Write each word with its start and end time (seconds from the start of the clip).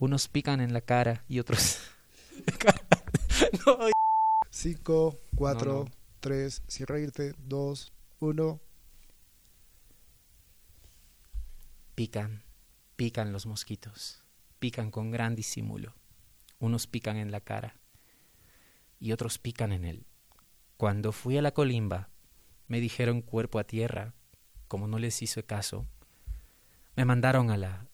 Unos 0.00 0.28
pican 0.28 0.60
en 0.62 0.72
la 0.72 0.80
cara 0.80 1.24
y 1.28 1.38
otros... 1.38 1.78
5, 4.50 5.20
4, 5.36 5.72
No, 5.72 5.84
no. 5.84 5.90
3, 6.20 6.62
sin 6.66 6.86
reírte, 6.86 7.34
2, 7.38 7.92
1. 8.20 8.60
Pican, 11.94 12.42
pican 12.96 13.32
los 13.32 13.44
mosquitos, 13.44 14.24
pican 14.58 14.90
con 14.90 15.10
gran 15.10 15.36
disimulo. 15.36 15.94
Unos 16.58 16.86
pican 16.86 17.18
en 17.18 17.30
la 17.30 17.40
cara 17.40 17.78
y 18.98 19.12
otros 19.12 19.38
pican 19.38 19.70
en 19.72 19.84
él. 19.84 20.06
Cuando 20.78 21.12
fui 21.12 21.36
a 21.36 21.42
la 21.42 21.52
colimba, 21.52 22.08
me 22.68 22.80
dijeron 22.80 23.20
cuerpo 23.20 23.58
a 23.58 23.64
tierra, 23.64 24.14
como 24.66 24.88
no 24.88 24.98
les 24.98 25.20
hizo 25.20 25.44
caso, 25.44 25.86
me 26.96 27.04
mandaron 27.04 27.50
a 27.50 27.58
la... 27.58 27.89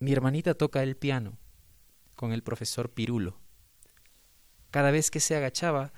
Mi 0.00 0.12
hermanita 0.12 0.54
toca 0.54 0.82
el 0.82 0.96
piano 0.96 1.38
con 2.14 2.32
el 2.32 2.42
profesor 2.42 2.90
Pirulo. 2.90 3.38
Cada 4.70 4.90
vez 4.90 5.10
que 5.10 5.20
se 5.20 5.36
agachaba, 5.36 5.92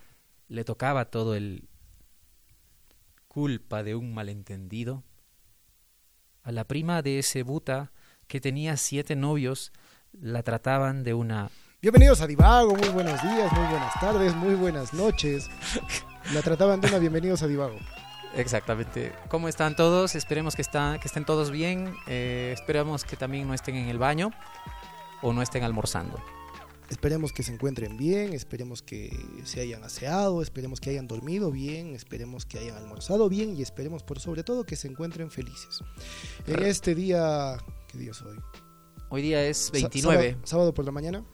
le 0.49 0.65
tocaba 0.65 1.07
todo 1.07 1.35
el 1.35 1.69
culpa 3.29 3.83
de 3.83 3.95
un 3.95 4.15
malentendido. 4.15 5.05
A 6.43 6.53
la 6.53 6.65
prima 6.65 7.03
de 7.03 7.19
ese 7.19 7.43
buta 7.43 7.93
que 8.27 8.41
tenía 8.41 8.77
siete 8.77 9.17
novios 9.17 9.73
la 10.13 10.43
trataban 10.43 11.05
de 11.05 11.15
una 11.15 11.51
Bienvenidos 11.83 12.21
a 12.21 12.27
Divago, 12.27 12.75
muy 12.77 12.89
buenos 12.91 13.23
días, 13.23 13.51
muy 13.53 13.67
buenas 13.67 13.99
tardes, 14.01 14.35
muy 14.35 14.55
buenas 14.55 14.93
noches. 14.93 15.49
La 16.35 16.43
trataban 16.43 16.80
de 16.80 16.89
una 16.89 16.99
bienvenidos 16.99 17.43
a 17.43 17.47
Divago. 17.47 17.79
Exactamente. 18.37 19.12
¿Cómo 19.29 19.48
están 19.48 19.75
todos? 19.77 20.15
Esperemos 20.15 20.55
que, 20.55 20.62
están, 20.62 21.01
que 21.01 21.09
estén 21.09 21.25
todos 21.25 21.51
bien. 21.51 21.93
Eh, 22.07 22.52
esperamos 22.55 23.05
que 23.05 23.16
también 23.16 23.47
no 23.48 23.55
estén 23.55 23.75
en 23.77 23.88
el 23.88 23.98
baño 23.98 24.30
o 25.23 25.33
no 25.33 25.43
estén 25.43 25.65
almorzando. 25.65 26.19
Esperemos 26.88 27.33
que 27.33 27.45
se 27.45 27.52
encuentren 27.52 27.96
bien, 27.96 28.32
esperemos 28.32 28.82
que 28.82 29.16
se 29.45 29.60
hayan 29.60 29.85
aseado, 29.85 30.43
esperemos 30.43 30.80
que 30.80 30.90
hayan 30.90 31.07
dormido 31.07 31.52
bien, 31.52 31.95
esperemos 31.95 32.46
que 32.46 32.59
hayan 32.59 32.77
almorzado 32.77 33.29
bien 33.29 33.57
y 33.57 33.63
esperemos 33.63 34.02
por 34.02 34.18
sobre 34.18 34.43
todo 34.43 34.65
que 34.65 34.74
se 34.74 34.88
encuentren 34.88 35.30
felices. 35.30 35.80
En 36.49 36.65
este 36.65 36.96
día, 36.96 37.59
¿qué 37.87 37.99
día 37.99 38.10
es 38.10 38.21
hoy? 38.23 38.38
Hoy 39.09 39.23
día 39.23 39.45
es 39.45 39.57
Sa- 39.59 39.73
29. 39.73 40.23
sábado, 40.33 40.46
sábado 40.46 40.74
por 40.74 40.85
la 40.85 40.90
mañana. 40.90 41.24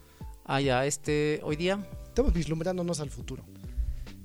Ah, 0.45 0.61
ya, 0.61 0.85
este, 0.85 1.39
hoy 1.43 1.55
día, 1.55 1.79
Estamos 2.07 2.33
vislumbrándonos 2.33 2.99
al 2.99 3.11
futuro. 3.11 3.43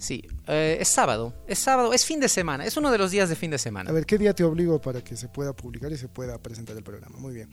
Sí, 0.03 0.27
eh, 0.48 0.78
es 0.81 0.89
sábado. 0.89 1.34
Es 1.47 1.58
sábado, 1.58 1.92
es 1.92 2.05
fin 2.05 2.20
de 2.20 2.28
semana. 2.28 2.67
Es 2.67 2.77
uno 2.77 2.91
de 2.91 2.98
los 2.98 3.11
días 3.11 3.28
de 3.28 3.36
fin 3.36 3.50
de 3.50 3.58
semana. 3.58 3.91
A 3.91 3.92
ver, 3.92 4.05
¿qué 4.05 4.19
día 4.19 4.34
te 4.34 4.44
obligo 4.44 4.81
para 4.81 5.03
que 5.03 5.17
se 5.17 5.28
pueda 5.28 5.55
publicar 5.55 5.92
y 5.92 5.97
se 5.97 6.09
pueda 6.09 6.39
presentar 6.42 6.77
el 6.77 6.83
programa? 6.83 7.17
Muy 7.19 7.33
bien. 7.33 7.48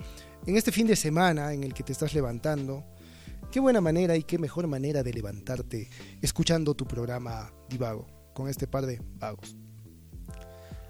En 0.45 0.57
este 0.57 0.71
fin 0.71 0.87
de 0.87 0.95
semana 0.95 1.53
en 1.53 1.63
el 1.63 1.73
que 1.73 1.83
te 1.83 1.91
estás 1.91 2.13
levantando, 2.13 2.83
qué 3.51 3.59
buena 3.59 3.81
manera 3.81 4.15
y 4.15 4.23
qué 4.23 4.37
mejor 4.37 4.67
manera 4.67 5.03
de 5.03 5.13
levantarte 5.13 5.89
escuchando 6.21 6.73
tu 6.73 6.85
programa 6.85 7.53
Divago, 7.69 8.07
con 8.33 8.49
este 8.49 8.67
par 8.67 8.85
de 8.85 9.01
vagos. 9.15 9.55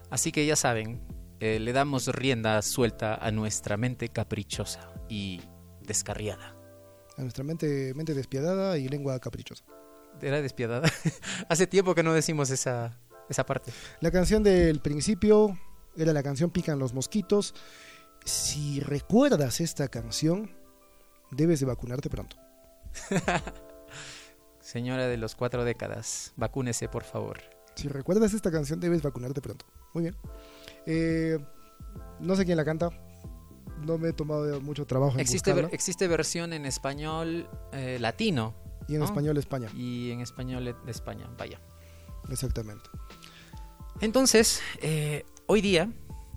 Así 0.10 0.32
que 0.32 0.46
ya 0.46 0.56
saben, 0.56 1.02
eh, 1.40 1.60
le 1.60 1.73
damos 1.73 2.08
rienda 2.08 2.62
suelta 2.62 3.16
a 3.16 3.32
nuestra 3.32 3.78
mente 3.78 4.10
caprichosa 4.10 4.92
y 5.08 5.42
descarriada. 5.82 6.56
A 7.18 7.22
nuestra 7.22 7.44
mente, 7.44 7.94
mente 7.96 8.14
despiadada 8.14 8.78
y 8.78 8.88
lengua 8.88 9.20
caprichosa. 9.20 9.66
Era 10.22 10.42
despiadada. 10.42 10.89
Hace 11.50 11.67
tiempo 11.67 11.95
que 11.95 12.03
no 12.03 12.14
decimos 12.14 12.50
esa, 12.50 12.98
esa 13.30 13.45
parte. 13.45 13.72
La 14.02 14.12
canción 14.12 14.44
del 14.44 14.80
principio 14.81 15.58
era 15.95 16.14
la 16.14 16.23
canción 16.23 16.50
Pican 16.52 16.80
los 16.80 16.94
mosquitos. 16.94 17.53
Si 18.26 18.80
recuerdas 18.81 19.61
esta 19.61 19.88
canción, 19.88 20.52
debes 21.31 21.59
de 21.59 21.66
vacunarte 21.66 22.09
pronto. 22.09 22.38
Señora 24.61 25.08
de 25.08 25.17
los 25.17 25.36
cuatro 25.36 25.64
décadas, 25.64 26.33
vacúnese 26.36 26.88
por 26.89 27.04
favor. 27.04 27.39
Si 27.76 27.88
recuerdas 27.88 28.33
esta 28.33 28.52
canción, 28.52 28.80
debes 28.80 29.02
vacunarte 29.02 29.42
pronto. 29.42 29.65
Muy 29.94 30.04
bien. 30.04 30.15
Eh, 30.86 31.39
no 32.20 32.36
sé 32.36 32.45
quién 32.45 32.58
la 32.58 32.65
canta. 32.65 32.89
No 33.86 33.98
me 33.98 34.10
he 34.10 34.14
tomado 34.14 34.60
mucho 34.60 34.86
trabajo 34.86 35.14
en 35.14 35.21
Existe, 35.21 35.54
ver- 35.54 35.70
existe 35.71 36.08
versión 36.10 36.52
en 36.52 36.65
español 36.65 37.49
eh, 37.71 37.98
latino 38.02 38.54
Y 38.89 38.94
en 38.95 39.00
¿no? 39.00 39.05
español 39.05 39.38
España. 39.38 39.70
y 39.76 40.11
en 40.11 40.20
español 40.22 40.76
España. 40.88 41.30
Vaya. 41.38 41.60
Exactamente. 42.30 42.89
Entonces, 44.02 44.61
eh, 44.82 45.26
hoy 45.45 45.61
día 45.61 45.92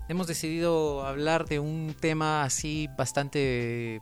hemos 0.09 0.27
decidido 0.27 1.05
hablar 1.05 1.45
de 1.45 1.59
un 1.59 1.95
tema 1.99 2.43
así 2.43 2.87
bastante, 2.97 4.01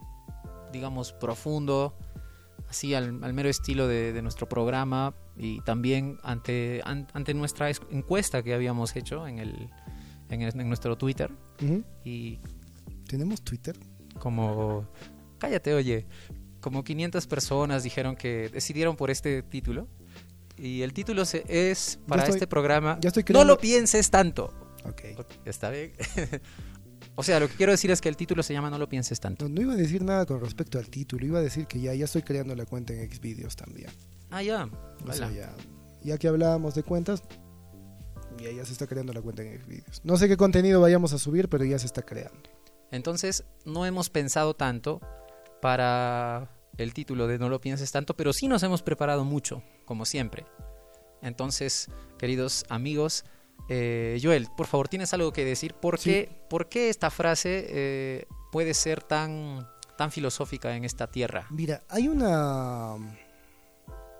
digamos, 0.72 1.12
profundo, 1.12 1.96
así 2.68 2.94
al, 2.94 3.22
al 3.22 3.32
mero 3.32 3.48
estilo 3.48 3.86
de, 3.86 4.12
de 4.12 4.22
nuestro 4.22 4.48
programa 4.48 5.14
y 5.36 5.60
también 5.62 6.18
ante, 6.22 6.80
an- 6.84 7.06
ante 7.14 7.34
nuestra 7.34 7.70
es- 7.70 7.80
encuesta 7.90 8.42
que 8.42 8.52
habíamos 8.54 8.94
hecho 8.96 9.26
en, 9.26 9.38
el, 9.38 9.70
en, 10.28 10.42
el- 10.42 10.60
en 10.60 10.68
nuestro 10.68 10.96
Twitter. 10.98 11.30
Y 12.04 12.38
¿Tenemos 13.06 13.42
Twitter? 13.42 13.78
como, 14.18 14.88
cállate, 15.38 15.74
oye, 15.74 16.06
como 16.62 16.82
500 16.84 17.26
personas 17.26 17.82
dijeron 17.82 18.16
que 18.16 18.48
decidieron 18.48 18.96
por 18.96 19.10
este 19.10 19.42
título. 19.42 19.88
Y 20.56 20.82
el 20.82 20.92
título 20.94 21.24
se- 21.26 21.44
es 21.48 21.98
para 22.08 22.22
estoy- 22.22 22.36
este 22.36 22.46
programa. 22.46 22.98
estoy 23.02 23.24
no 23.30 23.44
lo 23.44 23.58
pienses 23.58 24.10
tanto. 24.10 24.54
Ok. 24.84 25.02
Está 25.44 25.68
bien. 25.70 25.92
o 27.16 27.22
sea, 27.22 27.40
lo 27.40 27.48
que 27.48 27.54
quiero 27.54 27.72
decir 27.72 27.90
es 27.90 28.00
que 28.00 28.08
el 28.08 28.16
título 28.16 28.42
se 28.42 28.52
llama 28.52 28.70
No 28.70 28.78
lo 28.78 28.88
pienses 28.88 29.18
tanto. 29.20 29.48
No, 29.48 29.54
no 29.56 29.60
iba 29.62 29.72
a 29.74 29.76
decir 29.76 30.02
nada 30.02 30.24
con 30.24 30.40
respecto 30.40 30.78
al 30.78 30.88
título. 30.88 31.26
Iba 31.26 31.38
a 31.40 31.42
decir 31.42 31.66
que 31.66 31.80
ya, 31.80 31.94
ya 31.94 32.04
estoy 32.04 32.22
creando 32.22 32.54
la 32.54 32.64
cuenta 32.66 32.92
en 32.92 33.10
Xvideos 33.12 33.56
también. 33.56 33.90
Ah, 34.30 34.42
ya. 34.42 34.68
O 35.06 35.12
sea, 35.12 35.30
ya, 35.30 35.52
ya 36.02 36.16
que 36.18 36.28
hablábamos 36.28 36.74
de 36.74 36.82
cuentas, 36.84 37.22
ya, 38.38 38.50
ya 38.50 38.64
se 38.64 38.72
está 38.72 38.86
creando 38.86 39.12
la 39.12 39.20
cuenta 39.20 39.42
en 39.42 39.60
Xvideos. 39.60 40.00
No 40.04 40.16
sé 40.16 40.28
qué 40.28 40.36
contenido 40.36 40.80
vayamos 40.80 41.12
a 41.12 41.18
subir, 41.18 41.48
pero 41.48 41.64
ya 41.64 41.78
se 41.78 41.86
está 41.86 42.02
creando. 42.02 42.40
Entonces, 42.90 43.44
no 43.64 43.84
hemos 43.86 44.10
pensado 44.10 44.54
tanto 44.54 45.00
para 45.62 46.50
el 46.76 46.92
título 46.92 47.28
de 47.28 47.38
No 47.38 47.48
lo 47.48 47.60
pienses 47.60 47.92
tanto, 47.92 48.14
pero 48.16 48.32
sí 48.32 48.48
nos 48.48 48.64
hemos 48.64 48.82
preparado 48.82 49.24
mucho, 49.24 49.62
como 49.84 50.04
siempre. 50.04 50.44
Entonces, 51.22 51.88
queridos 52.18 52.64
amigos, 52.68 53.24
eh, 53.68 54.18
Joel, 54.20 54.48
por 54.56 54.66
favor, 54.66 54.88
¿tienes 54.88 55.14
algo 55.14 55.32
que 55.32 55.44
decir? 55.44 55.74
¿Por, 55.74 56.00
Sí. 56.00 56.10
qué, 56.10 56.42
por 56.50 56.68
qué 56.68 56.88
esta 56.90 57.10
frase 57.10 57.64
eh, 57.68 58.26
puede 58.50 58.74
ser 58.74 59.04
tan, 59.04 59.68
tan 59.96 60.10
filosófica 60.10 60.74
en 60.74 60.84
esta 60.84 61.06
tierra? 61.06 61.46
Mira, 61.50 61.82
hay 61.88 62.08
una. 62.08 62.94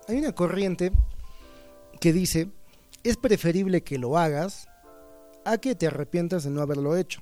Hay 0.07 0.17
una 0.17 0.31
corriente 0.31 0.93
que 1.99 2.13
dice: 2.13 2.47
es 3.03 3.17
preferible 3.17 3.83
que 3.83 3.97
lo 3.97 4.17
hagas 4.17 4.69
a 5.43 5.57
que 5.57 5.75
te 5.75 5.87
arrepientas 5.87 6.45
de 6.45 6.51
no 6.51 6.61
haberlo 6.61 6.95
hecho. 6.95 7.21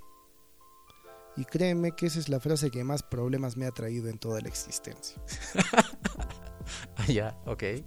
Y 1.37 1.45
créeme 1.45 1.93
que 1.93 2.07
esa 2.07 2.19
es 2.19 2.29
la 2.29 2.39
frase 2.39 2.71
que 2.71 2.83
más 2.83 3.03
problemas 3.03 3.55
me 3.57 3.65
ha 3.65 3.71
traído 3.71 4.09
en 4.09 4.17
toda 4.17 4.41
la 4.41 4.47
existencia. 4.47 5.21
Ah, 6.95 7.07
ya, 7.07 7.35
ok. 7.45 7.63
Eh, 7.63 7.83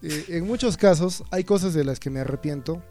en 0.00 0.46
muchos 0.46 0.76
casos 0.76 1.22
hay 1.30 1.44
cosas 1.44 1.74
de 1.74 1.84
las 1.84 2.00
que 2.00 2.10
me 2.10 2.20
arrepiento 2.20 2.82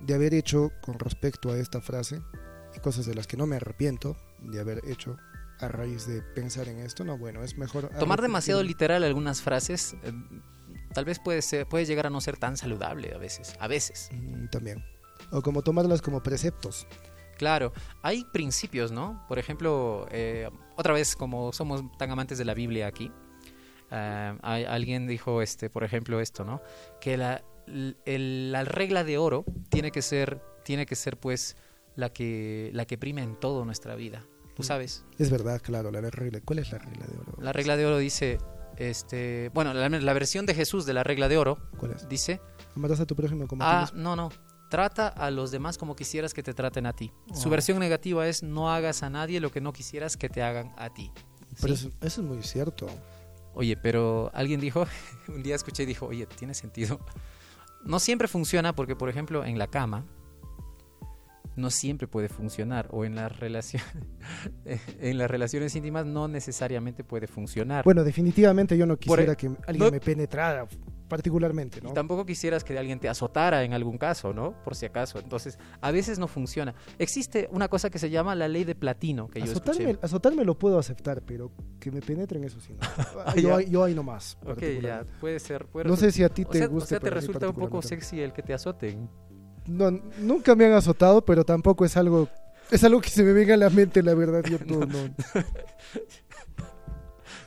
de 0.00 0.14
haber 0.14 0.34
hecho 0.34 0.70
con 0.82 0.98
respecto 0.98 1.50
a 1.50 1.58
esta 1.58 1.80
frase 1.80 2.20
y 2.76 2.80
cosas 2.80 3.06
de 3.06 3.14
las 3.14 3.26
que 3.26 3.36
no 3.36 3.46
me 3.46 3.56
arrepiento 3.56 4.16
de 4.40 4.60
haber 4.60 4.82
hecho 4.86 5.16
a 5.58 5.68
raíz 5.68 6.06
de 6.06 6.22
pensar 6.22 6.68
en 6.68 6.78
esto. 6.78 7.04
No, 7.04 7.18
bueno, 7.18 7.42
es 7.42 7.56
mejor... 7.56 7.88
Tomar 7.98 8.22
demasiado 8.22 8.62
literal 8.62 9.02
algunas 9.02 9.42
frases 9.42 9.94
eh, 10.02 10.12
tal 10.92 11.04
vez 11.04 11.18
puede, 11.18 11.42
ser, 11.42 11.66
puede 11.66 11.86
llegar 11.86 12.06
a 12.06 12.10
no 12.10 12.20
ser 12.20 12.36
tan 12.36 12.56
saludable 12.56 13.12
a 13.14 13.18
veces. 13.18 13.54
A 13.60 13.68
veces. 13.68 14.08
Mm, 14.12 14.46
También. 14.48 14.84
O 15.32 15.42
como 15.42 15.62
tomarlas 15.62 16.02
como 16.02 16.22
preceptos. 16.22 16.86
Claro, 17.40 17.72
hay 18.02 18.26
principios, 18.34 18.92
¿no? 18.92 19.24
Por 19.26 19.38
ejemplo, 19.38 20.06
eh, 20.10 20.46
otra 20.76 20.92
vez, 20.92 21.16
como 21.16 21.54
somos 21.54 21.80
tan 21.96 22.10
amantes 22.10 22.36
de 22.36 22.44
la 22.44 22.52
Biblia 22.52 22.86
aquí, 22.86 23.10
eh, 23.90 24.38
hay- 24.42 24.64
alguien 24.66 25.06
dijo, 25.06 25.40
este, 25.40 25.70
por 25.70 25.82
ejemplo, 25.82 26.20
esto, 26.20 26.44
¿no? 26.44 26.60
Que 27.00 27.16
la, 27.16 27.42
el- 28.04 28.52
la 28.52 28.64
regla 28.64 29.04
de 29.04 29.16
oro 29.16 29.46
tiene 29.70 29.90
que 29.90 30.02
ser, 30.02 30.42
tiene 30.66 30.84
que 30.84 30.96
ser, 30.96 31.16
pues, 31.16 31.56
la 31.96 32.10
que, 32.12 32.68
la 32.74 32.84
que 32.84 32.98
prime 32.98 33.22
en 33.22 33.36
toda 33.40 33.64
nuestra 33.64 33.94
vida. 33.94 34.22
Tú 34.54 34.62
Mm. 34.62 34.66
sabes. 34.66 35.06
Es 35.18 35.30
verdad, 35.30 35.62
claro, 35.62 35.90
la 35.90 36.02
regla. 36.10 36.40
¿Cuál 36.44 36.58
es 36.58 36.70
la 36.70 36.76
regla 36.78 37.06
de 37.06 37.16
oro? 37.16 37.32
La 37.40 37.54
regla 37.54 37.78
de 37.78 37.86
oro 37.86 37.96
dice, 37.96 38.36
este, 38.76 39.50
bueno, 39.54 39.72
la, 39.72 39.88
la 39.88 40.12
versión 40.12 40.44
de 40.44 40.52
Jesús 40.54 40.84
de 40.84 40.92
la 40.92 41.04
regla 41.04 41.28
de 41.30 41.38
oro 41.38 41.56
¿Cuál 41.78 41.92
es? 41.92 42.06
dice, 42.06 42.38
Amarás 42.76 43.00
a 43.00 43.06
tu 43.06 43.16
prójimo 43.16 43.46
como 43.48 43.64
ah, 43.64 43.90
no, 43.94 44.14
no, 44.14 44.28
trata 44.70 45.08
a 45.08 45.30
los 45.30 45.50
demás 45.50 45.76
como 45.76 45.94
quisieras 45.94 46.32
que 46.32 46.42
te 46.42 46.54
traten 46.54 46.86
a 46.86 46.94
ti. 46.94 47.12
Su 47.34 47.50
versión 47.50 47.78
negativa 47.78 48.26
es, 48.26 48.42
no 48.42 48.72
hagas 48.72 49.02
a 49.02 49.10
nadie 49.10 49.40
lo 49.40 49.50
que 49.52 49.60
no 49.60 49.72
quisieras 49.74 50.16
que 50.16 50.28
te 50.30 50.42
hagan 50.42 50.72
a 50.78 50.88
ti. 50.88 51.12
Pero 51.60 51.76
¿Sí? 51.76 51.88
eso, 51.88 51.96
eso 52.06 52.20
es 52.22 52.26
muy 52.26 52.42
cierto. 52.42 52.86
Oye, 53.52 53.76
pero 53.76 54.30
alguien 54.32 54.60
dijo, 54.60 54.86
un 55.28 55.42
día 55.42 55.56
escuché 55.56 55.82
y 55.82 55.86
dijo, 55.86 56.06
oye, 56.06 56.24
tiene 56.26 56.54
sentido. 56.54 57.00
No 57.84 57.98
siempre 57.98 58.28
funciona 58.28 58.74
porque, 58.74 58.96
por 58.96 59.08
ejemplo, 59.08 59.44
en 59.44 59.58
la 59.58 59.66
cama, 59.66 60.06
no 61.56 61.70
siempre 61.70 62.06
puede 62.06 62.28
funcionar 62.28 62.86
o 62.90 63.04
en 63.04 63.16
las 63.16 63.38
relaciones 63.38 63.86
en 64.64 65.18
las 65.18 65.30
relaciones 65.30 65.74
íntimas 65.74 66.06
no 66.06 66.28
necesariamente 66.28 67.02
puede 67.04 67.26
funcionar. 67.26 67.84
Bueno, 67.84 68.04
definitivamente 68.04 68.78
yo 68.78 68.86
no 68.86 68.96
quisiera 68.96 69.32
e- 69.32 69.36
que 69.36 69.46
alguien 69.66 69.78
no- 69.86 69.90
me 69.90 70.00
penetrara 70.00 70.66
particularmente, 71.10 71.80
Y 71.80 71.82
¿no? 71.82 71.92
tampoco 71.92 72.24
quisieras 72.24 72.64
que 72.64 72.78
alguien 72.78 72.98
te 72.98 73.10
azotara 73.10 73.62
en 73.64 73.74
algún 73.74 73.98
caso, 73.98 74.32
¿no? 74.32 74.54
Por 74.64 74.74
si 74.74 74.86
acaso. 74.86 75.18
Entonces, 75.18 75.58
a 75.82 75.90
veces 75.90 76.18
no 76.18 76.26
funciona. 76.26 76.74
Existe 76.98 77.48
una 77.52 77.68
cosa 77.68 77.90
que 77.90 77.98
se 77.98 78.08
llama 78.08 78.34
la 78.34 78.48
ley 78.48 78.64
de 78.64 78.74
platino, 78.74 79.28
que 79.28 79.40
yo 79.40 79.44
Azotarme, 79.44 79.90
escuché. 79.90 80.06
azotarme 80.06 80.44
lo 80.46 80.58
puedo 80.58 80.78
aceptar, 80.78 81.20
pero 81.20 81.52
que 81.78 81.90
me 81.90 82.00
penetren 82.00 82.44
eso 82.44 82.58
sí. 82.60 82.72
No. 82.72 82.80
Ah, 83.26 83.34
yo, 83.36 83.54
ahí- 83.56 83.68
yo 83.68 83.84
ahí 83.84 83.94
nomás. 83.94 84.38
Ok, 84.46 84.62
ya, 84.80 85.04
puede 85.20 85.38
ser. 85.40 85.66
puede 85.66 85.86
No 85.86 85.96
sé 85.96 86.10
si 86.12 86.22
a 86.24 86.30
ti 86.30 86.44
o 86.44 86.48
te 86.48 86.58
sea, 86.58 86.66
gusta. 86.68 86.84
o 86.84 86.88
sea, 86.88 87.00
te 87.00 87.10
resulta 87.10 87.48
un 87.48 87.56
poco 87.56 87.82
sexy 87.82 88.20
el 88.22 88.32
que 88.32 88.42
te 88.42 88.54
azoten. 88.54 89.10
no. 89.66 89.90
No, 89.90 90.00
nunca 90.20 90.54
me 90.54 90.64
han 90.64 90.72
azotado, 90.72 91.22
pero 91.24 91.44
tampoco 91.44 91.84
es 91.84 91.96
algo... 91.96 92.28
Es 92.70 92.84
algo 92.84 93.00
que 93.00 93.10
se 93.10 93.24
me 93.24 93.32
venga 93.32 93.54
a 93.54 93.56
la 93.56 93.68
mente, 93.68 94.00
la 94.02 94.14
verdad. 94.14 94.44
Yo 94.48 94.56
no, 94.66 94.86
no. 94.86 95.10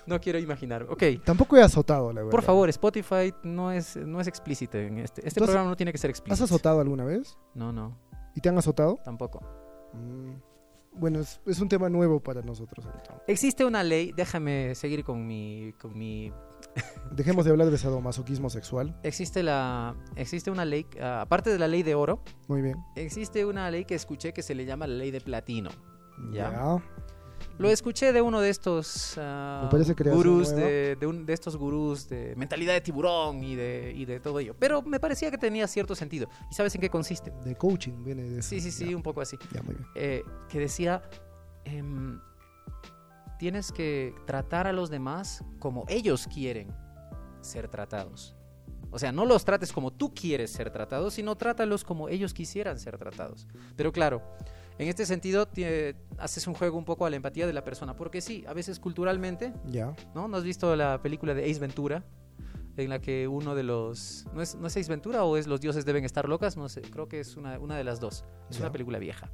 No 0.05 0.19
quiero 0.19 0.39
imaginar. 0.39 0.83
Ok, 0.89 1.03
Tampoco 1.23 1.57
he 1.57 1.61
azotado, 1.61 2.09
la 2.13 2.21
verdad. 2.21 2.31
por 2.31 2.43
favor, 2.43 2.69
Spotify 2.69 3.33
no 3.43 3.71
es, 3.71 3.95
no 3.97 4.19
es 4.19 4.27
explícito 4.27 4.77
en 4.77 4.99
este. 4.99 5.25
Este 5.27 5.39
¿Tú 5.39 5.43
has- 5.45 5.49
programa 5.49 5.69
no 5.69 5.75
tiene 5.77 5.91
que 5.91 5.97
ser 5.97 6.09
¿Has 6.11 6.17
explícito. 6.19 6.43
azotado 6.45 6.79
alguna 6.81 7.05
vez? 7.05 7.37
No, 7.53 7.71
no, 7.71 7.97
¿Y 8.35 8.41
te 8.41 8.49
han 8.49 8.57
azotado? 8.57 8.99
tampoco. 9.03 9.41
Mm, 9.93 10.33
Bueno, 10.95 11.19
es, 11.21 11.41
es 11.47 11.59
un 11.59 11.67
tema 11.69 11.89
nuevo 11.89 12.19
para 12.19 12.41
nosotros. 12.43 12.85
Existe 13.27 13.65
una 13.65 13.81
ley, 13.83 14.11
déjame 14.15 14.75
seguir 14.75 15.03
con 15.03 15.25
mi, 15.25 15.73
con 15.81 15.97
mi 15.97 16.31
Dejemos 17.11 17.45
de 17.45 17.51
hablar 17.51 17.69
de 17.71 17.77
sadomasoquismo 17.77 18.49
sexual. 18.49 18.95
existe 19.03 19.41
la 19.43 19.95
existe 20.15 20.49
una 20.51 20.65
ley 20.65 20.85
ah, 21.01 21.21
aparte 21.21 21.49
de 21.49 21.57
la 21.59 21.67
ley 21.67 21.83
de 21.83 21.93
oro 21.95 22.21
Muy 22.47 22.61
bien. 22.61 22.77
existe 22.95 23.45
una 23.45 23.69
ley 23.71 23.85
que 23.85 23.95
escuché 23.95 24.33
que 24.33 24.41
se 24.43 24.53
le 24.55 24.65
llama 24.65 24.87
la 24.87 24.93
ley 24.95 25.11
de 25.11 25.19
platino 25.21 25.69
Ya. 26.31 26.51
Ya. 26.51 26.83
Lo 27.57 27.69
escuché 27.69 28.11
de 28.13 28.21
uno 28.21 28.41
de 28.41 28.49
estos 28.49 29.13
creación 29.95 30.17
gurús 30.17 30.55
de, 30.55 30.95
de, 30.99 31.07
un- 31.07 31.25
de 31.25 31.33
estos 31.33 31.55
gurús 31.55 32.09
de 32.09 32.33
mentalidad 32.35 32.73
de 32.73 32.81
tiburón 32.81 33.43
y 33.43 33.55
de, 33.55 33.93
y 33.95 34.05
de 34.05 34.19
todo 34.19 34.39
ello 34.39 34.55
pero 34.59 34.81
me 34.81 34.99
parecía 34.99 35.29
que 35.31 35.37
tenía 35.37 35.67
cierto 35.67 35.95
sentido 35.95 36.27
y 36.49 36.55
sabes 36.55 36.73
en 36.75 36.81
qué 36.81 36.89
consiste 36.89 37.31
De 37.45 37.55
coaching 37.55 38.03
viene 38.03 38.23
de 38.23 38.39
eso. 38.39 38.49
sí 38.49 38.59
sí 38.59 38.71
sí 38.71 38.89
Ya, 38.89 38.95
un 38.97 39.03
poco 39.03 39.21
así 39.21 39.37
ya, 39.53 39.61
muy 39.61 39.75
bien. 39.75 39.87
eh, 39.95 40.23
que 40.49 40.59
decía 40.59 41.01
em, 41.65 42.19
tienes 43.39 43.71
que 43.71 44.13
tratar 44.25 44.67
a 44.67 44.73
los 44.73 44.89
demás 44.89 45.43
como 45.59 45.85
ellos 45.87 46.27
quieren 46.33 46.73
ser 47.41 47.67
tratados. 47.67 48.35
O 48.91 48.99
sea, 48.99 49.11
no 49.11 49.25
los 49.25 49.43
trates 49.43 49.71
como 49.73 49.91
tú 49.91 50.13
quieres 50.13 50.51
ser 50.51 50.69
tratados, 50.69 51.15
sino 51.15 51.35
trátalos 51.35 51.83
como 51.83 52.09
ellos 52.09 52.31
quisieran 52.33 52.79
ser 52.79 52.97
tratados. 52.99 53.47
Pero 53.75 53.91
claro, 53.91 54.21
en 54.77 54.87
este 54.87 55.05
sentido 55.05 55.47
haces 56.17 56.47
un 56.47 56.53
juego 56.53 56.77
un 56.77 56.85
poco 56.85 57.05
a 57.05 57.09
la 57.09 57.15
empatía 57.15 57.45
de 57.47 57.53
la 57.53 57.63
persona, 57.63 57.95
porque 57.95 58.21
sí, 58.21 58.43
a 58.47 58.53
veces 58.53 58.79
culturalmente, 58.79 59.53
Ya. 59.69 59.95
¿no? 60.15 60.27
¿No 60.27 60.37
has 60.37 60.43
visto 60.43 60.75
la 60.75 61.01
película 61.01 61.33
de 61.33 61.49
Ace 61.49 61.59
Ventura? 61.59 62.03
En 62.75 62.89
la 62.89 62.99
que 62.99 63.27
uno 63.27 63.53
de 63.53 63.61
los... 63.61 64.25
¿No 64.33 64.41
es, 64.41 64.55
¿no 64.55 64.65
es 64.65 64.75
Ace 64.75 64.89
Ventura 64.89 65.23
o 65.25 65.37
es 65.37 65.45
Los 65.45 65.61
dioses 65.61 65.85
deben 65.85 66.05
estar 66.05 66.27
locas? 66.27 66.57
No 66.57 66.67
sé, 66.69 66.81
creo 66.81 67.07
que 67.07 67.19
es 67.19 67.37
una, 67.37 67.59
una 67.59 67.77
de 67.77 67.83
las 67.83 67.99
dos. 67.99 68.25
Es 68.49 68.59
una 68.59 68.71
película 68.71 68.97
vieja. 68.97 69.29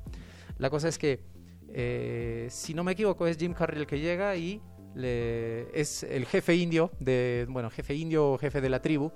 La 0.57 0.69
cosa 0.69 0.89
es 0.89 0.97
que, 0.97 1.23
eh, 1.69 2.47
si 2.49 2.73
no 2.73 2.83
me 2.83 2.91
equivoco, 2.91 3.27
es 3.27 3.37
Jim 3.37 3.53
Carrey 3.53 3.79
el 3.79 3.87
que 3.87 3.99
llega 4.01 4.35
y 4.35 4.61
le, 4.93 5.69
es 5.79 6.03
el 6.03 6.25
jefe 6.25 6.55
indio, 6.55 6.91
de, 6.99 7.47
bueno, 7.49 7.69
jefe 7.69 7.95
indio 7.95 8.33
o 8.33 8.37
jefe 8.37 8.59
de 8.59 8.69
la 8.69 8.81
tribu, 8.81 9.11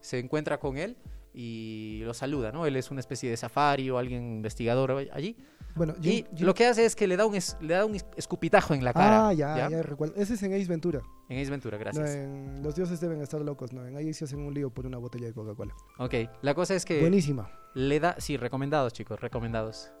se 0.00 0.20
encuentra 0.20 0.60
con 0.60 0.76
él 0.76 0.96
y 1.38 2.00
lo 2.02 2.14
saluda, 2.14 2.50
¿no? 2.50 2.64
Él 2.64 2.76
es 2.76 2.90
una 2.90 3.00
especie 3.00 3.28
de 3.28 3.36
safari 3.36 3.90
o 3.90 3.98
alguien 3.98 4.22
investigador 4.36 4.90
allí. 5.12 5.36
Bueno, 5.74 5.92
Y 6.00 6.24
Jim- 6.34 6.46
lo 6.46 6.54
que 6.54 6.64
hace 6.66 6.86
es 6.86 6.96
que 6.96 7.06
le 7.06 7.18
da 7.18 7.26
un, 7.26 7.34
es- 7.34 7.58
le 7.60 7.74
da 7.74 7.84
un 7.84 7.94
es- 7.94 8.06
escupitajo 8.16 8.72
en 8.72 8.82
la 8.82 8.94
cara. 8.94 9.28
Ah, 9.28 9.32
ya, 9.34 9.68
ya, 9.68 9.82
recuerdo. 9.82 10.14
Ese 10.16 10.32
es 10.32 10.42
en 10.42 10.54
Ace 10.54 10.64
Ventura. 10.64 11.02
En 11.28 11.38
Ace 11.38 11.50
Ventura, 11.50 11.76
gracias. 11.76 12.08
No, 12.08 12.10
en 12.22 12.62
Los 12.62 12.74
dioses 12.74 12.98
deben 13.00 13.20
estar 13.20 13.42
locos, 13.42 13.74
no. 13.74 13.84
En 13.84 13.94
ahí 13.98 14.14
se 14.14 14.24
hacen 14.24 14.38
un 14.40 14.54
lío 14.54 14.70
por 14.70 14.86
una 14.86 14.96
botella 14.96 15.26
de 15.26 15.34
Coca-Cola. 15.34 15.74
Ok, 15.98 16.14
la 16.40 16.54
cosa 16.54 16.74
es 16.74 16.86
que 16.86 17.00
Buenísima. 17.00 17.50
le 17.74 18.00
da, 18.00 18.16
sí, 18.18 18.38
recomendados 18.38 18.94
chicos, 18.94 19.20
recomendados 19.20 19.92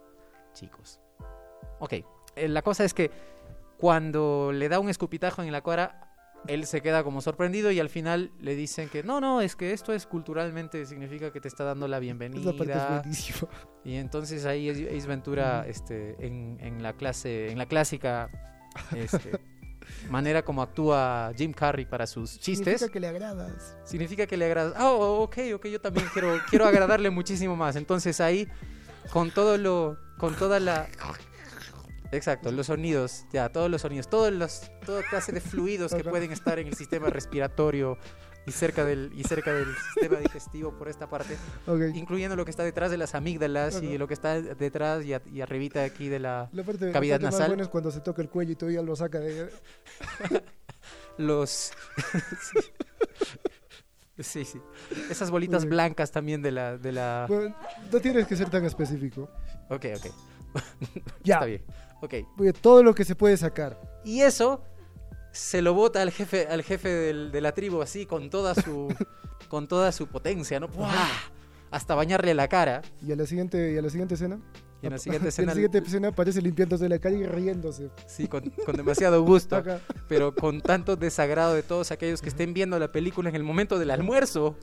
chicos. 0.54 0.98
Ok, 1.80 1.92
eh, 2.36 2.48
la 2.48 2.62
cosa 2.62 2.82
es 2.84 2.94
que 2.94 3.10
cuando 3.76 4.52
le 4.52 4.70
da 4.70 4.80
un 4.80 4.88
escupitajo 4.88 5.42
en 5.42 5.52
la 5.52 5.60
cara, 5.60 6.05
él 6.48 6.66
se 6.66 6.80
queda 6.80 7.02
como 7.04 7.20
sorprendido 7.20 7.70
y 7.70 7.80
al 7.80 7.88
final 7.88 8.30
le 8.40 8.54
dicen 8.54 8.88
que 8.88 9.02
no, 9.02 9.20
no, 9.20 9.40
es 9.40 9.56
que 9.56 9.72
esto 9.72 9.92
es 9.92 10.06
culturalmente, 10.06 10.84
significa 10.86 11.32
que 11.32 11.40
te 11.40 11.48
está 11.48 11.64
dando 11.64 11.88
la 11.88 11.98
Esa 12.00 12.12
parte 12.56 12.72
es 12.72 13.26
bienvenida. 13.28 13.48
Y 13.84 13.94
entonces 13.96 14.44
ahí 14.46 14.68
Ace 14.68 15.06
Ventura, 15.06 15.66
este, 15.66 16.16
en, 16.24 16.58
en 16.60 16.82
la 16.82 16.92
clase, 16.92 17.50
en 17.50 17.58
la 17.58 17.66
clásica 17.66 18.30
este, 18.94 19.38
manera 20.10 20.42
como 20.44 20.62
actúa 20.62 21.32
Jim 21.36 21.52
Carrey 21.52 21.86
para 21.86 22.06
sus 22.06 22.38
chistes, 22.38 22.80
Significa 22.80 22.92
que 22.92 23.00
le 23.00 23.06
agradas. 23.08 23.76
significa 23.84 24.26
que 24.26 24.36
le 24.36 24.44
agrada. 24.46 24.72
Ah, 24.76 24.90
oh, 24.90 25.22
ok, 25.22 25.38
ok, 25.54 25.66
yo 25.66 25.80
también 25.80 26.06
quiero, 26.12 26.38
quiero 26.50 26.66
agradarle 26.66 27.10
muchísimo 27.10 27.56
más. 27.56 27.76
Entonces 27.76 28.20
ahí, 28.20 28.48
con 29.12 29.30
todo 29.30 29.58
lo, 29.58 29.98
con 30.18 30.34
toda 30.34 30.60
la... 30.60 30.88
Exacto, 32.12 32.52
los 32.52 32.66
sonidos, 32.66 33.24
ya, 33.32 33.48
todos 33.48 33.70
los 33.70 33.82
sonidos, 33.82 34.08
todos 34.08 34.32
los, 34.32 34.70
toda 34.84 35.02
clase 35.02 35.32
de 35.32 35.40
fluidos 35.40 35.92
que 35.94 36.04
pueden 36.04 36.32
estar 36.32 36.58
en 36.58 36.68
el 36.68 36.74
sistema 36.74 37.08
respiratorio 37.10 37.98
y 38.46 38.52
cerca 38.52 38.84
del, 38.84 39.10
y 39.16 39.24
cerca 39.24 39.52
del 39.52 39.66
sistema 39.94 40.18
digestivo 40.18 40.72
por 40.78 40.88
esta 40.88 41.08
parte, 41.08 41.36
Ok. 41.66 41.80
incluyendo 41.94 42.36
lo 42.36 42.44
que 42.44 42.52
está 42.52 42.62
detrás 42.62 42.92
de 42.92 42.96
las 42.96 43.14
amígdalas 43.16 43.82
y 43.82 43.98
lo 43.98 44.06
que 44.06 44.14
está 44.14 44.40
detrás 44.40 45.04
y, 45.04 45.14
a- 45.14 45.22
y 45.32 45.40
arribita 45.40 45.82
aquí 45.82 46.08
de 46.08 46.20
la... 46.20 46.48
La 46.52 46.62
parte, 46.62 46.86
la 46.86 46.92
Cavidad 46.92 47.16
parte 47.16 47.24
más 47.24 47.34
nasal. 47.34 47.48
buena 47.48 47.62
es 47.64 47.68
cuando 47.68 47.90
se 47.90 48.00
toca 48.00 48.22
el 48.22 48.28
cuello 48.30 48.52
y 48.52 48.56
todavía 48.56 48.82
lo 48.82 48.94
saca 48.94 49.18
de... 49.18 49.50
Los... 51.18 51.72
sí, 54.18 54.44
sí. 54.44 54.60
Esas 55.10 55.30
bolitas 55.30 55.64
blancas 55.64 56.10
también 56.12 56.40
de 56.42 56.52
la... 56.52 56.78
De 56.78 56.92
la... 56.92 57.26
Bueno, 57.28 57.56
no 57.92 58.00
tienes 58.00 58.26
que 58.26 58.36
ser 58.36 58.48
tan 58.50 58.64
específico. 58.64 59.28
Ok, 59.70 59.86
ok. 59.96 60.06
Ya. 61.24 61.34
Está 61.34 61.46
bien. 61.46 61.62
Ok. 62.02 62.14
Todo 62.60 62.82
lo 62.82 62.94
que 62.94 63.04
se 63.04 63.14
puede 63.14 63.36
sacar. 63.36 63.80
Y 64.04 64.20
eso 64.22 64.62
se 65.32 65.60
lo 65.62 65.74
bota 65.74 66.02
al 66.02 66.10
jefe, 66.10 66.46
al 66.48 66.62
jefe 66.62 66.88
del- 66.88 67.30
de 67.32 67.40
la 67.40 67.52
tribu 67.52 67.82
así 67.82 68.06
con 68.06 68.30
toda 68.30 68.54
su 68.54 68.88
con 69.48 69.68
toda 69.68 69.92
su 69.92 70.06
potencia, 70.08 70.58
¿no? 70.60 70.68
¡Buah! 70.68 70.90
Hasta 71.70 71.94
bañarle 71.94 72.34
la 72.34 72.48
cara. 72.48 72.82
Y 73.02 73.12
a 73.12 73.16
la 73.16 73.26
siguiente, 73.26 73.72
y 73.72 73.78
a 73.78 73.82
la 73.82 73.90
siguiente 73.90 74.14
escena. 74.14 74.40
Y 74.82 74.86
en 74.86 74.92
la 74.92 74.98
siguiente 74.98 75.24
en 75.26 75.28
escena, 75.28 75.46
la 75.48 75.52
siguiente 75.54 75.78
escena 75.78 76.08
aparece 76.08 76.42
limpiándose 76.42 76.88
la 76.88 76.98
cara 76.98 77.16
y 77.16 77.24
riéndose. 77.26 77.90
sí, 78.06 78.28
con, 78.28 78.50
con 78.64 78.76
demasiado 78.76 79.22
gusto, 79.22 79.56
Acá. 79.56 79.80
pero 80.08 80.34
con 80.34 80.60
tanto 80.60 80.96
desagrado 80.96 81.54
de 81.54 81.62
todos 81.62 81.90
aquellos 81.92 82.20
que 82.20 82.28
estén 82.28 82.52
viendo 82.52 82.78
la 82.78 82.92
película 82.92 83.28
en 83.30 83.36
el 83.36 83.42
momento 83.42 83.78
del 83.78 83.90
almuerzo 83.90 84.56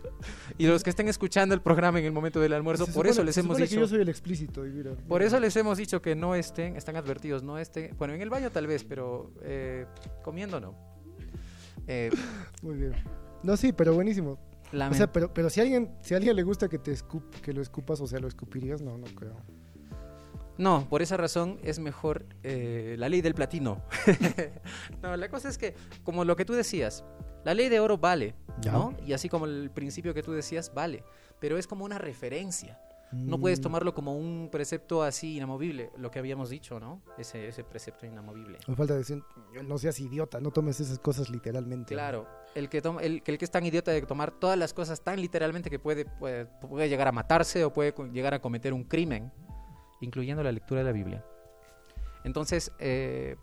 y 0.58 0.68
los 0.68 0.84
que 0.84 0.92
estén 0.92 1.08
escuchando 1.08 1.56
el 1.56 1.62
programa 1.62 2.00
en 2.00 2.06
el 2.06 2.12
momento 2.12 2.40
del 2.40 2.54
almuerzo. 2.54 2.86
Se 2.86 2.92
Por 2.94 3.06
supone- 3.06 3.10
eso 3.12 3.24
les 3.24 3.34
se 3.36 3.42
hemos 3.42 3.56
supone 3.58 3.68
que 3.68 3.70
dicho. 3.76 3.82
yo 3.82 3.88
soy 3.88 4.02
el 4.02 4.10
explícito. 4.10 4.66
y 4.68 4.70
mira, 4.72 4.92
Por 5.08 5.24
eso 5.24 5.40
les 5.40 5.56
hemos 5.56 5.78
dicho 5.78 6.02
que 6.02 6.16
no 6.16 6.36
estén, 6.36 6.76
están 6.76 6.96
advertidos, 6.96 7.42
no 7.44 7.58
estén, 7.58 7.96
bueno, 7.98 8.14
en 8.14 8.22
el 8.22 8.30
baño 8.30 8.52
tal 8.52 8.68
vez, 8.68 8.84
pero 8.84 9.32
eh, 9.42 9.86
comiendo 10.24 10.60
no. 10.60 10.76
Eh, 11.88 12.10
Muy 12.62 12.76
bien. 12.78 12.94
No, 13.42 13.58
sí, 13.58 13.74
pero 13.74 13.94
buenísimo. 13.94 14.40
O 14.72 14.94
sea, 14.94 15.12
pero, 15.12 15.32
pero 15.34 15.50
si 15.50 15.60
a 15.60 15.64
alguien, 15.64 15.92
si 16.02 16.14
a 16.14 16.18
alguien 16.18 16.36
le 16.36 16.42
gusta 16.44 16.68
que 16.68 16.80
te 16.80 16.92
escup, 16.92 17.24
que 17.42 17.54
lo 17.54 17.62
escupas, 17.62 18.00
o 18.02 18.08
sea, 18.08 18.20
lo 18.20 18.28
escupirías, 18.28 18.82
no, 18.82 18.98
no 18.98 19.06
creo. 19.14 19.36
No, 20.58 20.88
por 20.90 21.02
esa 21.02 21.18
razón 21.18 21.60
es 21.64 21.80
mejor 21.80 22.26
eh, 22.44 22.96
la 23.00 23.10
ley 23.10 23.22
del 23.22 23.34
platino. 23.34 23.82
no, 25.02 25.16
la 25.18 25.30
cosa 25.30 25.50
es 25.50 25.58
que, 25.58 25.74
como 26.04 26.26
lo 26.26 26.36
que 26.36 26.46
tú 26.46 26.54
decías, 26.54 27.04
la 27.44 27.54
ley 27.54 27.70
de 27.70 27.80
oro 27.80 27.98
vale, 27.98 28.36
Ya. 28.62 28.72
¿no? 28.72 28.96
Y 29.06 29.14
así 29.14 29.30
como 29.30 29.46
el 29.46 29.72
principio 29.72 30.14
que 30.14 30.22
tú 30.24 30.32
decías, 30.32 30.72
vale, 30.74 31.04
pero 31.40 31.58
es 31.58 31.68
como 31.68 31.86
una 31.86 31.98
referencia. 31.98 32.80
No 33.12 33.40
puedes 33.40 33.60
Mm, 33.60 33.62
tomarlo 33.64 33.94
como 33.94 34.18
un 34.18 34.50
precepto 34.52 35.04
así 35.04 35.36
inamovible, 35.38 35.92
lo 35.98 36.10
que 36.10 36.18
habíamos 36.18 36.50
dicho, 36.50 36.80
¿no? 36.80 37.04
Ese, 37.16 37.48
ese 37.48 37.64
precepto 37.64 38.08
inamovible. 38.08 38.58
Me 38.68 38.76
falta 38.76 38.96
decir, 38.96 39.22
no 39.68 39.78
seas 39.78 40.00
idiota, 40.00 40.40
no 40.40 40.50
tomes 40.50 40.80
esas 40.80 40.98
cosas 40.98 41.30
literalmente. 41.30 41.94
Claro, 41.94 42.28
el 42.56 42.70
que, 42.70 42.82
toma, 42.82 43.04
el, 43.04 43.22
que 43.22 43.32
el 43.34 43.38
que 43.38 43.46
es 43.46 43.52
tan 43.52 43.64
idiota 43.68 43.92
de 43.92 44.02
tomar 44.02 44.32
todas 44.32 44.58
las 44.58 44.74
cosas 44.74 45.04
tan 45.04 45.22
literalmente 45.22 45.70
que 45.70 45.78
puede, 45.78 46.06
puede, 46.06 46.48
puede 46.48 46.90
llegar 46.90 47.08
a 47.08 47.12
matarse 47.12 47.64
o 47.64 47.72
puede 47.72 47.94
llegar 48.12 48.34
a 48.34 48.42
cometer 48.42 48.74
un 48.74 48.84
crimen, 48.84 49.32
incluyendo 50.04 50.44
la 50.44 50.52
lectura 50.52 50.82
de 50.82 50.86
la 50.86 50.92
Biblia. 50.92 51.26
Entonces, 52.24 52.72
eh, 52.80 53.36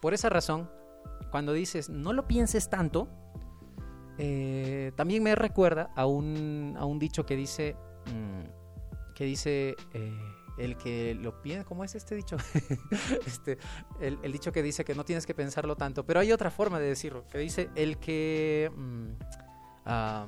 por 0.00 0.14
esa 0.14 0.28
razón, 0.28 0.70
cuando 1.30 1.52
dices 1.52 1.88
no 1.88 2.12
lo 2.12 2.26
pienses 2.26 2.68
tanto, 2.70 3.08
eh, 4.18 4.92
también 4.96 5.22
me 5.22 5.34
recuerda 5.34 5.90
a 5.94 6.06
un, 6.06 6.74
a 6.78 6.84
un 6.84 6.98
dicho 6.98 7.24
que 7.24 7.36
dice, 7.36 7.76
mm, 8.06 9.14
que 9.14 9.24
dice, 9.24 9.76
eh, 9.94 10.18
el 10.58 10.76
que 10.76 11.14
lo 11.14 11.40
piensa, 11.40 11.64
¿cómo 11.64 11.84
es 11.84 11.94
este 11.94 12.14
dicho? 12.14 12.36
este, 13.26 13.58
el, 14.00 14.32
dicho 14.32 14.50
que 14.50 14.62
dice 14.62 14.84
que 14.84 14.94
no 14.94 15.04
tienes 15.04 15.24
que 15.24 15.34
pensarlo 15.34 15.76
tanto, 15.76 16.04
pero 16.04 16.20
hay 16.20 16.32
otra 16.32 16.50
forma 16.50 16.80
de 16.80 16.86
decirlo, 16.86 17.26
que 17.28 17.38
dice 17.38 17.70
el 17.76 17.98
que... 17.98 18.70
mm, 18.74 19.08
ah, 19.86 20.26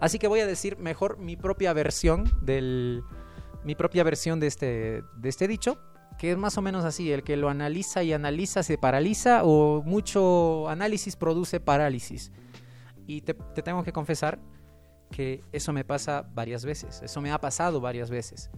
así 0.00 0.18
que 0.18 0.28
voy 0.28 0.40
a 0.40 0.46
decir 0.46 0.78
mejor 0.78 1.18
mi 1.18 1.36
propia 1.36 1.72
versión 1.72 2.24
del, 2.42 3.02
mi 3.64 3.74
propia 3.74 4.04
versión 4.04 4.40
de 4.40 4.46
este, 4.46 5.02
de 5.16 5.28
este 5.28 5.48
dicho, 5.48 5.78
que 6.18 6.30
es 6.30 6.36
más 6.36 6.56
o 6.58 6.62
menos 6.62 6.84
así, 6.84 7.10
el 7.12 7.22
que 7.22 7.36
lo 7.36 7.48
analiza 7.48 8.02
y 8.02 8.12
analiza 8.12 8.62
se 8.62 8.78
paraliza 8.78 9.42
o 9.44 9.82
mucho 9.82 10.68
análisis 10.68 11.16
produce 11.16 11.60
parálisis. 11.60 12.32
Y 13.06 13.22
te, 13.22 13.34
te 13.34 13.62
tengo 13.62 13.82
que 13.82 13.92
confesar 13.92 14.38
que 15.10 15.42
eso 15.52 15.72
me 15.72 15.84
pasa 15.84 16.28
varias 16.34 16.64
veces, 16.64 17.02
eso 17.02 17.20
me 17.20 17.30
ha 17.30 17.40
pasado 17.40 17.80
varias 17.80 18.10
veces, 18.10 18.50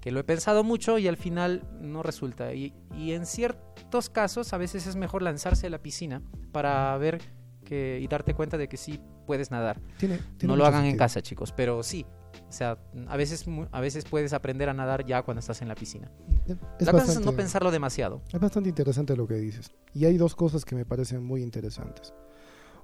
que 0.00 0.10
lo 0.10 0.20
he 0.20 0.24
pensado 0.24 0.64
mucho 0.64 0.98
y 0.98 1.08
al 1.08 1.16
final 1.16 1.64
no 1.80 2.02
resulta. 2.02 2.54
Y, 2.54 2.74
y 2.96 3.12
en 3.12 3.26
ciertos 3.26 4.08
casos 4.10 4.52
a 4.52 4.58
veces 4.58 4.86
es 4.86 4.96
mejor 4.96 5.22
lanzarse 5.22 5.66
a 5.66 5.70
la 5.70 5.82
piscina 5.82 6.22
para 6.52 6.96
ver 6.98 7.20
que, 7.64 7.98
y 8.00 8.06
darte 8.08 8.34
cuenta 8.34 8.56
de 8.56 8.68
que 8.68 8.76
sí 8.76 9.00
puedes 9.26 9.50
nadar. 9.50 9.80
Tiene, 9.98 10.18
tiene 10.38 10.52
No 10.52 10.56
lo 10.56 10.64
hagan 10.64 10.84
en 10.84 10.96
casa, 10.96 11.20
chicos, 11.20 11.52
pero 11.52 11.82
sí. 11.82 12.06
O 12.48 12.52
sea, 12.52 12.78
a 13.08 13.16
veces, 13.16 13.44
a 13.72 13.80
veces 13.80 14.04
puedes 14.04 14.32
aprender 14.32 14.68
a 14.68 14.74
nadar 14.74 15.04
ya 15.04 15.22
cuando 15.22 15.40
estás 15.40 15.60
en 15.62 15.68
la 15.68 15.74
piscina. 15.74 16.10
Es 16.46 16.86
la 16.86 16.92
cosa 16.92 17.04
es 17.04 17.08
bastante- 17.08 17.24
no 17.26 17.32
pensarlo 17.36 17.70
demasiado. 17.70 18.22
Es 18.32 18.40
bastante 18.40 18.68
interesante 18.70 19.16
lo 19.16 19.26
que 19.26 19.34
dices. 19.34 19.70
Y 19.92 20.06
hay 20.06 20.16
dos 20.16 20.34
cosas 20.34 20.64
que 20.64 20.74
me 20.74 20.84
parecen 20.86 21.22
muy 21.22 21.42
interesantes. 21.42 22.14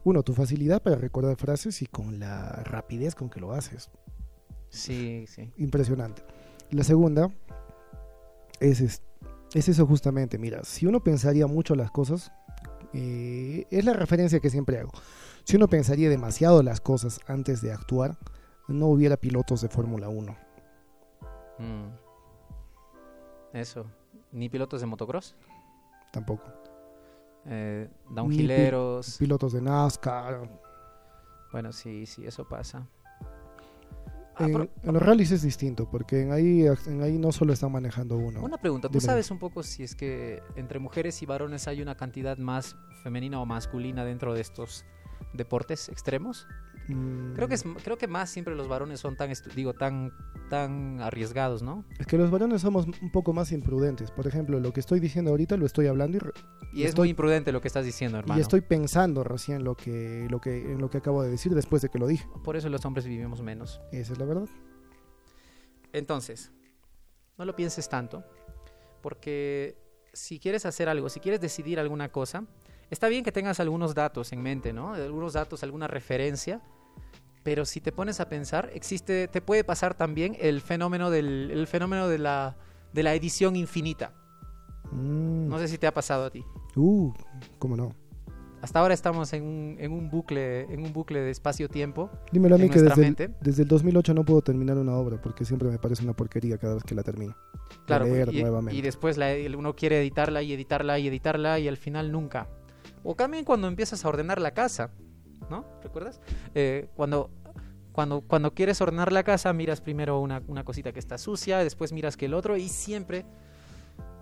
Uno, 0.05 0.23
tu 0.23 0.35
facilidad 0.35 0.83
para 0.83 0.97
recordar 0.97 1.37
frases 1.37 1.81
y 1.81 1.87
con 1.87 2.19
la 2.19 2.63
rapidez 2.65 3.15
con 3.15 3.31
que 3.31 3.41
lo 3.41 3.53
haces. 3.53 3.89
Sí, 4.69 5.25
sí. 5.29 5.51
Impresionante. 5.57 6.23
La 6.71 6.85
segunda 6.85 7.31
es, 8.61 8.81
es, 8.81 9.03
es 9.55 9.69
eso 9.69 9.87
justamente. 9.87 10.37
Mira, 10.39 10.63
si 10.65 10.85
uno 10.87 11.03
pensaría 11.03 11.47
mucho 11.47 11.75
las 11.75 11.91
cosas, 11.91 12.33
eh, 12.93 13.67
es 13.71 13.85
la 13.85 13.95
referencia 13.95 14.41
que 14.41 14.51
siempre 14.51 14.79
hago. 14.79 14.93
Si 15.45 15.57
uno 15.57 15.69
pensaría 15.69 16.09
demasiado 16.11 16.63
las 16.63 16.81
cosas 16.81 17.21
antes 17.27 17.63
de 17.63 17.73
actuar, 17.73 18.17
no 18.69 18.87
hubiera 18.87 19.17
pilotos 19.17 19.61
de 19.61 19.69
Fórmula 19.69 20.09
1. 20.09 20.37
Mm. 21.59 21.89
Eso. 23.53 23.87
Ni 24.33 24.49
pilotos 24.49 24.81
de 24.81 24.87
motocross, 24.87 25.37
Tampoco. 26.13 26.45
eh, 27.47 27.89
Ni. 28.11 29.17
Pilotos 29.19 29.53
de 29.53 29.61
NASCAR. 29.63 30.49
Bueno, 31.53 31.73
sí, 31.73 32.05
sí, 32.07 32.27
eso 32.27 32.49
pasa. 32.49 32.87
Ah, 34.37 34.47
En, 34.47 34.53
pero- 34.53 34.69
en 34.83 34.93
los 34.95 35.03
rallies 35.03 35.31
es 35.31 35.43
distinto, 35.43 35.89
porque 35.89 36.23
en 36.23 36.33
ahí, 36.33 36.67
en 36.87 37.03
ahí 37.03 37.17
no 37.19 37.31
solo 37.31 37.53
están 37.53 37.71
manejando 37.71 38.17
uno. 38.17 38.43
Una 38.43 38.59
pregunta, 38.59 38.89
¿tú 38.89 38.95
Dime. 38.99 39.07
sabes 39.07 39.31
un 39.31 39.39
poco 39.39 39.63
si 39.63 39.85
es 39.85 39.95
que 39.95 40.43
entre 40.57 40.81
mujeres 40.81 41.23
y 41.23 41.27
varones 41.27 41.69
hay 41.69 41.81
una 41.81 41.97
cantidad 41.97 42.37
más 42.39 42.75
femenina 43.05 43.41
o 43.41 43.47
masculina 43.47 44.05
dentro 44.05 44.35
de 44.35 44.41
estos 44.41 44.85
deportes 45.33 45.89
extremos? 45.89 46.49
Mm, 46.89 47.33
Creo 47.35 47.49
que 47.49 47.55
es 47.55 47.65
creo 47.83 47.97
que 47.97 48.07
más 48.09 48.29
siempre 48.31 48.55
los 48.55 48.69
varones 48.69 49.01
son 49.01 49.17
tan 49.17 49.33
digo 49.57 49.73
tan 49.73 50.13
tan 50.51 51.01
arriesgados, 51.01 51.63
¿no? 51.63 51.85
Es 51.99 52.07
que 52.07 52.19
los 52.19 52.31
varones 52.31 52.61
somos 52.61 52.87
un 52.87 53.11
poco 53.11 53.33
más 53.33 53.53
imprudentes. 53.53 54.11
Por 54.11 54.27
ejemplo, 54.27 54.61
lo 54.61 54.73
que 54.73 54.81
estoy 54.81 55.01
diciendo 55.01 55.31
ahorita 55.31 55.57
lo 55.57 55.65
estoy 55.67 55.87
hablando 55.87 56.19
y, 56.19 56.79
Y 56.81 56.83
es 56.83 56.91
Estoy- 56.91 57.03
muy 57.05 57.11
imprudente 57.11 57.53
lo 57.53 57.61
que 57.63 57.69
estás 57.69 57.85
diciendo, 57.87 58.19
hermano. 58.19 58.39
y 58.39 58.43
estoy 58.43 58.61
pensando 58.61 59.25
recién 59.25 59.65
lo 59.65 59.75
que, 59.77 60.27
lo 60.31 60.41
que, 60.41 60.73
en 60.73 60.81
lo 60.81 60.91
que 60.91 60.99
acabo 60.99 61.23
de 61.23 61.31
decir 61.31 61.55
después 61.55 61.81
de 61.83 61.89
que 61.89 61.99
lo 61.99 62.07
dije. 62.07 62.27
Por 62.45 62.57
eso 62.57 62.69
los 62.69 62.85
hombres 62.85 63.07
vivimos 63.07 63.41
menos. 63.41 63.81
Esa 63.93 64.13
es 64.13 64.19
la 64.19 64.25
verdad. 64.27 64.49
Entonces, 65.93 66.51
no 67.39 67.45
lo 67.45 67.55
pienses 67.57 67.89
tanto, 67.89 68.25
porque 69.03 69.77
si 70.13 70.39
quieres 70.39 70.67
hacer 70.67 70.89
algo, 70.89 71.09
si 71.09 71.21
quieres 71.21 71.41
decidir 71.41 71.79
alguna 71.79 72.11
cosa, 72.11 72.45
está 72.95 73.09
bien 73.09 73.23
que 73.25 73.33
tengas 73.33 73.61
algunos 73.61 73.95
datos 73.95 74.33
en 74.33 74.41
mente, 74.43 74.73
¿no? 74.73 74.95
Algunos 74.95 75.35
datos, 75.35 75.63
alguna 75.63 75.87
referencia, 75.87 76.63
pero 77.43 77.67
si 77.67 77.81
te 77.83 77.93
pones 77.93 78.21
a 78.21 78.29
pensar, 78.31 78.71
existe, 78.73 79.29
te 79.29 79.43
puede 79.43 79.65
pasar 79.65 79.95
también 79.95 80.35
el 80.41 80.63
fenómeno 80.63 81.11
del, 81.11 81.51
el 81.51 81.67
fenómeno 81.67 82.09
de 82.09 82.19
la, 82.19 82.57
de 82.93 83.03
la 83.03 83.13
edición 83.15 83.57
infinita. 83.57 84.13
Mm, 84.93 85.49
No 85.49 85.59
sé 85.59 85.69
si 85.69 85.77
te 85.77 85.87
ha 85.87 85.93
pasado 85.93 86.25
a 86.25 86.31
ti. 86.31 86.43
Uh, 86.77 87.13
¿cómo 87.59 87.77
no? 87.77 87.93
Hasta 88.63 88.79
ahora 88.81 88.95
estamos 88.95 89.31
en 89.35 89.43
un, 89.45 89.77
en 89.79 89.93
un 89.93 90.09
bucle, 90.09 90.63
en 90.73 90.83
un 90.87 90.93
bucle 90.95 91.21
de 91.21 91.31
espacio-tiempo. 91.31 92.09
Dímelo 92.33 92.55
a 92.55 92.59
mí 92.59 92.71
que 92.71 92.81
desde 92.81 93.07
el, 93.07 93.35
desde 93.43 93.63
el 93.65 93.69
2008 93.69 94.15
no 94.15 94.25
puedo 94.25 94.41
terminar 94.41 94.79
una 94.79 94.95
obra 94.95 95.21
porque 95.21 95.45
siempre 95.45 95.69
me 95.69 95.79
parece 95.79 96.03
una 96.03 96.15
porquería 96.15 96.57
cada 96.57 96.75
vez 96.77 96.83
que 96.83 96.95
la 96.95 97.03
termino. 97.03 97.37
Claro, 97.85 98.07
leer 98.07 98.33
y, 98.33 98.41
nuevamente. 98.41 98.75
y 98.75 98.81
después 98.81 99.19
la- 99.19 99.35
uno 99.59 99.77
quiere 99.77 100.01
editarla 100.01 100.41
y 100.41 100.55
editarla 100.55 100.99
y 100.99 101.09
editarla 101.09 101.59
y 101.59 101.69
al 101.69 101.77
final 101.77 102.11
nunca. 102.11 102.49
O 103.05 103.15
también 103.15 103.45
cuando 103.45 103.69
empiezas 103.69 104.05
a 104.05 104.09
ordenar 104.09 104.41
la 104.41 104.53
casa, 104.53 104.91
¿no? 105.51 105.65
¿Recuerdas? 105.83 106.21
Eh, 106.55 106.89
cuando, 106.97 107.31
cuando, 107.93 108.23
cuando 108.23 108.55
quieres 108.55 108.81
ordenar 108.81 109.13
la 109.13 109.23
casa, 109.23 109.53
miras 109.53 109.81
primero 109.81 110.19
una, 110.21 110.43
una 110.49 110.65
cosita 110.65 110.93
que 110.93 110.99
está 110.99 111.19
sucia, 111.19 111.59
después 111.59 111.93
miras 111.93 112.17
que 112.17 112.27
el 112.27 112.35
otro 112.35 112.57
y 112.57 112.69
siempre, 112.69 113.27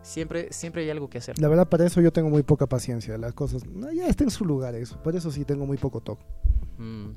siempre, 0.03 0.53
siempre 0.53 0.83
hay 0.83 0.91
algo 0.91 1.09
que 1.09 1.19
hacer. 1.19 1.39
La 1.41 1.49
verdad, 1.49 1.69
para 1.69 1.87
eso 1.87 2.01
yo 2.01 2.13
tengo 2.13 2.29
muy 2.29 2.43
poca 2.43 2.67
paciencia. 2.67 3.17
Las 3.17 3.35
cosas 3.35 3.63
ya 3.95 4.07
está 4.09 4.25
en 4.25 4.31
su 4.31 4.45
lugar 4.45 4.75
eso. 4.75 5.01
Por 5.01 5.15
eso 5.15 5.31
sí 5.31 5.45
tengo 5.45 5.65
muy 5.65 5.79
poco 5.79 6.01
toque. 6.01 6.25
Mm. 6.79 7.11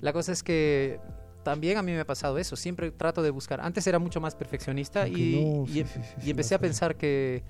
La 0.00 0.12
cosa 0.12 0.32
es 0.32 0.42
que 0.42 1.00
también 1.44 1.78
a 1.78 1.82
mí 1.82 1.92
me 1.92 2.00
ha 2.00 2.06
pasado 2.06 2.38
eso. 2.38 2.56
Siempre 2.56 2.90
trato 2.90 3.22
de 3.22 3.30
buscar. 3.30 3.60
Antes 3.60 3.86
era 3.86 4.00
mucho 4.00 4.20
más 4.20 4.34
perfeccionista 4.34 5.04
Aunque 5.04 5.20
y, 5.20 5.44
no, 5.44 5.64
y 5.64 5.68
sí, 5.68 5.80
em- 5.80 5.86
sí, 5.86 6.00
sí, 6.02 6.14
y 6.18 6.22
sí, 6.22 6.30
empecé 6.30 6.54
a 6.56 6.58
pensar 6.58 6.96
que... 6.96 7.44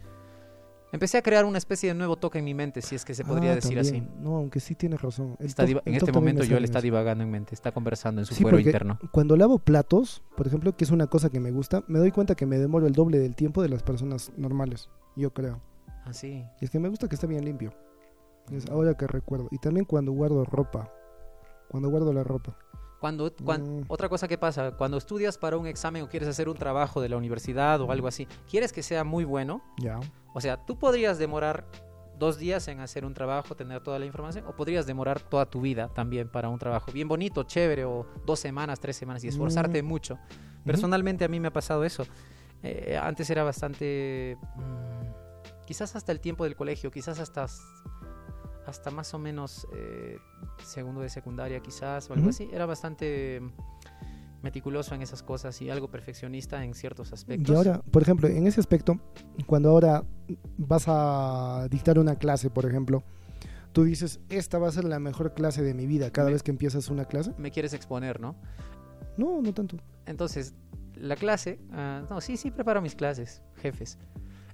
Empecé 0.94 1.18
a 1.18 1.22
crear 1.22 1.44
una 1.44 1.58
especie 1.58 1.88
de 1.88 1.94
nuevo 1.96 2.16
toque 2.16 2.38
en 2.38 2.44
mi 2.44 2.54
mente, 2.54 2.80
si 2.80 2.94
es 2.94 3.04
que 3.04 3.14
se 3.14 3.24
podría 3.24 3.50
Ah, 3.50 3.54
decir 3.56 3.74
también. 3.76 4.04
así. 4.04 4.12
No, 4.22 4.36
aunque 4.36 4.60
sí 4.60 4.76
tienes 4.76 5.02
razón. 5.02 5.36
El 5.40 5.46
Está 5.46 5.64
el 5.64 5.80
en 5.84 5.94
este 5.94 6.12
momento 6.12 6.42
me 6.42 6.48
yo 6.48 6.58
le 6.60 6.64
está 6.66 6.80
divagando 6.80 7.24
en 7.24 7.30
mente, 7.30 7.52
está 7.52 7.72
conversando 7.72 8.20
en 8.20 8.26
su 8.26 8.34
Sí, 8.34 8.42
fuero 8.42 8.60
interno. 8.60 8.98
Cuando 9.10 9.36
lavo 9.36 9.58
platos, 9.58 10.22
por 10.36 10.46
ejemplo, 10.46 10.76
que 10.76 10.84
es 10.84 10.92
una 10.92 11.08
cosa 11.08 11.30
que 11.30 11.40
me 11.40 11.50
gusta, 11.50 11.82
me 11.88 11.98
doy 11.98 12.12
cuenta 12.12 12.36
que 12.36 12.46
me 12.46 12.58
demoro 12.58 12.86
el 12.86 12.92
doble 12.92 13.18
del 13.18 13.34
tiempo 13.34 13.60
de 13.60 13.68
las 13.70 13.82
personas 13.82 14.30
normales, 14.36 14.88
yo 15.16 15.32
creo. 15.34 15.60
Así. 16.04 16.44
Y 16.60 16.64
es 16.64 16.70
que 16.70 16.78
me 16.78 16.88
gusta 16.88 17.08
que 17.08 17.16
esté 17.16 17.26
bien 17.26 17.44
limpio. 17.44 17.74
Es 18.52 18.66
ahora 18.70 18.94
que 18.94 19.06
recuerdo. 19.08 19.48
Y 19.50 19.58
también 19.58 19.86
cuando 19.86 20.12
guardo 20.12 20.44
ropa. 20.44 20.92
Cuando 21.70 21.88
guardo 21.90 22.12
la 22.12 22.22
ropa. 22.22 22.56
Cuando, 23.04 23.30
cuan- 23.44 23.80
Mm. 23.80 23.84
Otra 23.88 24.08
cosa 24.08 24.26
que 24.28 24.38
pasa, 24.38 24.70
cuando 24.78 24.96
estudias 24.96 25.36
para 25.36 25.58
un 25.58 25.66
examen 25.66 26.02
o 26.04 26.08
quieres 26.08 26.26
hacer 26.26 26.48
un 26.48 26.56
trabajo 26.56 27.02
de 27.02 27.10
la 27.10 27.18
universidad 27.18 27.78
o 27.82 27.92
algo 27.92 28.08
así, 28.08 28.26
quieres 28.48 28.72
que 28.72 28.82
sea 28.82 29.04
muy 29.04 29.24
bueno, 29.24 29.60
Ya. 29.76 30.00
o 30.32 30.40
sea, 30.40 30.56
tú 30.64 30.78
podrías 30.78 31.18
demorar 31.18 31.66
dos 32.18 32.38
días 32.38 32.66
en 32.68 32.80
hacer 32.80 33.04
un 33.04 33.12
trabajo, 33.12 33.54
tener 33.56 33.82
toda 33.82 33.98
la 33.98 34.06
información, 34.06 34.46
o 34.46 34.56
podrías 34.56 34.86
demorar 34.86 35.20
toda 35.20 35.44
tu 35.44 35.60
vida 35.60 35.90
también 35.92 36.30
para 36.30 36.48
un 36.48 36.58
trabajo 36.58 36.92
bien 36.92 37.06
bonito, 37.06 37.42
chévere, 37.42 37.84
o 37.84 38.06
dos 38.24 38.40
semanas, 38.40 38.80
tres 38.80 38.96
semanas 38.96 39.22
y 39.22 39.28
esforzarte 39.28 39.82
Mm. 39.82 39.86
mucho. 39.86 40.18
Personalmente 40.64 41.26
a 41.26 41.28
mí 41.28 41.38
me 41.40 41.48
ha 41.48 41.52
pasado 41.52 41.84
eso. 41.84 42.04
Eh, 42.62 42.98
antes 42.98 43.28
era 43.28 43.44
bastante... 43.44 44.38
mm, 44.56 45.64
quizás 45.66 45.94
hasta 45.94 46.10
el 46.12 46.20
tiempo 46.20 46.44
del 46.44 46.56
colegio, 46.56 46.90
quizás 46.90 47.18
hasta, 47.20 47.46
hasta 48.66 48.90
más 48.90 49.12
o 49.14 49.18
menos 49.18 49.66
eh, 49.74 50.18
segundo 50.64 51.00
de 51.00 51.08
secundaria 51.08 51.60
quizás, 51.60 52.08
o 52.10 52.14
algo 52.14 52.30
así. 52.30 52.48
Era 52.52 52.66
bastante 52.66 53.40
meticuloso 54.42 54.94
en 54.94 55.02
esas 55.02 55.22
cosas 55.22 55.60
y 55.62 55.70
algo 55.70 55.88
perfeccionista 55.90 56.62
en 56.64 56.74
ciertos 56.74 57.12
aspectos. 57.12 57.50
Y 57.50 57.56
ahora, 57.56 57.80
por 57.90 58.02
ejemplo, 58.02 58.28
en 58.28 58.46
ese 58.46 58.60
aspecto, 58.60 58.98
cuando 59.46 59.70
ahora 59.70 60.04
vas 60.58 60.84
a 60.86 61.66
dictar 61.70 61.98
una 61.98 62.16
clase, 62.16 62.50
por 62.50 62.66
ejemplo, 62.66 63.02
tú 63.72 63.84
dices, 63.84 64.20
esta 64.28 64.58
va 64.58 64.68
a 64.68 64.72
ser 64.72 64.84
la 64.84 64.98
mejor 64.98 65.32
clase 65.34 65.62
de 65.62 65.72
mi 65.74 65.86
vida 65.86 66.10
cada 66.10 66.26
Me- 66.28 66.34
vez 66.34 66.42
que 66.42 66.50
empiezas 66.50 66.88
una 66.90 67.06
clase. 67.06 67.32
Me 67.38 67.50
quieres 67.50 67.72
exponer, 67.72 68.20
¿no? 68.20 68.36
No, 69.16 69.40
no 69.40 69.54
tanto. 69.54 69.78
Entonces, 70.06 70.54
la 70.94 71.16
clase, 71.16 71.58
ah, 71.72 72.02
no, 72.10 72.20
sí, 72.20 72.36
sí, 72.36 72.50
preparo 72.50 72.82
mis 72.82 72.94
clases, 72.94 73.40
jefes. 73.56 73.98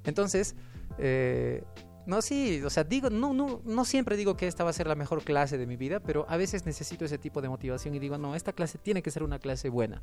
Entonces, 0.04 0.54
eh, 0.98 1.64
no, 2.06 2.22
sí, 2.22 2.62
o 2.64 2.70
sea, 2.70 2.84
digo, 2.84 3.10
no, 3.10 3.32
no, 3.34 3.60
no 3.64 3.84
siempre 3.84 4.16
digo 4.16 4.36
que 4.36 4.46
esta 4.46 4.64
va 4.64 4.70
a 4.70 4.72
ser 4.72 4.86
la 4.86 4.94
mejor 4.94 5.22
clase 5.22 5.58
de 5.58 5.66
mi 5.66 5.76
vida, 5.76 6.00
pero 6.00 6.26
a 6.28 6.36
veces 6.36 6.66
necesito 6.66 7.04
ese 7.04 7.18
tipo 7.18 7.42
de 7.42 7.48
motivación 7.48 7.94
y 7.94 7.98
digo, 7.98 8.18
no, 8.18 8.34
esta 8.34 8.52
clase 8.52 8.78
tiene 8.78 9.02
que 9.02 9.10
ser 9.10 9.22
una 9.22 9.38
clase 9.38 9.68
buena. 9.68 10.02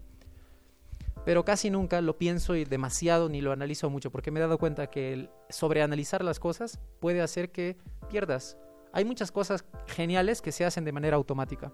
Pero 1.26 1.44
casi 1.44 1.70
nunca 1.70 2.00
lo 2.00 2.18
pienso 2.18 2.56
y 2.56 2.64
demasiado 2.64 3.28
ni 3.28 3.42
lo 3.42 3.52
analizo 3.52 3.90
mucho, 3.90 4.12
porque 4.12 4.32
me 4.32 4.40
he 4.40 4.42
dado 4.42 4.58
cuenta 4.58 4.88
que 4.88 5.12
el 5.12 5.30
sobreanalizar 5.50 6.24
las 6.24 6.40
cosas 6.40 6.80
puede 7.02 7.22
hacer 7.22 7.52
que 7.52 7.76
pierdas. 8.10 8.58
Hay 8.94 9.04
muchas 9.04 9.32
cosas 9.32 9.66
geniales 9.88 10.42
que 10.42 10.52
se 10.52 10.64
hacen 10.64 10.86
de 10.86 10.92
manera 10.92 11.18
automática. 11.18 11.74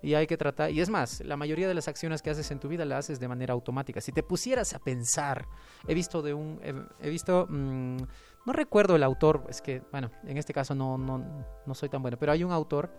Y 0.00 0.14
hay 0.14 0.26
que 0.26 0.36
tratar, 0.36 0.70
y 0.70 0.80
es 0.80 0.88
más, 0.88 1.20
la 1.20 1.36
mayoría 1.36 1.68
de 1.68 1.74
las 1.74 1.88
acciones 1.88 2.22
que 2.22 2.30
haces 2.30 2.50
en 2.50 2.58
tu 2.60 2.68
vida 2.68 2.84
las 2.84 3.00
haces 3.00 3.20
de 3.20 3.28
manera 3.28 3.52
automática. 3.52 4.00
Si 4.00 4.12
te 4.12 4.22
pusieras 4.22 4.72
a 4.74 4.78
pensar, 4.78 5.46
he 5.86 5.94
visto 5.94 6.22
de 6.22 6.32
un, 6.32 6.58
he, 6.62 7.06
he 7.06 7.10
visto, 7.10 7.46
mm, 7.50 7.98
no 8.46 8.52
recuerdo 8.52 8.96
el 8.96 9.02
autor, 9.02 9.44
es 9.48 9.60
que, 9.60 9.82
bueno, 9.92 10.10
en 10.24 10.36
este 10.36 10.52
caso 10.52 10.74
no, 10.74 10.96
no, 10.98 11.46
no 11.66 11.74
soy 11.74 11.88
tan 11.88 12.02
bueno, 12.02 12.16
pero 12.18 12.32
hay 12.32 12.44
un 12.44 12.52
autor 12.52 12.90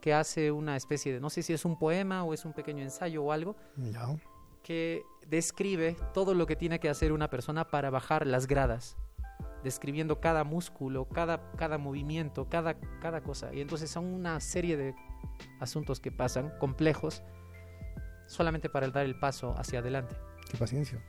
que 0.00 0.12
hace 0.12 0.50
una 0.50 0.76
especie 0.76 1.12
de, 1.12 1.20
no 1.20 1.30
sé 1.30 1.42
si 1.42 1.52
es 1.52 1.64
un 1.64 1.78
poema 1.78 2.24
o 2.24 2.34
es 2.34 2.44
un 2.44 2.52
pequeño 2.52 2.82
ensayo 2.82 3.22
o 3.22 3.32
algo, 3.32 3.56
que 4.62 5.02
describe 5.28 5.96
todo 6.12 6.34
lo 6.34 6.46
que 6.46 6.56
tiene 6.56 6.80
que 6.80 6.88
hacer 6.88 7.12
una 7.12 7.30
persona 7.30 7.68
para 7.68 7.90
bajar 7.90 8.26
las 8.26 8.46
gradas, 8.46 8.96
describiendo 9.62 10.20
cada 10.20 10.42
músculo, 10.42 11.08
cada, 11.08 11.52
cada 11.52 11.78
movimiento, 11.78 12.48
cada, 12.48 12.74
cada 13.00 13.22
cosa. 13.22 13.54
Y 13.54 13.60
entonces 13.60 13.90
son 13.90 14.06
una 14.06 14.40
serie 14.40 14.76
de 14.76 14.94
asuntos 15.60 16.00
que 16.00 16.10
pasan, 16.10 16.52
complejos, 16.58 17.22
solamente 18.26 18.68
para 18.68 18.88
dar 18.88 19.04
el 19.04 19.18
paso 19.18 19.54
hacia 19.56 19.78
adelante. 19.78 20.16
Qué 20.50 20.56
paciencia. 20.58 21.00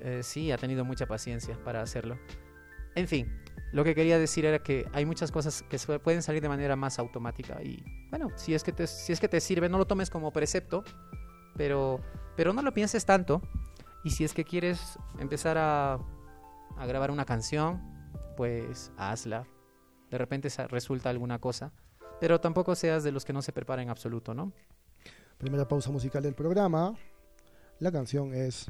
eh, 0.00 0.22
sí, 0.24 0.50
ha 0.50 0.58
tenido 0.58 0.84
mucha 0.84 1.06
paciencia 1.06 1.56
para 1.64 1.82
hacerlo. 1.82 2.18
En 2.94 3.08
fin, 3.08 3.40
lo 3.72 3.82
que 3.82 3.94
quería 3.94 4.18
decir 4.18 4.44
era 4.44 4.62
que 4.62 4.86
hay 4.92 5.04
muchas 5.04 5.32
cosas 5.32 5.62
que 5.62 5.78
pueden 5.98 6.22
salir 6.22 6.40
de 6.40 6.48
manera 6.48 6.76
más 6.76 6.98
automática 6.98 7.60
y 7.62 7.82
bueno, 8.10 8.30
si 8.36 8.54
es 8.54 8.62
que 8.62 8.70
te, 8.70 8.86
si 8.86 9.12
es 9.12 9.18
que 9.18 9.28
te 9.28 9.40
sirve, 9.40 9.68
no 9.68 9.78
lo 9.78 9.86
tomes 9.86 10.10
como 10.10 10.32
precepto, 10.32 10.84
pero, 11.56 12.00
pero 12.36 12.52
no 12.52 12.62
lo 12.62 12.72
pienses 12.72 13.04
tanto 13.04 13.42
y 14.04 14.10
si 14.10 14.22
es 14.22 14.32
que 14.32 14.44
quieres 14.44 14.96
empezar 15.18 15.58
a, 15.58 15.94
a 16.76 16.86
grabar 16.86 17.10
una 17.10 17.24
canción, 17.24 17.82
pues 18.36 18.92
hazla. 18.96 19.46
De 20.10 20.18
repente 20.18 20.48
resulta 20.68 21.10
alguna 21.10 21.40
cosa, 21.40 21.72
pero 22.20 22.40
tampoco 22.40 22.76
seas 22.76 23.02
de 23.02 23.10
los 23.10 23.24
que 23.24 23.32
no 23.32 23.42
se 23.42 23.52
preparan 23.52 23.84
en 23.84 23.90
absoluto, 23.90 24.34
¿no? 24.34 24.52
Primera 25.38 25.66
pausa 25.66 25.90
musical 25.90 26.22
del 26.22 26.34
programa. 26.34 26.94
La 27.80 27.90
canción 27.90 28.32
es 28.34 28.66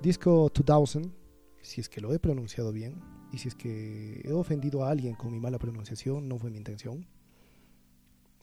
Disco 0.00 0.50
2000, 0.54 1.12
si 1.60 1.82
es 1.82 1.90
que 1.90 2.00
lo 2.00 2.14
he 2.14 2.18
pronunciado 2.18 2.72
bien, 2.72 3.21
y 3.32 3.38
si 3.38 3.48
es 3.48 3.54
que 3.54 4.20
he 4.24 4.32
ofendido 4.32 4.84
a 4.84 4.90
alguien 4.90 5.14
con 5.14 5.32
mi 5.32 5.40
mala 5.40 5.58
pronunciación, 5.58 6.28
no 6.28 6.38
fue 6.38 6.50
mi 6.50 6.58
intención. 6.58 7.06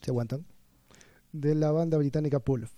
¿Se 0.01 0.09
aguantan? 0.09 0.45
De 1.31 1.53
la 1.53 1.71
banda 1.71 1.97
británica 1.97 2.39
Pulf. 2.39 2.71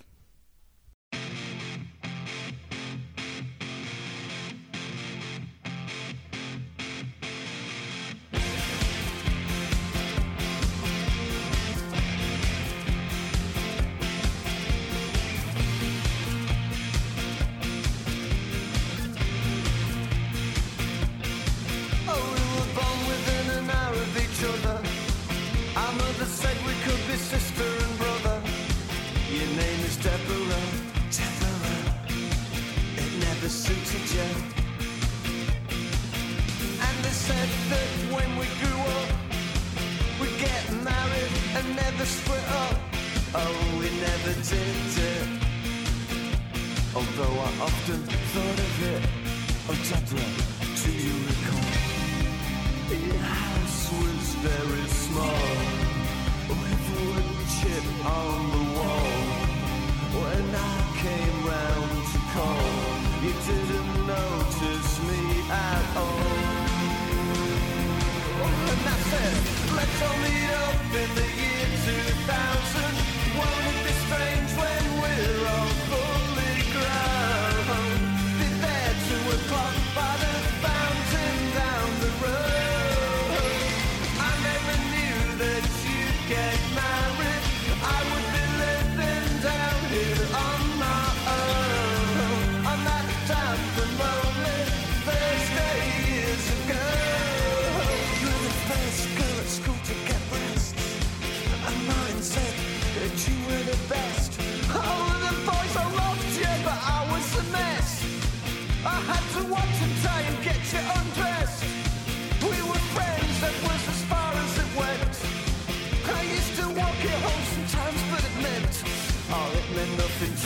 told 70.00 70.18
me 70.24 70.34
to 70.94 71.00
in 71.04 71.16
the 71.16 71.28
year 71.42 71.68
2000. 72.26 72.61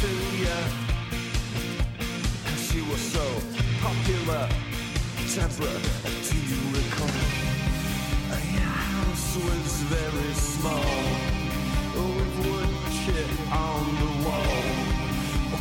to 0.01 0.07
you 0.41 0.57
Cause 2.45 2.75
you 2.75 2.83
were 2.89 3.03
so 3.15 3.25
popular 3.81 4.47
Deborah, 5.33 5.81
do 6.27 6.37
you 6.51 6.61
recall? 6.75 7.21
Your 8.55 8.75
house 8.91 9.35
was 9.35 9.71
very 9.95 10.33
small 10.33 10.95
With 11.95 12.33
wood 12.43 12.73
chip 12.99 13.31
on 13.51 13.83
the 14.01 14.11
wall. 14.25 14.63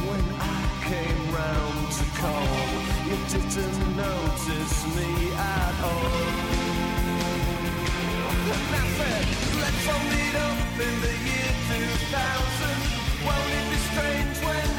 When 0.09 0.27
I 0.40 0.61
came 0.90 1.23
round 1.38 1.81
to 1.99 2.05
call 2.20 2.64
You 3.09 3.18
didn't 3.35 3.97
notice 3.97 4.77
me 4.97 5.11
at 5.33 5.77
all. 5.90 6.64
And 8.55 8.75
I 8.75 8.87
said, 8.99 9.27
let's 9.62 9.85
hold 9.88 10.12
it 10.25 10.35
up 10.49 10.75
in 10.87 10.94
the 11.05 11.14
year 11.29 11.53
2000 12.11 12.63
strange 13.94 14.38
when 14.44 14.73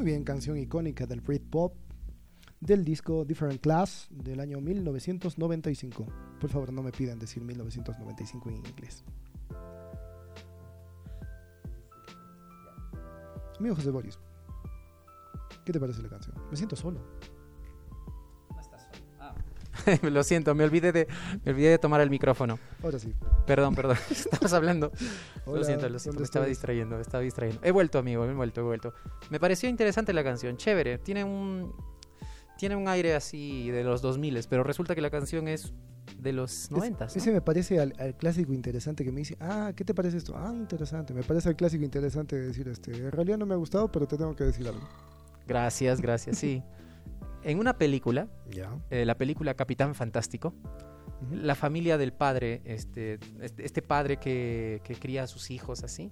Muy 0.00 0.06
bien, 0.06 0.24
canción 0.24 0.56
icónica 0.56 1.04
del 1.04 1.20
Britpop 1.20 1.74
del 2.58 2.86
disco 2.86 3.22
Different 3.26 3.60
Class 3.60 4.08
del 4.08 4.40
año 4.40 4.58
1995. 4.58 6.06
Por 6.40 6.48
favor, 6.48 6.72
no 6.72 6.82
me 6.82 6.90
pidan 6.90 7.18
decir 7.18 7.44
1995 7.44 8.48
en 8.48 8.56
inglés. 8.56 9.04
Amigo 13.58 13.74
José 13.76 13.90
Boris, 13.90 14.18
¿qué 15.66 15.72
te 15.74 15.78
parece 15.78 16.00
la 16.00 16.08
canción? 16.08 16.34
Me 16.50 16.56
siento 16.56 16.76
solo. 16.76 17.02
Lo 20.10 20.22
siento, 20.24 20.54
me 20.54 20.64
olvidé 20.64 20.92
de 20.92 21.06
me 21.44 21.52
olvidé 21.52 21.70
de 21.70 21.78
tomar 21.78 22.00
el 22.00 22.10
micrófono. 22.10 22.58
Ahora 22.82 22.98
sí. 22.98 23.12
Perdón, 23.46 23.74
perdón. 23.74 23.96
Estabas 24.10 24.52
hablando. 24.52 24.92
Hola, 25.46 25.58
lo 25.58 25.64
siento, 25.64 25.88
lo 25.88 25.98
siento. 25.98 26.18
¿dónde 26.18 26.20
Me 26.20 26.24
estaba 26.24 26.46
distrayendo, 26.46 26.96
me 26.96 27.02
estaba 27.02 27.22
distrayendo. 27.22 27.60
He 27.64 27.70
vuelto, 27.70 27.98
amigo, 27.98 28.24
he 28.24 28.32
vuelto, 28.34 28.60
he 28.60 28.64
vuelto. 28.64 28.94
Me 29.30 29.40
pareció 29.40 29.68
interesante 29.68 30.12
la 30.12 30.22
canción, 30.24 30.56
chévere. 30.56 30.98
Tiene 30.98 31.24
un 31.24 31.72
tiene 32.58 32.76
un 32.76 32.88
aire 32.88 33.14
así 33.14 33.70
de 33.70 33.82
los 33.84 34.02
2000, 34.02 34.38
pero 34.48 34.62
resulta 34.62 34.94
que 34.94 35.00
la 35.00 35.08
canción 35.10 35.48
es 35.48 35.72
de 36.18 36.34
los 36.34 36.70
90. 36.70 37.06
Es- 37.06 37.16
Ese 37.16 37.32
me 37.32 37.40
parece 37.40 37.80
al, 37.80 37.94
al 37.98 38.14
clásico 38.18 38.52
interesante 38.52 39.02
que 39.02 39.10
me 39.10 39.20
dice, 39.20 39.36
ah, 39.40 39.72
¿qué 39.74 39.82
te 39.84 39.94
parece 39.94 40.18
esto? 40.18 40.34
Ah, 40.36 40.52
interesante. 40.54 41.14
Me 41.14 41.22
parece 41.22 41.48
el 41.48 41.56
clásico 41.56 41.84
interesante 41.84 42.36
de 42.36 42.48
decir, 42.48 42.68
este, 42.68 42.94
en 42.94 43.10
realidad 43.12 43.38
no 43.38 43.46
me 43.46 43.54
ha 43.54 43.56
gustado, 43.56 43.90
pero 43.90 44.06
te 44.06 44.18
tengo 44.18 44.36
que 44.36 44.44
decir 44.44 44.68
algo. 44.68 44.86
Gracias, 45.46 46.00
gracias, 46.02 46.36
sí. 46.36 46.62
En 47.42 47.58
una 47.58 47.78
película, 47.78 48.28
eh, 48.90 49.04
la 49.04 49.16
película 49.16 49.54
Capitán 49.54 49.94
Fantástico, 49.94 50.54
la 51.32 51.54
familia 51.54 51.96
del 51.98 52.12
padre, 52.12 52.60
este, 52.64 53.18
este, 53.40 53.64
este 53.64 53.82
padre 53.82 54.18
que, 54.18 54.80
que 54.84 54.94
cría 54.94 55.22
a 55.24 55.26
sus 55.26 55.50
hijos 55.50 55.82
así, 55.82 56.10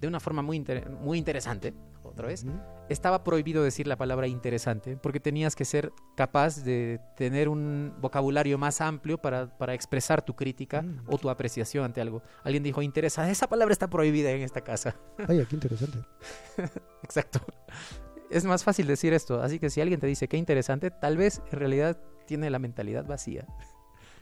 de 0.00 0.08
una 0.08 0.20
forma 0.20 0.42
muy, 0.42 0.56
inter- 0.56 0.90
muy 0.90 1.18
interesante, 1.18 1.72
otra 2.02 2.28
vez, 2.28 2.46
estaba 2.88 3.22
prohibido 3.24 3.62
decir 3.64 3.86
la 3.88 3.96
palabra 3.96 4.26
interesante 4.28 4.96
porque 4.96 5.18
tenías 5.20 5.54
que 5.56 5.64
ser 5.64 5.92
capaz 6.16 6.62
de 6.64 7.00
tener 7.16 7.48
un 7.48 7.92
vocabulario 8.00 8.56
más 8.58 8.80
amplio 8.80 9.18
para, 9.18 9.56
para 9.58 9.74
expresar 9.74 10.22
tu 10.22 10.34
crítica 10.34 10.82
Mm. 10.82 11.00
o 11.08 11.18
tu 11.18 11.28
apreciación 11.28 11.84
ante 11.84 12.00
algo. 12.00 12.22
Alguien 12.44 12.62
dijo 12.62 12.80
interesa, 12.82 13.28
esa 13.30 13.48
palabra 13.48 13.72
está 13.72 13.88
prohibida 13.88 14.30
en 14.30 14.42
esta 14.42 14.62
casa. 14.62 14.96
Vaya, 15.28 15.44
qué 15.44 15.56
interesante. 15.56 15.98
Exacto. 17.02 17.40
Es 18.30 18.44
más 18.44 18.64
fácil 18.64 18.86
decir 18.86 19.12
esto, 19.12 19.40
así 19.42 19.58
que 19.58 19.70
si 19.70 19.80
alguien 19.80 20.00
te 20.00 20.06
dice 20.06 20.28
qué 20.28 20.36
interesante, 20.36 20.90
tal 20.90 21.16
vez 21.16 21.40
en 21.52 21.58
realidad 21.58 21.98
tiene 22.26 22.50
la 22.50 22.58
mentalidad 22.58 23.06
vacía. 23.06 23.46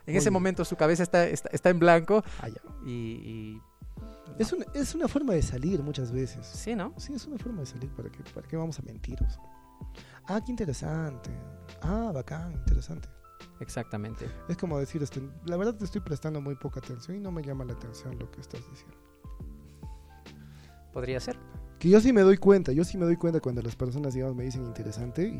En 0.06 0.16
ese 0.16 0.30
momento 0.30 0.64
su 0.66 0.76
cabeza 0.76 1.02
está, 1.02 1.26
está, 1.26 1.48
está 1.50 1.70
en 1.70 1.78
blanco 1.78 2.22
Ah, 2.42 2.48
ya. 2.48 2.60
y, 2.86 3.58
Es, 4.38 4.52
una, 4.52 4.66
es 4.74 4.94
una 4.94 5.08
forma 5.08 5.32
de 5.32 5.40
salir 5.40 5.82
muchas 5.82 6.12
veces. 6.12 6.46
Sí, 6.46 6.74
¿no? 6.74 6.92
Sí, 6.98 7.14
es 7.14 7.26
una 7.26 7.38
forma 7.38 7.60
de 7.60 7.66
salir. 7.66 7.90
¿Para 7.94 8.10
qué, 8.10 8.22
para 8.34 8.46
qué 8.46 8.56
vamos 8.56 8.78
a 8.78 8.82
mentiros? 8.82 9.38
Ah, 10.26 10.42
qué 10.44 10.50
interesante. 10.50 11.30
Ah, 11.80 12.10
bacán, 12.12 12.52
interesante. 12.52 13.08
Exactamente. 13.60 14.28
Es 14.48 14.58
como 14.58 14.78
decir, 14.78 15.02
este, 15.02 15.22
la 15.46 15.56
verdad 15.56 15.74
te 15.74 15.84
estoy 15.86 16.02
prestando 16.02 16.40
muy 16.42 16.56
poca 16.56 16.80
atención 16.80 17.16
y 17.16 17.20
no 17.20 17.30
me 17.32 17.42
llama 17.42 17.64
la 17.64 17.72
atención 17.72 18.18
lo 18.18 18.30
que 18.30 18.42
estás 18.42 18.60
diciendo. 18.70 18.96
Podría 20.92 21.18
ser. 21.18 21.38
Que 21.84 21.90
yo 21.90 22.00
sí 22.00 22.14
me 22.14 22.22
doy 22.22 22.38
cuenta, 22.38 22.72
yo 22.72 22.82
sí 22.82 22.96
me 22.96 23.04
doy 23.04 23.18
cuenta 23.18 23.40
cuando 23.40 23.60
las 23.60 23.76
personas, 23.76 24.14
digamos, 24.14 24.34
me 24.34 24.44
dicen 24.44 24.64
interesante 24.64 25.28
y... 25.28 25.38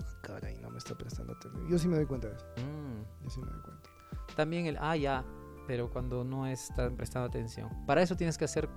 Ah, 0.00 0.20
caray, 0.22 0.56
no 0.58 0.70
me 0.70 0.78
está 0.78 0.96
prestando 0.96 1.32
atención. 1.32 1.68
Yo 1.68 1.76
sí 1.80 1.88
me 1.88 1.96
doy 1.96 2.06
cuenta 2.06 2.28
de 2.28 2.36
eso. 2.36 2.46
Mm. 2.58 3.24
Yo 3.24 3.30
sí 3.30 3.40
me 3.40 3.50
doy 3.50 3.60
cuenta. 3.62 3.90
También 4.36 4.66
el 4.66 4.76
ah, 4.80 4.96
ya, 4.96 5.24
pero 5.66 5.90
cuando 5.90 6.22
no 6.22 6.46
están 6.46 6.94
prestando 6.94 7.26
atención. 7.26 7.70
Para 7.86 8.02
eso 8.02 8.16
tienes 8.16 8.38
que 8.38 8.44
hacer 8.44 8.68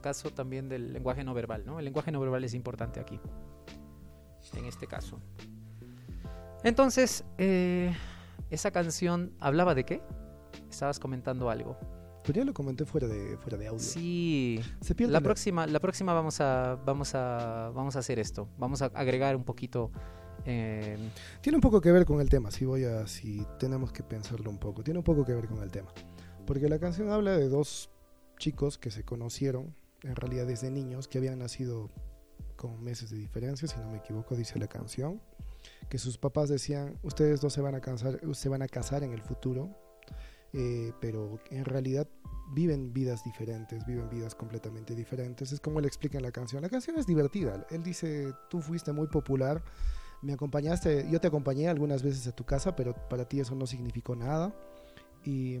caso 0.00 0.30
también 0.30 0.70
del 0.70 0.94
lenguaje 0.94 1.24
no 1.24 1.34
verbal, 1.34 1.66
¿no? 1.66 1.78
El 1.78 1.84
lenguaje 1.84 2.10
no 2.10 2.18
verbal 2.20 2.42
es 2.42 2.54
importante 2.54 3.00
aquí, 3.00 3.20
en 4.56 4.64
este 4.64 4.86
caso. 4.86 5.20
Entonces, 6.64 7.22
eh, 7.36 7.94
esa 8.48 8.70
canción 8.70 9.34
hablaba 9.40 9.74
de 9.74 9.84
qué? 9.84 10.02
Estabas 10.70 10.98
comentando 10.98 11.50
algo. 11.50 11.76
Pero 12.30 12.42
ya 12.42 12.44
lo 12.44 12.54
comenté 12.54 12.84
fuera 12.84 13.08
de, 13.08 13.36
fuera 13.38 13.58
de 13.58 13.66
audio. 13.66 13.80
Sí, 13.80 14.60
Se 14.80 14.94
pierde 14.94 15.12
la 15.12 15.20
próxima, 15.20 15.66
la 15.66 15.80
próxima 15.80 16.12
vamos 16.12 16.40
a, 16.40 16.76
vamos 16.86 17.12
a, 17.16 17.72
vamos 17.74 17.96
a 17.96 17.98
hacer 17.98 18.20
esto. 18.20 18.48
Vamos 18.56 18.82
a 18.82 18.86
agregar 18.94 19.34
un 19.34 19.42
poquito. 19.42 19.90
eh, 20.44 20.96
Tiene 21.40 21.56
un 21.56 21.60
poco 21.60 21.80
que 21.80 21.90
ver 21.90 22.04
con 22.04 22.20
el 22.20 22.28
tema, 22.28 22.52
si 22.52 22.64
voy 22.64 22.84
a, 22.84 23.08
si 23.08 23.44
tenemos 23.58 23.90
que 23.90 24.04
pensarlo 24.04 24.48
un 24.48 24.58
poco. 24.58 24.84
Tiene 24.84 24.98
un 24.98 25.04
poco 25.04 25.24
que 25.24 25.34
ver 25.34 25.48
con 25.48 25.60
el 25.60 25.72
tema. 25.72 25.92
Porque 26.46 26.68
la 26.68 26.78
canción 26.78 27.10
habla 27.10 27.36
de 27.36 27.48
dos 27.48 27.90
chicos 28.38 28.78
que 28.78 28.92
se 28.92 29.02
conocieron, 29.04 29.74
en 30.04 30.14
realidad 30.14 30.46
desde 30.46 30.70
niños, 30.70 31.08
que 31.08 31.18
habían 31.18 31.40
nacido 31.40 31.90
con 32.54 32.80
meses 32.80 33.10
de 33.10 33.16
diferencia, 33.16 33.66
si 33.66 33.76
no 33.80 33.90
me 33.90 33.98
equivoco, 33.98 34.36
dice 34.36 34.56
la 34.60 34.68
canción. 34.68 35.20
Que 35.88 35.98
sus 35.98 36.16
papás 36.16 36.48
decían, 36.48 36.96
ustedes 37.02 37.40
dos 37.40 37.52
se 37.52 37.60
van 37.60 37.74
a 37.74 37.80
casar, 37.80 38.20
se 38.34 38.48
van 38.48 38.62
a 38.62 38.68
casar 38.68 39.02
en 39.02 39.12
el 39.12 39.20
futuro, 39.20 39.76
eh, 40.52 40.92
pero 41.00 41.38
en 41.50 41.64
realidad 41.64 42.08
viven 42.52 42.92
vidas 42.92 43.22
diferentes, 43.24 43.84
viven 43.86 44.08
vidas 44.08 44.34
completamente 44.34 44.94
diferentes. 44.94 45.52
Es 45.52 45.60
como 45.60 45.78
él 45.78 45.86
explica 45.86 46.18
en 46.18 46.24
la 46.24 46.32
canción. 46.32 46.62
La 46.62 46.68
canción 46.68 46.98
es 46.98 47.06
divertida. 47.06 47.66
Él 47.70 47.82
dice, 47.82 48.32
tú 48.48 48.60
fuiste 48.60 48.92
muy 48.92 49.06
popular, 49.06 49.62
me 50.22 50.32
acompañaste, 50.32 51.08
yo 51.10 51.20
te 51.20 51.28
acompañé 51.28 51.68
algunas 51.68 52.02
veces 52.02 52.26
a 52.26 52.32
tu 52.32 52.44
casa, 52.44 52.76
pero 52.76 52.94
para 53.08 53.26
ti 53.26 53.40
eso 53.40 53.54
no 53.54 53.66
significó 53.66 54.16
nada. 54.16 54.54
Y 55.24 55.56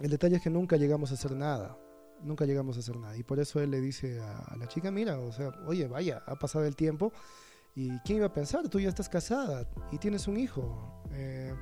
el 0.00 0.10
detalle 0.10 0.36
es 0.36 0.42
que 0.42 0.50
nunca 0.50 0.76
llegamos 0.76 1.10
a 1.10 1.14
hacer 1.14 1.32
nada. 1.32 1.78
Nunca 2.22 2.44
llegamos 2.44 2.76
a 2.76 2.80
hacer 2.80 2.96
nada. 2.96 3.16
Y 3.16 3.22
por 3.22 3.40
eso 3.40 3.60
él 3.60 3.70
le 3.70 3.80
dice 3.80 4.20
a, 4.20 4.56
la 4.56 4.68
chica, 4.68 4.90
mira, 4.90 5.18
o 5.18 5.32
sea, 5.32 5.50
oye, 5.66 5.86
vaya, 5.88 6.22
ha 6.26 6.36
pasado 6.36 6.64
el 6.64 6.76
tiempo. 6.76 7.12
¿Y 7.74 7.98
quién 8.00 8.18
iba 8.18 8.26
a 8.26 8.32
pensar? 8.32 8.68
Tú 8.68 8.78
ya 8.78 8.88
estás 8.88 9.08
casada 9.08 9.66
y 9.90 9.98
tienes 9.98 10.28
un 10.28 10.36
hijo. 10.36 11.02
Eh, 11.12 11.54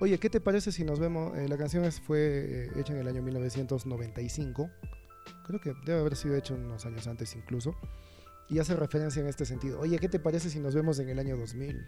oye, 0.00 0.18
¿qué 0.18 0.28
te 0.30 0.40
parece 0.40 0.72
si 0.72 0.84
nos 0.84 0.98
vemos? 0.98 1.36
Eh, 1.38 1.48
la 1.48 1.56
canción 1.56 1.84
es- 1.84 2.00
fue 2.00 2.18
eh, 2.20 2.70
hecha 2.76 2.92
en 2.92 2.98
el 3.00 3.08
año 3.08 3.22
1995. 3.22 4.70
Creo 5.46 5.60
que 5.60 5.74
debe 5.84 6.00
haber 6.00 6.16
sido 6.16 6.34
hecha 6.36 6.54
unos 6.54 6.84
años 6.86 7.06
antes 7.06 7.34
incluso. 7.36 7.74
Y 8.48 8.58
hace 8.58 8.74
referencia 8.74 9.20
en 9.22 9.28
este 9.28 9.44
sentido. 9.44 9.78
Oye, 9.78 9.98
¿qué 9.98 10.08
te 10.08 10.18
parece 10.18 10.50
si 10.50 10.58
nos 10.58 10.74
vemos 10.74 10.98
en 10.98 11.08
el 11.08 11.18
año 11.20 11.36
2000? 11.36 11.78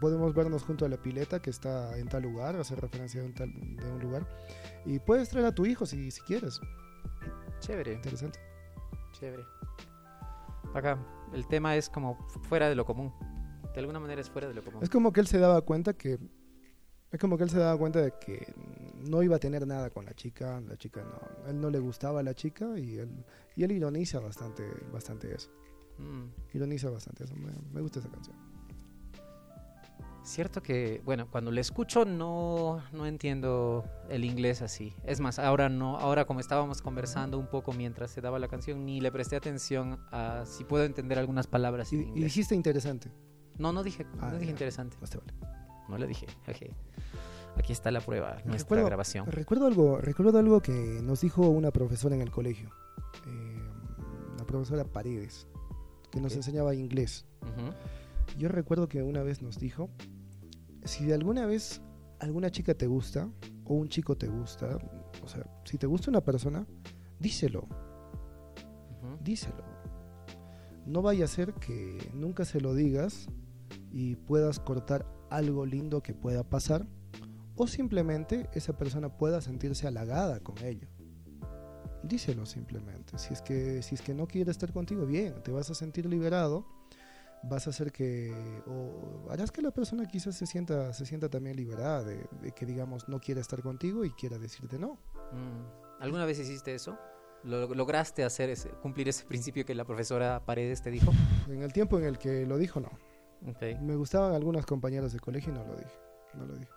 Podemos 0.00 0.34
vernos 0.34 0.62
junto 0.62 0.84
a 0.84 0.88
la 0.88 0.98
pileta 0.98 1.40
que 1.40 1.48
está 1.50 1.96
en 1.98 2.08
tal 2.08 2.22
lugar, 2.22 2.56
hace 2.56 2.76
referencia 2.76 3.20
de 3.22 3.26
un, 3.26 3.34
tal, 3.34 3.50
de 3.54 3.90
un 3.90 3.98
lugar. 3.98 4.26
Y 4.84 4.98
puedes 4.98 5.30
traer 5.30 5.46
a 5.46 5.54
tu 5.54 5.64
hijo 5.64 5.86
si, 5.86 6.10
si 6.10 6.20
quieres. 6.22 6.60
chévere. 7.60 7.94
Interesante. 7.94 8.38
Chévere. 9.18 9.44
Acá, 10.74 10.98
el 11.32 11.46
tema 11.48 11.74
es 11.76 11.88
como 11.88 12.16
fu- 12.28 12.40
fuera 12.40 12.68
de 12.68 12.74
lo 12.74 12.84
común. 12.84 13.12
De 13.72 13.80
alguna 13.80 13.98
manera 13.98 14.20
es 14.20 14.28
fuera 14.28 14.46
de 14.48 14.54
lo 14.54 14.62
común. 14.62 14.82
Es 14.82 14.90
como 14.90 15.12
que 15.12 15.20
él 15.20 15.26
se 15.26 15.38
daba 15.38 15.60
cuenta 15.62 15.94
que. 15.94 16.18
Es 17.10 17.18
como 17.18 17.38
que 17.38 17.44
él 17.44 17.50
se 17.50 17.58
daba 17.58 17.78
cuenta 17.78 18.00
de 18.02 18.12
que 18.20 18.52
no 19.08 19.22
iba 19.22 19.36
a 19.36 19.38
tener 19.38 19.66
nada 19.66 19.88
con 19.90 20.04
la 20.04 20.12
chica. 20.14 20.60
La 20.60 20.76
chica 20.76 21.02
no. 21.02 21.46
A 21.46 21.50
él 21.50 21.60
no 21.60 21.70
le 21.70 21.78
gustaba 21.78 22.22
la 22.22 22.34
chica 22.34 22.78
y 22.78 22.98
él, 22.98 23.24
y 23.56 23.64
él 23.64 23.72
ironiza 23.72 24.20
bastante, 24.20 24.64
bastante 24.92 25.34
eso. 25.34 25.50
Mm. 25.98 26.26
Ironiza 26.56 26.90
bastante 26.90 27.24
eso. 27.24 27.34
Me, 27.36 27.50
me 27.72 27.80
gusta 27.80 28.00
esa 28.00 28.10
canción. 28.10 28.36
Cierto 30.22 30.62
que, 30.62 31.00
bueno, 31.06 31.30
cuando 31.30 31.50
le 31.50 31.62
escucho 31.62 32.04
no, 32.04 32.82
no 32.92 33.06
entiendo 33.06 33.84
el 34.10 34.26
inglés 34.26 34.60
así. 34.60 34.92
Es 35.04 35.20
más, 35.20 35.38
ahora 35.38 35.70
no, 35.70 35.96
ahora 35.96 36.26
como 36.26 36.40
estábamos 36.40 36.82
conversando 36.82 37.38
un 37.38 37.46
poco 37.46 37.72
mientras 37.72 38.10
se 38.10 38.20
daba 38.20 38.38
la 38.38 38.48
canción, 38.48 38.84
ni 38.84 39.00
le 39.00 39.10
presté 39.10 39.36
atención 39.36 39.98
a 40.12 40.44
si 40.44 40.64
puedo 40.64 40.84
entender 40.84 41.18
algunas 41.18 41.46
palabras 41.46 41.90
Y, 41.94 41.96
en 41.96 42.02
y 42.02 42.04
inglés. 42.08 42.24
dijiste 42.24 42.54
interesante. 42.54 43.10
No, 43.56 43.72
no 43.72 43.82
dije, 43.82 44.04
Ah, 44.20 44.26
no 44.26 44.32
dije 44.34 44.46
ya. 44.46 44.50
interesante. 44.50 44.98
Más 45.00 45.08
te 45.08 45.16
vale. 45.16 45.32
No 45.88 45.98
le 45.98 46.06
dije. 46.06 46.26
Aquí 47.56 47.72
está 47.72 47.90
la 47.90 48.00
prueba, 48.00 48.34
nuestra 48.44 48.56
Recuerdo- 48.76 48.86
grabación. 48.86 49.26
Recuerdo 49.26 49.66
algo, 49.66 49.98
recuerdo 50.00 50.38
algo 50.38 50.60
que 50.60 51.00
nos 51.02 51.20
dijo 51.22 51.48
una 51.48 51.70
profesora 51.72 52.14
en 52.14 52.20
el 52.22 52.30
colegio. 52.30 52.70
Eh, 53.26 53.62
la 54.38 54.44
profesora 54.46 54.84
Paredes, 54.84 55.48
que 56.12 56.20
nos 56.20 56.36
enseñaba 56.36 56.74
inglés. 56.74 57.24
Yo 58.38 58.48
recuerdo 58.48 58.88
que 58.88 59.02
una 59.02 59.22
vez 59.22 59.42
nos 59.42 59.58
dijo, 59.58 59.90
si 60.84 61.04
de 61.06 61.14
alguna 61.14 61.46
vez 61.46 61.80
alguna 62.20 62.50
chica 62.50 62.74
te 62.74 62.86
gusta 62.86 63.28
o 63.64 63.74
un 63.74 63.88
chico 63.88 64.16
te 64.16 64.28
gusta, 64.28 64.78
o 65.24 65.26
sea, 65.28 65.44
si 65.64 65.78
te 65.78 65.86
gusta 65.86 66.10
una 66.10 66.20
persona, 66.20 66.64
díselo, 67.18 67.66
díselo. 69.20 69.64
No 70.86 71.02
vaya 71.02 71.24
a 71.24 71.28
ser 71.28 71.54
que 71.54 72.10
nunca 72.14 72.44
se 72.44 72.60
lo 72.60 72.74
digas 72.74 73.26
y 73.90 74.14
puedas 74.16 74.60
cortar 74.60 75.06
algo 75.30 75.66
lindo 75.66 76.02
que 76.02 76.14
pueda 76.14 76.42
pasar 76.42 76.86
o 77.56 77.66
simplemente 77.66 78.48
esa 78.52 78.76
persona 78.76 79.08
pueda 79.16 79.40
sentirse 79.40 79.86
halagada 79.86 80.40
con 80.40 80.56
ello. 80.58 80.88
Díselo 82.02 82.46
simplemente. 82.46 83.18
Si 83.18 83.34
es 83.34 83.42
que 83.42 83.82
si 83.82 83.94
es 83.96 84.02
que 84.02 84.14
no 84.14 84.26
quiere 84.28 84.50
estar 84.50 84.72
contigo, 84.72 85.04
bien, 85.04 85.42
te 85.42 85.50
vas 85.50 85.68
a 85.70 85.74
sentir 85.74 86.06
liberado. 86.06 86.66
Vas 87.44 87.66
a 87.66 87.70
hacer 87.70 87.92
que 87.92 88.32
o 88.66 89.26
harás 89.30 89.50
que 89.52 89.62
la 89.62 89.70
persona 89.70 90.06
quizás 90.06 90.36
se 90.36 90.46
sienta 90.46 90.92
se 90.92 91.06
sienta 91.06 91.28
también 91.28 91.56
liberada 91.56 92.02
de, 92.02 92.26
de 92.42 92.52
que 92.52 92.66
digamos 92.66 93.08
no 93.08 93.20
quiera 93.20 93.40
estar 93.40 93.62
contigo 93.62 94.04
y 94.04 94.10
quiera 94.10 94.38
decirte 94.38 94.78
no. 94.78 94.94
Mm. 95.32 96.02
¿Alguna 96.02 96.24
vez 96.24 96.38
hiciste 96.38 96.74
eso? 96.74 96.96
lo- 97.44 97.72
lograste 97.72 98.24
hacer 98.24 98.50
ese- 98.50 98.70
cumplir 98.82 99.08
ese 99.08 99.24
principio 99.24 99.64
que 99.64 99.72
la 99.74 99.84
profesora 99.84 100.44
Paredes 100.44 100.82
te 100.82 100.90
dijo? 100.90 101.12
En 101.48 101.62
el 101.62 101.72
tiempo 101.72 101.96
en 101.98 102.04
el 102.04 102.18
que 102.18 102.44
lo 102.46 102.58
dijo, 102.58 102.80
no. 102.80 102.90
Ok. 103.46 103.80
Me 103.80 103.96
gustaban 103.96 104.34
algunas 104.34 104.66
compañeras 104.66 105.12
de 105.12 105.20
colegio 105.20 105.52
y 105.52 105.56
no 105.56 105.64
lo 105.64 105.76
dije. 105.76 105.98
No 106.34 106.46
lo 106.46 106.54
dije. 106.54 106.70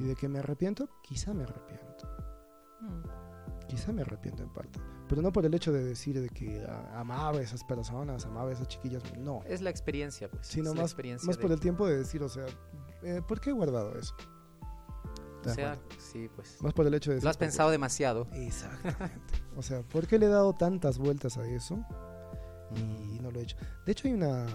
¿Y 0.00 0.04
de 0.04 0.16
que 0.16 0.28
me 0.28 0.40
arrepiento? 0.40 0.88
Quizá 1.02 1.32
me 1.32 1.44
arrepiento. 1.44 2.08
Mm. 2.80 3.66
Quizá 3.68 3.92
me 3.92 4.02
arrepiento 4.02 4.42
en 4.42 4.52
parte. 4.52 4.80
Pero 5.08 5.22
no 5.22 5.32
por 5.32 5.44
el 5.46 5.54
hecho 5.54 5.72
de 5.72 5.84
decir 5.84 6.20
de 6.20 6.28
que 6.28 6.64
ah, 6.68 7.00
amaba 7.00 7.38
a 7.38 7.42
esas 7.42 7.62
personas, 7.64 8.24
amaba 8.26 8.50
a 8.50 8.52
esas 8.52 8.68
chiquillas. 8.68 9.02
No. 9.18 9.42
Es 9.46 9.60
la 9.60 9.70
experiencia, 9.70 10.28
pues. 10.28 10.46
Sino 10.46 10.70
es 10.70 10.76
la 10.76 10.82
más, 10.82 10.90
experiencia 10.90 11.26
más 11.26 11.36
por 11.38 11.52
el 11.52 11.60
tiempo 11.60 11.86
de 11.86 11.98
decir, 11.98 12.22
o 12.22 12.28
sea, 12.28 12.46
eh, 13.02 13.22
¿por 13.26 13.40
qué 13.40 13.50
he 13.50 13.52
guardado 13.52 13.96
eso? 13.96 14.14
O 14.18 15.40
¿Te 15.42 15.48
das 15.48 15.56
sea, 15.56 15.76
cuenta? 15.76 15.96
sí, 15.98 16.28
pues. 16.34 16.60
Más 16.62 16.72
por 16.72 16.86
el 16.86 16.94
hecho 16.94 17.10
de 17.10 17.16
Lo 17.16 17.18
decir, 17.18 17.28
has 17.28 17.36
pensado 17.36 17.70
demasiado. 17.70 18.26
Exactamente. 18.32 19.34
o 19.56 19.62
sea, 19.62 19.82
¿por 19.82 20.06
qué 20.08 20.18
le 20.18 20.26
he 20.26 20.30
dado 20.30 20.52
tantas 20.54 20.98
vueltas 20.98 21.38
a 21.38 21.46
eso? 21.46 21.78
Y 22.74 23.20
no 23.20 23.30
lo 23.30 23.40
he 23.40 23.44
hecho. 23.44 23.56
De 23.84 23.92
hecho, 23.92 24.08
hay 24.08 24.14
una, 24.14 24.46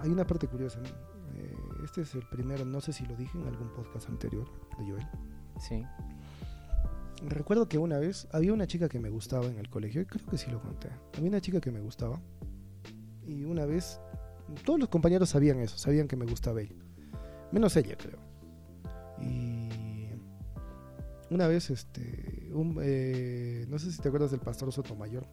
hay 0.00 0.10
una 0.10 0.26
parte 0.26 0.46
curiosa. 0.46 0.80
Eh, 1.34 1.56
este 1.84 2.02
es 2.02 2.14
el 2.14 2.26
primero, 2.28 2.64
no 2.64 2.80
sé 2.80 2.92
si 2.92 3.06
lo 3.06 3.16
dije 3.16 3.38
en 3.38 3.46
algún 3.46 3.72
podcast 3.72 4.08
anterior 4.08 4.46
de 4.78 4.90
Joel. 4.90 5.08
Sí. 5.58 5.84
Recuerdo 7.28 7.68
que 7.68 7.78
una 7.78 7.98
vez 7.98 8.28
había 8.32 8.52
una 8.52 8.66
chica 8.66 8.88
que 8.88 8.98
me 8.98 9.08
gustaba 9.08 9.46
en 9.46 9.58
el 9.58 9.70
colegio, 9.70 10.04
creo 10.06 10.26
que 10.26 10.36
sí 10.36 10.50
lo 10.50 10.60
conté. 10.60 10.90
Había 11.16 11.28
una 11.28 11.40
chica 11.40 11.60
que 11.60 11.70
me 11.70 11.80
gustaba. 11.80 12.20
Y 13.24 13.44
una 13.44 13.64
vez, 13.64 14.00
todos 14.64 14.80
los 14.80 14.88
compañeros 14.88 15.28
sabían 15.30 15.60
eso, 15.60 15.78
sabían 15.78 16.08
que 16.08 16.16
me 16.16 16.26
gustaba 16.26 16.60
ella. 16.60 16.74
Menos 17.52 17.76
ella, 17.76 17.96
creo. 17.96 18.18
Y 19.20 19.68
una 21.30 21.46
vez, 21.46 21.70
este, 21.70 22.50
un, 22.52 22.78
eh, 22.82 23.66
no 23.68 23.78
sé 23.78 23.92
si 23.92 24.02
te 24.02 24.08
acuerdas 24.08 24.32
del 24.32 24.40
pastor 24.40 24.72
Sotomayor, 24.72 25.26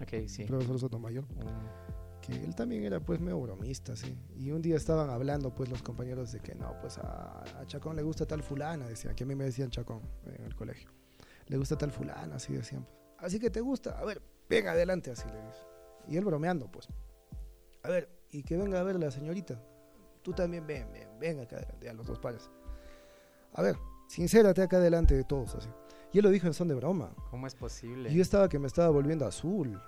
Ok, 0.00 0.28
sí. 0.28 0.42
el 0.42 0.48
profesor 0.48 0.78
Sotomayor. 0.78 1.24
Mm. 1.24 2.20
que 2.20 2.32
él 2.32 2.54
también 2.54 2.84
era 2.84 3.00
pues 3.00 3.20
medio 3.20 3.40
bromista, 3.40 3.94
sí. 3.96 4.16
Y 4.36 4.50
un 4.50 4.60
día 4.62 4.76
estaban 4.76 5.10
hablando 5.10 5.54
pues 5.54 5.68
los 5.70 5.82
compañeros 5.82 6.32
de 6.32 6.40
que 6.40 6.54
no, 6.54 6.74
pues 6.80 6.98
a, 6.98 7.42
a 7.60 7.66
Chacón 7.66 7.96
le 7.96 8.02
gusta 8.02 8.26
tal 8.26 8.42
fulana, 8.42 8.86
decían, 8.86 9.14
que 9.14 9.24
a 9.24 9.26
mí 9.26 9.34
me 9.34 9.44
decían 9.44 9.70
Chacón 9.70 10.00
en 10.24 10.44
el 10.44 10.54
colegio. 10.54 10.90
Le 11.46 11.56
gusta 11.56 11.78
tal 11.78 11.92
fulana, 11.92 12.36
así 12.36 12.52
decían. 12.52 12.84
Pues. 12.84 12.96
Así 13.18 13.38
que 13.38 13.50
te 13.50 13.60
gusta, 13.60 13.98
a 13.98 14.04
ver, 14.04 14.20
ven 14.48 14.68
adelante, 14.68 15.10
así 15.10 15.26
le 15.28 15.40
dice. 15.46 15.62
Y 16.08 16.16
él 16.16 16.24
bromeando, 16.24 16.70
pues. 16.70 16.88
A 17.82 17.88
ver, 17.88 18.08
y 18.30 18.42
que 18.42 18.56
venga 18.56 18.80
a 18.80 18.82
ver 18.82 18.96
la 18.96 19.10
señorita. 19.10 19.62
Tú 20.22 20.32
también 20.32 20.66
ven, 20.66 20.92
ven, 20.92 21.08
ven 21.18 21.40
acá 21.40 21.56
adelante, 21.56 21.88
a 21.88 21.92
los 21.92 22.06
dos 22.06 22.18
pares. 22.18 22.50
A 23.52 23.62
ver, 23.62 23.76
sincérate 24.08 24.60
acá 24.62 24.76
adelante 24.78 25.14
de 25.14 25.24
todos, 25.24 25.54
así. 25.54 25.68
Y 26.12 26.18
él 26.18 26.24
lo 26.24 26.30
dijo 26.30 26.46
en 26.46 26.54
son 26.54 26.68
de 26.68 26.74
broma. 26.74 27.10
¿Cómo 27.30 27.46
es 27.46 27.54
posible? 27.54 28.10
Y 28.10 28.16
yo 28.16 28.22
estaba 28.22 28.48
que 28.48 28.58
me 28.58 28.66
estaba 28.66 28.88
volviendo 28.90 29.26
azul. 29.26 29.78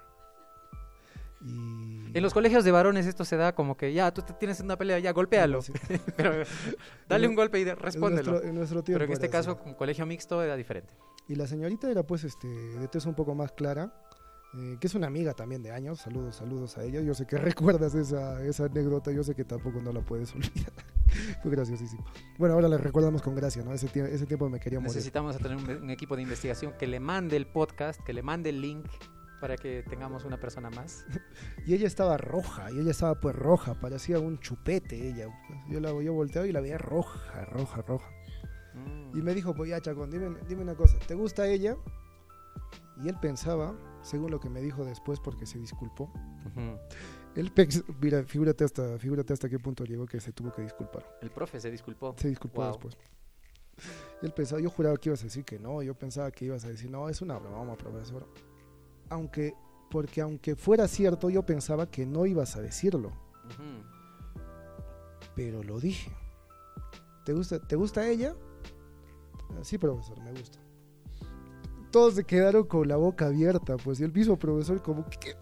Y... 1.40 2.10
En 2.16 2.22
los 2.22 2.34
colegios 2.34 2.64
de 2.64 2.72
varones 2.72 3.06
esto 3.06 3.24
se 3.24 3.36
da 3.36 3.54
como 3.54 3.76
que 3.76 3.92
ya, 3.92 4.12
tú 4.12 4.22
te 4.22 4.32
tienes 4.32 4.60
una 4.60 4.76
pelea, 4.76 4.98
ya, 4.98 5.12
golpéalo. 5.12 5.62
Sí. 5.62 5.72
Pero 6.16 6.42
dale 7.08 7.28
un 7.28 7.34
golpe 7.34 7.60
y 7.60 7.62
En 7.62 7.76
respóndelo. 7.76 8.32
nuestro, 8.32 8.48
en 8.48 8.56
nuestro 8.56 8.82
tiempo 8.82 8.98
Pero 8.98 9.04
en 9.04 9.12
este 9.12 9.30
caso, 9.30 9.56
con 9.58 9.74
colegio 9.74 10.04
mixto 10.04 10.42
era 10.42 10.56
diferente. 10.56 10.92
Y 11.28 11.36
la 11.36 11.46
señorita 11.46 11.90
era 11.90 12.02
pues 12.02 12.24
este 12.24 12.48
de 12.48 12.88
tez 12.88 13.06
un 13.06 13.14
poco 13.14 13.34
más 13.34 13.52
clara, 13.52 13.92
eh, 14.54 14.76
que 14.80 14.86
es 14.86 14.94
una 14.94 15.06
amiga 15.06 15.34
también 15.34 15.62
de 15.62 15.70
años. 15.70 16.00
Saludos, 16.00 16.36
saludos 16.36 16.76
a 16.78 16.84
ella. 16.84 17.00
Yo 17.02 17.14
sé 17.14 17.26
que 17.26 17.36
recuerdas 17.38 17.94
esa, 17.94 18.42
esa 18.42 18.64
anécdota, 18.64 19.12
yo 19.12 19.22
sé 19.22 19.34
que 19.34 19.44
tampoco 19.44 19.80
no 19.80 19.92
la 19.92 20.00
puedes 20.00 20.32
olvidar. 20.34 20.72
Fue 21.42 21.50
graciosísimo. 21.50 22.04
Bueno, 22.38 22.54
ahora 22.54 22.68
la 22.68 22.78
recordamos 22.78 23.22
con 23.22 23.34
gracia, 23.34 23.62
¿no? 23.62 23.72
Ese, 23.72 23.86
ese 23.86 24.26
tiempo 24.26 24.48
me 24.48 24.60
quería 24.60 24.80
morir. 24.80 24.94
Necesitamos 24.94 25.36
tener 25.38 25.56
un, 25.56 25.84
un 25.84 25.90
equipo 25.90 26.16
de 26.16 26.22
investigación 26.22 26.72
que 26.78 26.86
le 26.86 27.00
mande 27.00 27.36
el 27.36 27.46
podcast, 27.46 28.00
que 28.02 28.12
le 28.12 28.22
mande 28.22 28.50
el 28.50 28.60
link 28.60 28.86
para 29.40 29.56
que 29.56 29.82
tengamos 29.88 30.24
una 30.24 30.38
persona 30.38 30.70
más. 30.70 31.04
Y 31.66 31.74
ella 31.74 31.86
estaba 31.86 32.16
roja, 32.16 32.70
y 32.70 32.80
ella 32.80 32.90
estaba 32.90 33.20
pues 33.20 33.36
roja, 33.36 33.74
parecía 33.74 34.18
un 34.18 34.38
chupete 34.38 35.08
ella. 35.08 35.28
Yo 35.68 35.80
la 35.80 35.90
yo 36.02 36.14
volteaba 36.14 36.46
y 36.46 36.52
la 36.52 36.60
veía 36.60 36.78
roja, 36.78 37.44
roja, 37.44 37.82
roja. 37.82 38.10
Mm. 38.74 39.18
Y 39.18 39.22
me 39.22 39.34
dijo, 39.34 39.54
pues 39.54 39.68
ya, 39.68 39.80
Chacón, 39.80 40.10
dime, 40.10 40.34
dime 40.48 40.62
una 40.62 40.74
cosa, 40.74 40.98
¿te 41.06 41.14
gusta 41.14 41.46
ella? 41.46 41.76
Y 43.02 43.08
él 43.08 43.16
pensaba, 43.20 43.74
según 44.02 44.30
lo 44.30 44.40
que 44.40 44.48
me 44.48 44.62
dijo 44.62 44.84
después, 44.84 45.20
porque 45.20 45.46
se 45.46 45.58
disculpó, 45.58 46.04
Ujú. 46.46 46.78
Él 47.34 47.54
pens- 47.54 47.84
mira, 48.00 48.22
figúrate 48.24 48.64
hasta, 48.64 48.98
figúrate 48.98 49.32
hasta 49.32 49.48
qué 49.48 49.58
punto 49.58 49.84
llegó 49.84 50.06
que 50.06 50.20
se 50.20 50.32
tuvo 50.32 50.52
que 50.52 50.62
disculpar. 50.62 51.04
El 51.22 51.30
profe 51.30 51.60
se 51.60 51.70
disculpó. 51.70 52.14
Se 52.18 52.28
disculpó 52.28 52.62
Wow. 52.62 52.70
después. 52.72 52.96
Y 54.22 54.26
él 54.26 54.32
pensaba, 54.32 54.60
yo 54.60 54.70
juraba 54.70 54.96
que 54.96 55.08
ibas 55.10 55.20
a 55.20 55.24
decir 55.24 55.44
que 55.44 55.58
no, 55.58 55.82
yo 55.82 55.94
pensaba 55.94 56.30
que 56.32 56.44
ibas 56.46 56.64
a 56.64 56.68
decir, 56.68 56.90
no, 56.90 57.08
es 57.08 57.22
una 57.22 57.38
broma, 57.38 57.76
profesor. 57.76 58.26
Aunque, 59.08 59.54
porque 59.90 60.20
aunque 60.20 60.56
fuera 60.56 60.88
cierto, 60.88 61.30
yo 61.30 61.44
pensaba 61.46 61.88
que 61.88 62.04
no 62.04 62.26
ibas 62.26 62.56
a 62.56 62.60
decirlo, 62.60 63.12
pero 65.34 65.62
lo 65.62 65.78
dije. 65.78 66.10
¿Te 67.24 67.32
gusta, 67.32 67.60
¿te 67.60 67.76
gusta 67.76 68.08
ella? 68.08 68.34
"Ah, 69.50 69.62
Sí, 69.62 69.78
profesor, 69.78 70.18
me 70.22 70.32
gusta. 70.32 70.58
Todos 71.90 72.14
se 72.14 72.24
quedaron 72.24 72.64
con 72.64 72.86
la 72.88 72.96
boca 72.96 73.26
abierta, 73.26 73.76
pues, 73.76 74.00
y 74.00 74.04
el 74.04 74.12
mismo 74.12 74.36
profesor 74.38 74.82
como, 74.82 75.06
¿qué? 75.20 75.36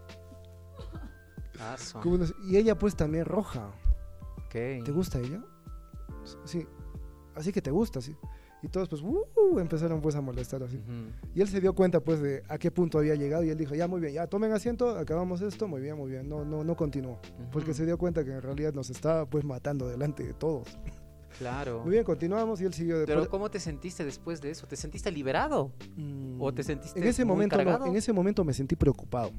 Como 2.01 2.19
y 2.47 2.57
ella 2.57 2.77
pues 2.77 2.95
también 2.95 3.25
roja. 3.25 3.71
¿Te 4.51 4.91
gusta 4.91 5.19
ella? 5.19 5.43
Sí. 6.45 6.65
Así 7.35 7.51
que 7.51 7.61
te 7.61 7.71
gusta, 7.71 8.01
sí. 8.01 8.15
Y 8.63 8.69
todos 8.69 8.89
pues 8.89 9.03
uh, 9.03 9.59
empezaron 9.59 10.01
pues 10.01 10.15
a 10.15 10.21
molestar 10.21 10.63
así. 10.63 10.81
Y 11.35 11.41
él 11.41 11.47
se 11.47 11.61
dio 11.61 11.73
cuenta 11.73 11.99
pues 11.99 12.19
de 12.21 12.43
a 12.49 12.57
qué 12.57 12.71
punto 12.71 12.97
había 12.97 13.13
llegado 13.15 13.43
y 13.43 13.49
él 13.49 13.57
dijo, 13.57 13.75
ya 13.75 13.87
muy 13.87 14.01
bien, 14.01 14.13
ya 14.13 14.25
tomen 14.25 14.51
asiento, 14.51 14.97
acabamos 14.97 15.41
esto, 15.41 15.67
muy 15.67 15.81
bien, 15.81 15.95
muy 15.95 16.09
bien. 16.09 16.27
No, 16.27 16.43
no, 16.43 16.63
no 16.63 16.75
continuó. 16.75 17.19
Porque 17.51 17.73
se 17.73 17.85
dio 17.85 17.97
cuenta 17.97 18.23
que 18.23 18.31
en 18.31 18.41
realidad 18.41 18.73
nos 18.73 18.89
estaba 18.89 19.29
pues 19.29 19.43
matando 19.43 19.87
delante 19.87 20.23
de 20.23 20.33
todos. 20.33 20.67
Claro. 21.37 21.81
Muy 21.83 21.91
bien, 21.91 22.03
continuamos 22.03 22.59
y 22.61 22.65
él 22.65 22.73
siguió 22.73 22.97
de 22.97 23.05
Pero 23.05 23.29
¿cómo 23.29 23.51
te 23.51 23.59
sentiste 23.59 24.03
después 24.03 24.41
de 24.41 24.49
eso? 24.49 24.65
¿Te 24.65 24.75
sentiste 24.75 25.11
liberado? 25.11 25.71
Mm, 25.95 26.41
¿O 26.41 26.51
te 26.51 26.63
sentiste 26.63 26.99
en 26.99 27.05
ese 27.05 27.23
muy 27.25 27.35
momento 27.35 27.63
no, 27.63 27.85
en 27.85 27.95
ese 27.95 28.11
momento 28.11 28.43
me 28.43 28.53
sentí 28.53 28.75
preocupado. 28.75 29.31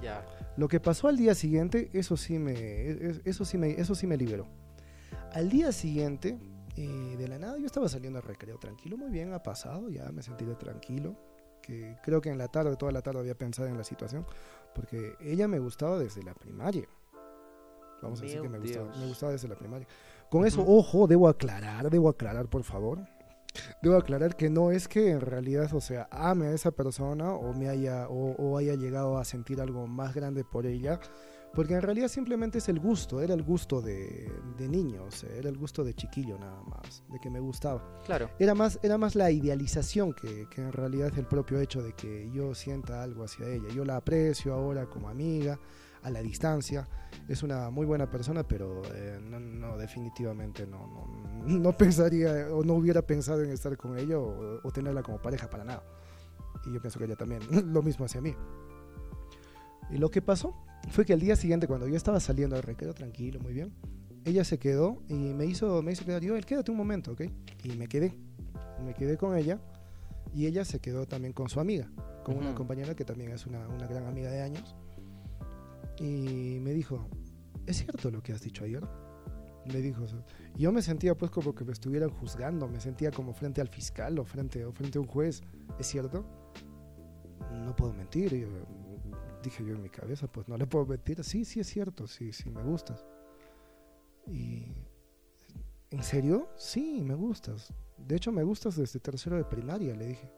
Ya. 0.00 0.24
Lo 0.56 0.68
que 0.68 0.80
pasó 0.80 1.08
al 1.08 1.16
día 1.16 1.34
siguiente, 1.34 1.90
eso 1.92 2.16
sí 2.16 2.38
me, 2.38 2.90
es- 2.90 3.20
eso 3.24 3.44
sí 3.44 3.58
me, 3.58 3.70
eso 3.72 3.94
sí 3.94 4.06
me 4.06 4.16
liberó. 4.16 4.46
Al 5.32 5.50
día 5.50 5.70
siguiente, 5.72 6.38
eh, 6.76 7.16
de 7.18 7.28
la 7.28 7.38
nada, 7.38 7.58
yo 7.58 7.66
estaba 7.66 7.88
saliendo 7.88 8.18
al 8.18 8.24
recreo 8.24 8.58
tranquilo, 8.58 8.96
muy 8.96 9.10
bien, 9.10 9.32
ha 9.32 9.42
pasado, 9.42 9.88
ya 9.90 10.10
me 10.12 10.22
sentí 10.22 10.44
de 10.44 10.54
tranquilo. 10.54 11.14
Que 11.62 11.96
creo 12.04 12.20
que 12.20 12.30
en 12.30 12.38
la 12.38 12.46
tarde, 12.48 12.76
toda 12.76 12.92
la 12.92 13.02
tarde 13.02 13.18
había 13.18 13.34
pensado 13.36 13.66
en 13.68 13.76
la 13.76 13.82
situación, 13.82 14.24
porque 14.74 15.14
ella 15.20 15.48
me 15.48 15.58
gustaba 15.58 15.98
desde 15.98 16.22
la 16.22 16.32
primaria. 16.32 16.86
Vamos 18.02 18.20
a 18.20 18.24
decir 18.24 18.40
que 18.40 18.48
me 18.48 18.58
gustaba, 18.60 18.96
me 18.96 19.06
gustaba 19.08 19.32
desde 19.32 19.48
la 19.48 19.56
primaria. 19.56 19.86
Con 20.30 20.46
eso, 20.46 20.62
Ujú. 20.62 20.78
ojo, 20.78 21.06
debo 21.08 21.28
aclarar, 21.28 21.90
debo 21.90 22.08
aclarar, 22.08 22.46
por 22.48 22.62
favor. 22.62 23.00
Debo 23.82 23.96
aclarar 23.96 24.36
que 24.36 24.50
no 24.50 24.70
es 24.70 24.88
que 24.88 25.10
en 25.10 25.20
realidad, 25.20 25.72
o 25.74 25.80
sea, 25.80 26.08
ame 26.10 26.46
a 26.46 26.52
esa 26.52 26.70
persona 26.70 27.32
o 27.32 27.52
me 27.52 27.68
haya 27.68 28.08
o, 28.08 28.34
o 28.36 28.58
haya 28.58 28.74
llegado 28.74 29.18
a 29.18 29.24
sentir 29.24 29.60
algo 29.60 29.86
más 29.86 30.14
grande 30.14 30.44
por 30.44 30.66
ella, 30.66 31.00
porque 31.56 31.74
en 31.74 31.80
realidad 31.80 32.08
simplemente 32.08 32.58
es 32.58 32.68
el 32.68 32.78
gusto, 32.78 33.22
era 33.22 33.32
el 33.32 33.42
gusto 33.42 33.80
de, 33.80 34.30
de 34.58 34.68
niño, 34.68 35.04
o 35.04 35.10
sea, 35.10 35.30
era 35.34 35.48
el 35.48 35.56
gusto 35.56 35.84
de 35.84 35.94
chiquillo 35.94 36.38
nada 36.38 36.62
más, 36.62 37.02
de 37.10 37.18
que 37.18 37.30
me 37.30 37.40
gustaba. 37.40 37.82
Claro. 38.04 38.28
Era 38.38 38.54
más, 38.54 38.78
era 38.82 38.98
más 38.98 39.14
la 39.14 39.30
idealización 39.30 40.12
que, 40.12 40.46
que 40.50 40.60
en 40.60 40.72
realidad 40.72 41.12
el 41.16 41.26
propio 41.26 41.58
hecho 41.58 41.82
de 41.82 41.94
que 41.94 42.30
yo 42.30 42.54
sienta 42.54 43.02
algo 43.02 43.24
hacia 43.24 43.48
ella. 43.48 43.68
Yo 43.74 43.86
la 43.86 43.96
aprecio 43.96 44.52
ahora 44.52 44.84
como 44.84 45.08
amiga, 45.08 45.58
a 46.06 46.10
la 46.10 46.22
distancia. 46.22 46.88
Es 47.28 47.42
una 47.42 47.68
muy 47.70 47.84
buena 47.84 48.08
persona, 48.08 48.46
pero 48.46 48.82
eh, 48.94 49.18
no, 49.20 49.40
no, 49.40 49.76
definitivamente 49.76 50.64
no, 50.66 50.86
no, 50.86 51.58
no 51.58 51.76
pensaría 51.76 52.48
o 52.52 52.62
no 52.62 52.74
hubiera 52.74 53.02
pensado 53.02 53.42
en 53.42 53.50
estar 53.50 53.76
con 53.76 53.98
ella 53.98 54.18
o, 54.18 54.60
o 54.62 54.70
tenerla 54.70 55.02
como 55.02 55.20
pareja 55.20 55.50
para 55.50 55.64
nada. 55.64 55.82
Y 56.64 56.72
yo 56.72 56.80
pienso 56.80 56.98
que 57.00 57.06
ella 57.06 57.16
también, 57.16 57.42
lo 57.72 57.82
mismo 57.82 58.04
hacia 58.04 58.20
mí. 58.20 58.34
Y 59.90 59.98
lo 59.98 60.10
que 60.10 60.22
pasó 60.22 60.54
fue 60.90 61.04
que 61.04 61.12
al 61.12 61.20
día 61.20 61.34
siguiente, 61.34 61.66
cuando 61.66 61.88
yo 61.88 61.96
estaba 61.96 62.20
saliendo 62.20 62.54
al 62.54 62.62
recreo 62.62 62.94
tranquilo, 62.94 63.40
muy 63.40 63.52
bien, 63.52 63.74
ella 64.24 64.44
se 64.44 64.58
quedó 64.58 65.02
y 65.08 65.14
me 65.14 65.46
hizo, 65.46 65.82
me 65.82 65.92
hizo 65.92 66.04
quedar. 66.04 66.22
Yo, 66.22 66.40
quédate 66.40 66.70
un 66.70 66.76
momento, 66.76 67.12
¿ok? 67.12 67.22
Y 67.64 67.70
me 67.76 67.88
quedé. 67.88 68.14
Me 68.84 68.94
quedé 68.94 69.16
con 69.16 69.36
ella 69.36 69.58
y 70.32 70.46
ella 70.46 70.64
se 70.64 70.78
quedó 70.78 71.06
también 71.06 71.32
con 71.32 71.48
su 71.48 71.58
amiga, 71.58 71.90
con 72.22 72.36
una 72.36 72.54
compañera 72.54 72.94
que 72.94 73.04
también 73.04 73.30
es 73.30 73.46
una, 73.46 73.66
una 73.68 73.86
gran 73.86 74.06
amiga 74.06 74.30
de 74.30 74.42
años. 74.42 74.76
Y 75.98 76.58
me 76.60 76.72
dijo, 76.72 77.08
¿es 77.66 77.78
cierto 77.78 78.10
lo 78.10 78.22
que 78.22 78.32
has 78.32 78.42
dicho 78.42 78.64
ayer? 78.64 78.86
Me 79.66 79.80
dijo, 79.80 80.04
yo 80.56 80.70
me 80.70 80.80
sentía 80.82 81.16
pues 81.16 81.30
como 81.30 81.54
que 81.54 81.64
me 81.64 81.72
estuvieran 81.72 82.10
juzgando, 82.10 82.68
me 82.68 82.80
sentía 82.80 83.10
como 83.10 83.32
frente 83.32 83.60
al 83.60 83.68
fiscal 83.68 84.18
o 84.18 84.24
frente, 84.24 84.64
o 84.64 84.72
frente 84.72 84.98
a 84.98 85.00
un 85.00 85.08
juez, 85.08 85.42
¿es 85.78 85.86
cierto? 85.88 86.24
No 87.52 87.74
puedo 87.74 87.92
mentir, 87.92 88.32
yo, 88.34 88.48
dije 89.42 89.64
yo 89.64 89.74
en 89.74 89.82
mi 89.82 89.88
cabeza, 89.88 90.28
pues 90.30 90.46
no 90.48 90.56
le 90.56 90.66
puedo 90.66 90.86
mentir, 90.86 91.24
sí, 91.24 91.44
sí 91.44 91.58
es 91.60 91.66
cierto, 91.66 92.06
sí, 92.06 92.32
sí, 92.32 92.48
me 92.50 92.62
gustas. 92.62 93.04
Y, 94.28 94.66
¿en 95.90 96.02
serio? 96.02 96.48
Sí, 96.56 97.00
me 97.02 97.14
gustas. 97.14 97.72
De 97.96 98.14
hecho, 98.16 98.30
me 98.30 98.42
gustas 98.44 98.76
desde 98.76 99.00
tercero 99.00 99.36
de 99.36 99.44
primaria, 99.44 99.94
le 99.96 100.06
dije. 100.06 100.30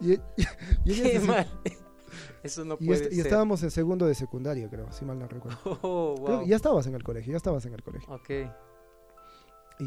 Y, 0.00 0.12
y- 0.12 0.18
y 0.84 0.92
ella 0.92 1.02
Qué 1.12 1.20
se- 1.20 1.26
mal. 1.26 1.46
Eso 2.42 2.64
no 2.64 2.76
y 2.80 2.86
puede 2.86 3.02
est- 3.04 3.12
y 3.12 3.16
ser. 3.16 3.26
estábamos 3.26 3.62
en 3.62 3.70
segundo 3.70 4.06
de 4.06 4.14
secundaria, 4.14 4.68
creo, 4.68 4.90
si 4.92 5.04
mal 5.04 5.18
no 5.18 5.26
recuerdo. 5.28 5.58
Oh, 5.82 6.14
wow. 6.18 6.46
ya 6.46 6.56
estabas 6.56 6.86
en 6.86 6.94
el 6.94 7.02
colegio, 7.02 7.32
ya 7.32 7.36
estabas 7.36 7.64
en 7.66 7.74
el 7.74 7.82
colegio. 7.82 8.12
Ok. 8.14 8.30
Y 9.80 9.84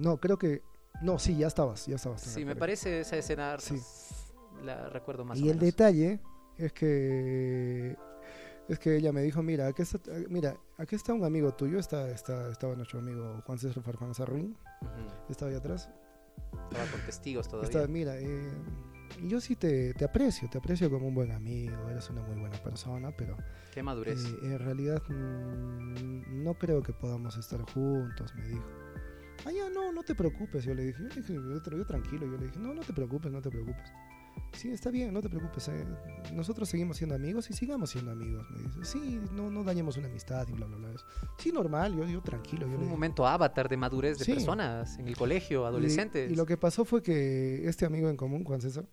no, 0.00 0.18
creo 0.18 0.38
que 0.38 0.62
no, 1.02 1.18
sí, 1.18 1.36
ya 1.36 1.46
estabas, 1.46 1.86
ya 1.86 1.96
estabas. 1.96 2.24
en 2.26 2.32
Sí, 2.32 2.40
el 2.40 2.46
me 2.46 2.52
colegio. 2.52 2.60
parece 2.60 3.00
esa 3.00 3.16
escena. 3.16 3.56
Sí. 3.58 3.80
La 4.62 4.88
recuerdo 4.88 5.24
más 5.24 5.38
Y 5.38 5.48
o 5.48 5.52
el 5.52 5.58
detalle 5.58 6.20
es 6.56 6.72
que 6.72 7.96
es 8.68 8.78
que 8.78 8.96
ella 8.96 9.12
me 9.12 9.20
dijo, 9.22 9.42
mira, 9.42 9.66
aquí 9.66 9.82
está, 9.82 9.98
mira, 10.30 10.56
aquí 10.78 10.96
está 10.96 11.12
un 11.12 11.22
amigo 11.24 11.52
tuyo, 11.52 11.78
está, 11.78 12.08
está, 12.10 12.50
estaba 12.50 12.74
nuestro 12.74 12.98
amigo 13.00 13.42
Juan 13.44 13.58
César 13.58 13.82
Farfán 13.82 14.14
Sarruín, 14.14 14.56
Ujú. 14.80 14.90
estaba 15.32 15.50
ahí 15.50 15.56
atrás. 15.56 15.90
Estaba 16.70 16.90
con 16.90 17.00
testigos 17.04 17.46
todavía. 17.46 17.68
Estaba, 17.68 17.86
mira, 17.88 18.16
eh, 18.18 18.50
yo 19.22 19.40
sí 19.40 19.56
te, 19.56 19.94
te 19.94 20.04
aprecio, 20.04 20.48
te 20.50 20.58
aprecio 20.58 20.90
como 20.90 21.06
un 21.08 21.14
buen 21.14 21.30
amigo, 21.32 21.88
eres 21.90 22.08
una 22.10 22.22
muy 22.22 22.36
buena 22.38 22.56
persona, 22.62 23.10
pero 23.16 23.36
Qué 23.72 23.82
madurez. 23.82 24.24
eh, 24.24 24.38
en 24.42 24.58
realidad 24.58 25.02
mm, 25.08 26.42
no 26.44 26.54
creo 26.54 26.82
que 26.82 26.92
podamos 26.92 27.36
estar 27.36 27.62
juntos, 27.72 28.34
me 28.34 28.46
dijo. 28.48 28.64
Ah, 29.46 29.52
ya, 29.52 29.68
no, 29.68 29.92
no 29.92 30.02
te 30.02 30.14
preocupes, 30.14 30.64
yo 30.64 30.74
le 30.74 30.84
dije, 30.84 31.02
yo, 31.02 31.08
le 31.08 31.14
dije, 31.16 31.34
yo, 31.34 31.62
tra- 31.62 31.76
yo 31.76 31.86
tranquilo, 31.86 32.26
yo 32.26 32.36
le 32.38 32.46
dije, 32.46 32.58
no, 32.58 32.72
no 32.72 32.80
te 32.82 32.92
preocupes, 32.92 33.30
no 33.30 33.42
te 33.42 33.50
preocupes. 33.50 33.92
Sí, 34.52 34.70
está 34.70 34.90
bien, 34.90 35.12
no 35.12 35.20
te 35.20 35.28
preocupes, 35.28 35.68
eh, 35.68 35.84
nosotros 36.32 36.68
seguimos 36.68 36.96
siendo 36.96 37.14
amigos 37.14 37.50
y 37.50 37.52
sigamos 37.52 37.90
siendo 37.90 38.10
amigos, 38.12 38.46
me 38.50 38.62
dice. 38.62 38.78
Sí, 38.84 39.20
no, 39.32 39.50
no 39.50 39.62
dañemos 39.62 39.96
una 39.96 40.08
amistad 40.08 40.46
y 40.48 40.52
bla, 40.52 40.66
bla, 40.66 40.76
bla. 40.76 40.90
Sí, 41.38 41.52
normal, 41.52 41.94
yo, 41.94 42.04
yo 42.06 42.20
tranquilo, 42.20 42.62
yo 42.62 42.68
Fue 42.68 42.70
le 42.72 42.76
un 42.76 42.80
dije. 42.84 42.90
momento 42.92 43.26
avatar 43.26 43.68
de 43.68 43.76
madurez 43.76 44.18
de 44.18 44.24
Sí. 44.24 44.32
personas 44.32 44.98
en 44.98 45.06
el 45.08 45.16
colegio, 45.16 45.62
Y- 45.62 45.66
adolescentes. 45.66 46.32
Y, 46.32 46.34
lo 46.36 46.46
que 46.46 46.56
pasó 46.56 46.84
fue 46.84 47.02
que 47.02 47.68
este 47.68 47.84
amigo 47.84 48.08
en 48.08 48.16
común, 48.16 48.42
Juan 48.44 48.60
César, 48.60 48.86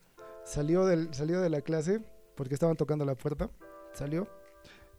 salió, 0.43 0.85
del, 0.85 1.13
salió 1.13 1.41
de 1.41 1.49
la 1.49 1.61
clase 1.61 2.01
porque 2.35 2.53
estaban 2.53 2.77
tocando 2.77 3.05
la 3.05 3.15
puerta, 3.15 3.49
salió 3.93 4.27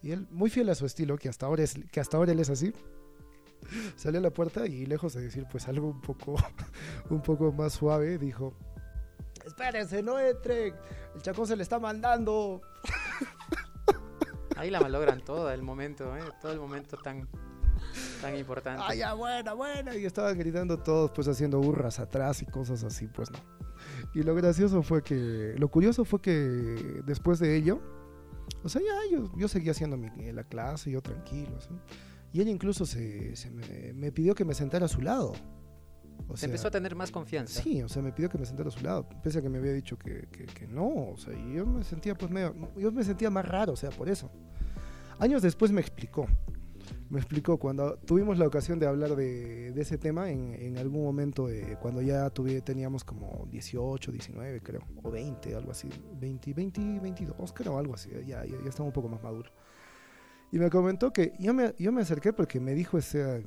y 0.03 0.11
él, 0.11 0.27
muy 0.31 0.51
fiel 0.51 0.69
a 0.69 0.75
su 0.75 0.85
estilo, 0.85 1.17
que 1.17 1.29
hasta 1.29 1.47
ahora, 1.47 1.63
es, 1.63 1.75
que 1.91 2.01
hasta 2.01 2.17
ahora 2.17 2.33
él 2.33 2.41
es 2.41 2.51
así, 2.51 2.73
salió 3.97 4.19
a 4.19 4.23
la 4.23 4.31
puerta 4.31 4.67
y 4.67 4.85
lejos 4.87 5.15
de 5.15 5.23
decir 5.23 5.47
pues 5.51 5.69
algo 5.69 5.89
un 5.89 6.01
poco, 6.01 6.35
un 7.11 7.23
poco 7.23 7.53
más 7.53 7.75
suave, 7.75 8.19
dijo, 8.19 8.55
espérense, 9.45 10.03
no 10.03 10.19
entre, 10.19 10.69
el 11.15 11.23
chacón 11.23 11.47
se 11.47 11.57
le 11.57 11.63
está 11.63 11.79
mandando. 11.79 12.63
Ahí 14.57 14.71
la 14.71 14.81
malogran 14.81 15.25
todo 15.25 15.51
el 15.51 15.63
momento, 15.63 16.17
¿eh? 16.17 16.23
todo 16.41 16.53
el 16.53 16.61
momento 16.61 16.97
tan, 16.97 17.29
tan 18.21 18.37
importante. 18.37 18.83
Ah, 18.87 18.95
ya, 18.95 19.15
buena, 19.15 19.55
buena. 19.55 19.97
Y 19.97 20.05
estaban 20.05 20.39
gritando 20.39 20.79
todos, 20.79 21.11
pues 21.11 21.27
haciendo 21.27 21.59
burras 21.59 21.99
atrás 21.99 22.43
y 22.43 22.47
cosas 22.47 22.85
así, 22.85 23.09
pues 23.09 23.31
no. 23.31 23.39
Y 24.15 24.23
lo 24.23 24.35
gracioso 24.35 24.83
fue 24.83 25.03
que, 25.03 25.55
lo 25.59 25.69
curioso 25.69 26.05
fue 26.05 26.21
que 26.21 27.03
después 27.07 27.39
de 27.39 27.57
ello, 27.57 27.81
o 28.63 28.69
sea, 28.69 28.83
ya 28.83 29.17
yo, 29.17 29.33
yo 29.39 29.49
seguía 29.49 29.73
haciendo 29.73 29.97
mi, 29.97 30.11
la 30.33 30.45
clase, 30.45 30.91
yo 30.91 31.01
tranquilo. 31.01 31.59
Y 32.33 32.41
ella 32.41 32.51
incluso 32.51 32.85
se, 32.87 33.35
se 33.37 33.51
me, 33.51 33.93
me 33.95 34.13
pidió 34.13 34.35
que 34.35 34.45
me 34.45 34.55
sentara 34.55 34.85
a 34.87 34.89
su 34.89 35.01
lado. 35.01 35.33
O 36.29 36.35
empezó 36.43 36.69
a 36.69 36.71
tener 36.71 36.95
más 36.95 37.11
confianza. 37.11 37.61
Sí, 37.63 37.83
o 37.83 37.89
sea, 37.89 38.01
me 38.03 38.13
pidió 38.13 38.29
que 38.29 38.39
me 38.39 38.47
sentara 38.47 38.69
a 38.69 38.73
su 38.73 38.81
lado, 38.85 39.09
pese 39.23 39.39
a 39.39 39.43
que 39.43 39.49
me 39.49 39.59
había 39.59 39.73
dicho 39.73 39.99
que, 39.99 40.29
que- 40.31 40.45
que 40.47 40.67
no, 40.69 40.87
o 41.11 41.17
sea, 41.17 41.33
y 41.35 41.55
yo 41.55 41.67
me 41.67 41.83
sentía 41.83 42.15
pues 42.15 42.31
medio, 42.31 42.55
yo 42.77 42.93
me 42.93 43.03
sentía 43.05 43.29
más 43.31 43.47
raro, 43.47 43.73
o 43.73 43.77
sea, 43.77 43.91
por 43.91 44.09
eso. 44.09 44.31
Años 45.19 45.43
después 45.43 45.73
me 45.73 45.81
explicó, 45.81 46.27
me 47.11 47.19
explicó 47.19 47.59
cuando 47.59 47.97
tuvimos 47.97 48.39
la 48.39 48.47
ocasión 48.47 48.79
de 48.79 48.87
hablar 48.87 49.17
de, 49.17 49.69
ese 49.81 49.99
tema 49.99 50.31
en, 50.31 50.77
algún 50.79 51.03
momento, 51.03 51.49
cuando 51.81 52.03
ya 52.03 52.31
tuve, 52.31 52.61
teníamos 52.61 53.05
como 53.05 53.47
18, 53.51 54.13
19 54.13 54.61
creo, 54.63 54.83
o 55.03 55.11
20, 55.11 55.55
algo 55.55 55.73
así, 55.73 55.89
20, 56.21 56.55
20, 56.55 57.01
22 57.01 57.53
creo, 57.53 57.79
algo 57.79 57.95
así, 57.95 58.11
ya, 58.27 58.45
ya, 58.45 58.47
ya 58.47 58.69
estaba 58.69 58.87
un 58.87 58.93
poco 58.93 59.09
más 59.09 59.23
maduro. 59.23 59.51
Y 60.53 60.59
me 60.59 60.69
comentó 60.69 61.15
que 61.15 61.33
yo 61.39 61.55
me, 61.55 61.75
yo 61.79 61.93
me 61.93 62.03
acerqué 62.03 62.35
porque 62.35 62.61
me 62.61 62.75
dijo 62.75 62.99
ese, 62.99 63.43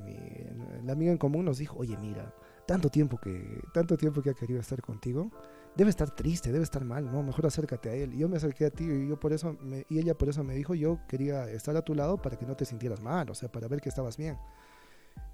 la 0.84 0.92
amiga 0.92 1.12
en 1.12 1.18
común 1.18 1.44
nos 1.44 1.58
dijo, 1.58 1.78
oye 1.78 1.96
mira, 1.96 2.34
tanto 2.66 2.90
tiempo 2.90 3.16
que 3.18 3.62
tanto 3.72 3.96
tiempo 3.96 4.22
que 4.22 4.30
ha 4.30 4.34
querido 4.34 4.58
estar 4.58 4.82
contigo 4.82 5.30
debe 5.76 5.90
estar 5.90 6.10
triste 6.10 6.50
debe 6.52 6.64
estar 6.64 6.84
mal 6.84 7.04
no 7.10 7.22
mejor 7.22 7.46
acércate 7.46 7.90
a 7.90 7.94
él. 7.94 8.14
Y 8.14 8.18
yo 8.18 8.28
me 8.28 8.36
acerqué 8.36 8.66
a 8.66 8.70
ti 8.70 8.84
y 8.84 9.08
yo 9.08 9.18
por 9.20 9.32
eso 9.32 9.56
me- 9.60 9.84
y 9.88 9.98
ella 9.98 10.16
por 10.16 10.28
eso 10.28 10.42
me 10.44 10.54
dijo 10.54 10.74
yo 10.74 10.98
quería 11.08 11.48
estar 11.50 11.76
a 11.76 11.82
tu 11.82 11.94
lado 11.94 12.16
para 12.20 12.36
que 12.38 12.46
no 12.46 12.56
te 12.56 12.64
sintieras 12.64 13.00
mal 13.02 13.28
o 13.30 13.34
sea 13.34 13.50
para 13.50 13.68
ver 13.68 13.80
que 13.80 13.88
estabas 13.88 14.16
bien. 14.16 14.36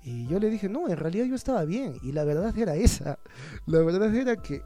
Y 0.03 0.27
yo 0.27 0.39
le 0.41 0.51
dije 0.51 0.69
no 0.69 0.89
en 0.89 0.97
realidad 0.97 1.27
yo 1.27 1.35
estaba 1.35 1.65
bien 1.65 1.97
y 2.03 2.13
la 2.13 2.25
verdad 2.25 2.57
era 2.57 2.75
esa. 2.75 3.19
La 3.67 3.81
verdad 3.81 4.15
era 4.15 4.37
que 4.37 4.63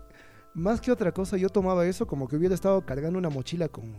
más 0.54 0.80
que 0.80 0.90
otra 0.90 1.12
cosa 1.12 1.36
yo 1.36 1.50
tomaba 1.50 1.84
eso 1.86 2.06
como 2.06 2.26
que 2.28 2.36
hubiera 2.36 2.54
estado 2.54 2.84
cargando 2.86 3.18
una 3.18 3.28
mochila 3.28 3.68
con, 3.68 3.92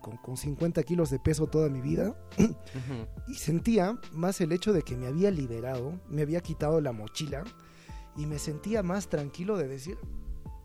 con, 0.00 0.16
con 0.18 0.36
50 0.36 0.80
kilos 0.84 1.10
de 1.10 1.18
peso 1.18 1.48
toda 1.48 1.68
mi 1.68 1.80
vida. 1.80 2.14
Y 3.26 3.34
sentía 3.34 3.98
más 4.12 4.40
el 4.40 4.52
hecho 4.52 4.72
de 4.72 4.82
que 4.82 4.96
me 4.96 5.06
había 5.08 5.30
liberado, 5.32 5.98
me 6.08 6.22
había 6.22 6.40
quitado 6.40 6.80
la 6.80 6.92
mochila 6.92 7.42
y 8.16 8.26
me 8.26 8.38
sentía 8.38 8.82
más 8.84 9.08
tranquilo 9.08 9.56
de 9.56 9.66
decir, 9.66 9.96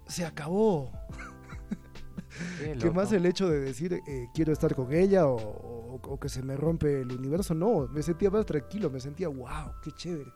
se 0.10 0.26
acabó. 0.26 0.92
Qué 2.80 2.92
más 2.92 3.12
el 3.12 3.26
hecho 3.26 3.50
de 3.50 3.60
decir, 3.60 3.94
eh, 3.94 4.28
quiero 4.34 4.52
estar 4.54 4.76
con 4.76 4.94
ella 4.94 5.26
o, 5.28 5.36
o- 5.36 6.00
o 6.02 6.20
que 6.20 6.30
se 6.30 6.42
me 6.44 6.56
rompe 6.56 7.02
el 7.02 7.12
universo, 7.12 7.54
no, 7.54 7.88
me 7.88 8.02
sentía 8.02 8.30
más 8.30 8.46
tranquilo, 8.46 8.90
me 8.90 9.00
sentía, 9.00 9.28
wow, 9.28 9.72
qué 9.84 9.92
chévere. 9.92 10.32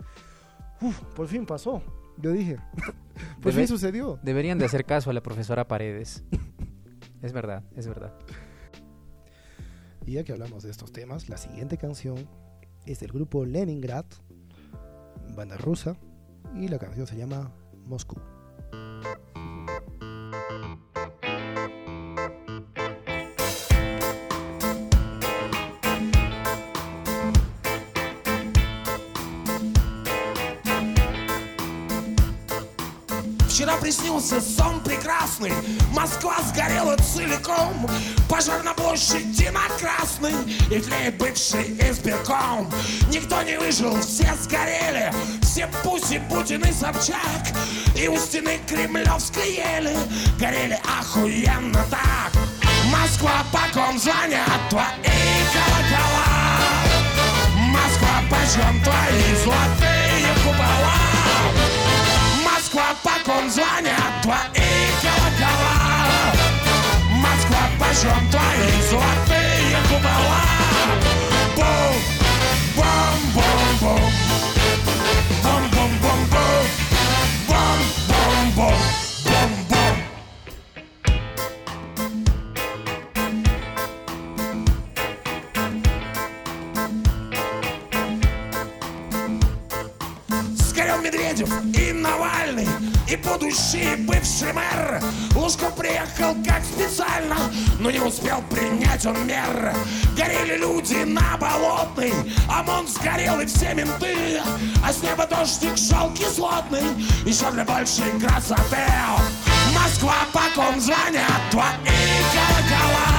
Uf, 0.81 0.99
por 1.15 1.27
fin 1.27 1.45
pasó, 1.45 1.81
yo 2.17 2.31
dije, 2.31 2.57
por 3.41 3.51
Debe- 3.53 3.59
fin 3.59 3.67
sucedió. 3.67 4.19
Deberían 4.23 4.57
de 4.57 4.65
hacer 4.65 4.85
caso 4.85 5.09
a 5.09 5.13
la 5.13 5.21
profesora 5.23 5.67
Paredes. 5.67 6.23
Es 7.21 7.31
verdad, 7.31 7.63
es 7.75 7.87
verdad. 7.87 8.13
Y 10.05 10.13
ya 10.13 10.23
que 10.25 10.33
hablamos 10.33 10.63
de 10.63 10.71
estos 10.71 10.91
temas, 10.91 11.29
la 11.29 11.37
siguiente 11.37 11.77
canción 11.77 12.27
es 12.85 12.99
del 12.99 13.11
grupo 13.13 13.45
Leningrad, 13.45 14.05
banda 15.37 15.55
rusa, 15.55 15.95
y 16.55 16.67
la 16.67 16.79
canción 16.79 17.07
se 17.07 17.15
llama 17.15 17.53
Moscú. 17.85 18.19
Вчера 33.53 33.77
приснился 33.77 34.41
сон 34.41 34.79
прекрасный. 34.79 35.53
Москва 35.91 36.37
сгорела 36.49 36.97
целиком. 36.97 37.87
Пожар 38.27 38.63
на 38.63 38.73
площади 38.73 39.47
на 39.49 39.69
Красной 39.77 40.33
И 40.71 40.79
тлеет 40.79 41.19
бывший 41.19 41.77
избирком. 41.79 42.71
Никто 43.11 43.43
не 43.43 43.59
выжил, 43.59 43.95
все 44.01 44.33
сгорели. 44.41 45.13
Все 45.43 45.69
Пуси, 45.83 46.19
Путин 46.31 46.63
и 46.65 46.73
Собчак 46.73 47.53
И 47.95 48.07
у 48.07 48.17
стены 48.17 48.59
Кремлевской 48.67 49.51
ели. 49.51 49.95
Горели 50.39 50.79
охуенно 50.99 51.85
так. 51.91 52.33
Москва, 52.91 53.45
по 53.51 53.71
ком 53.71 53.99
звонят 53.99 54.67
твои 54.71 54.83
колокола? 55.53 56.33
Москва, 57.67 58.23
почем 58.31 58.81
твои 58.81 59.35
золотые 59.43 60.33
купола? 60.43 61.13
Москва, 62.43 62.95
по 63.03 63.12
ком 63.32 63.50
звонят 63.50 64.22
твои 64.22 64.68
колокола 65.02 66.34
Москва, 67.10 67.62
почем 67.78 68.30
твои 68.30 68.82
золотые 68.90 69.78
купола 69.88 70.42
Бум, 71.56 71.94
бум, 72.76 72.84
бум, 73.34 73.78
бум 73.80 74.00
Бум, 74.00 74.31
И 93.13 93.15
будущий 93.15 93.95
бывший 93.95 94.53
мэр. 94.53 94.99
Лужков 95.35 95.75
приехал 95.75 96.35
как 96.43 96.63
специально 96.63 97.37
Но 97.77 97.91
не 97.91 97.99
успел 97.99 98.41
принять 98.49 99.05
он 99.05 99.27
мер. 99.27 99.75
Горели 100.17 100.57
люди 100.57 101.03
на 101.03 101.37
Болотной 101.37 102.11
ОМОН 102.49 102.87
сгорел 102.87 103.39
и 103.39 103.45
все 103.45 103.75
менты. 103.75 104.41
А 104.83 104.91
с 104.91 105.03
неба 105.03 105.27
дождик 105.27 105.77
шел 105.77 106.11
кислотный 106.15 106.81
Еще 107.23 107.51
для 107.51 107.63
большей 107.63 108.19
красоты. 108.19 108.81
Москва, 109.75 110.15
по 110.33 110.41
ком 110.55 110.81
звонят 110.81 111.51
твои 111.51 111.69
колокола? 112.33 113.09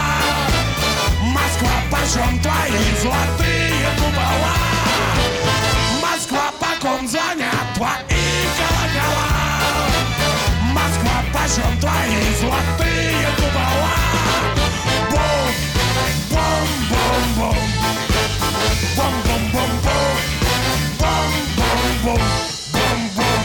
Москва, 1.23 1.71
почем 1.93 2.43
твои 2.43 2.83
золотые 3.01 3.87
купола? 3.99 4.57
Москва, 6.03 6.53
по 6.59 6.85
ком 6.85 7.07
звонят 7.07 7.75
твои 7.77 8.14
скажем 11.47 11.79
твои 11.79 12.35
золотые 12.41 13.27
купола. 13.37 13.97
Бум, 15.11 15.53
бум, 16.31 16.69
бум, 16.91 17.21
бум, 17.37 17.57
бум, 18.97 19.15
бум, 19.27 19.43
бум, 19.53 20.03
бум, 20.99 21.33
бум, 22.05 22.23
бум, 22.73 23.01
бум. 23.17 23.43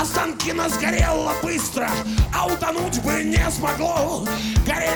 Останки 0.00 0.52
нас 0.52 0.72
горело 0.78 1.34
быстро, 1.42 1.90
а 2.34 2.46
утонуть 2.46 3.02
бы 3.02 3.22
не 3.24 3.50
смогло. 3.50 4.24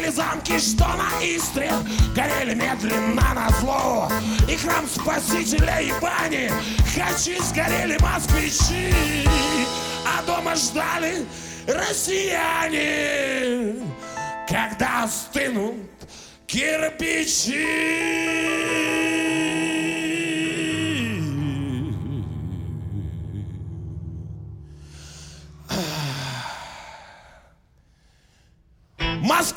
Горели 0.04 0.16
замки, 0.16 0.58
что 0.58 0.84
на 0.84 1.08
Истре, 1.22 1.70
горели 2.14 2.54
медленно 2.54 3.34
на 3.34 3.48
зло. 3.60 4.10
И 4.48 4.56
храм 4.56 4.86
Спасителя 4.86 5.80
и 5.80 5.92
бани, 6.00 6.50
хачи 6.94 7.38
сгорели 7.40 7.96
москвичи, 8.00 8.92
а 10.06 10.22
дома 10.26 10.54
ждали 10.56 11.24
россияне, 11.66 12.76
когда 14.46 15.08
стынут 15.08 15.76
кирпичи. 16.46 17.54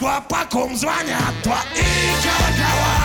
Москва, 0.07 0.21
по 0.29 0.45
ком 0.49 0.73
звонят 0.73 1.33
твои 1.43 1.83
колокола? 2.23 2.95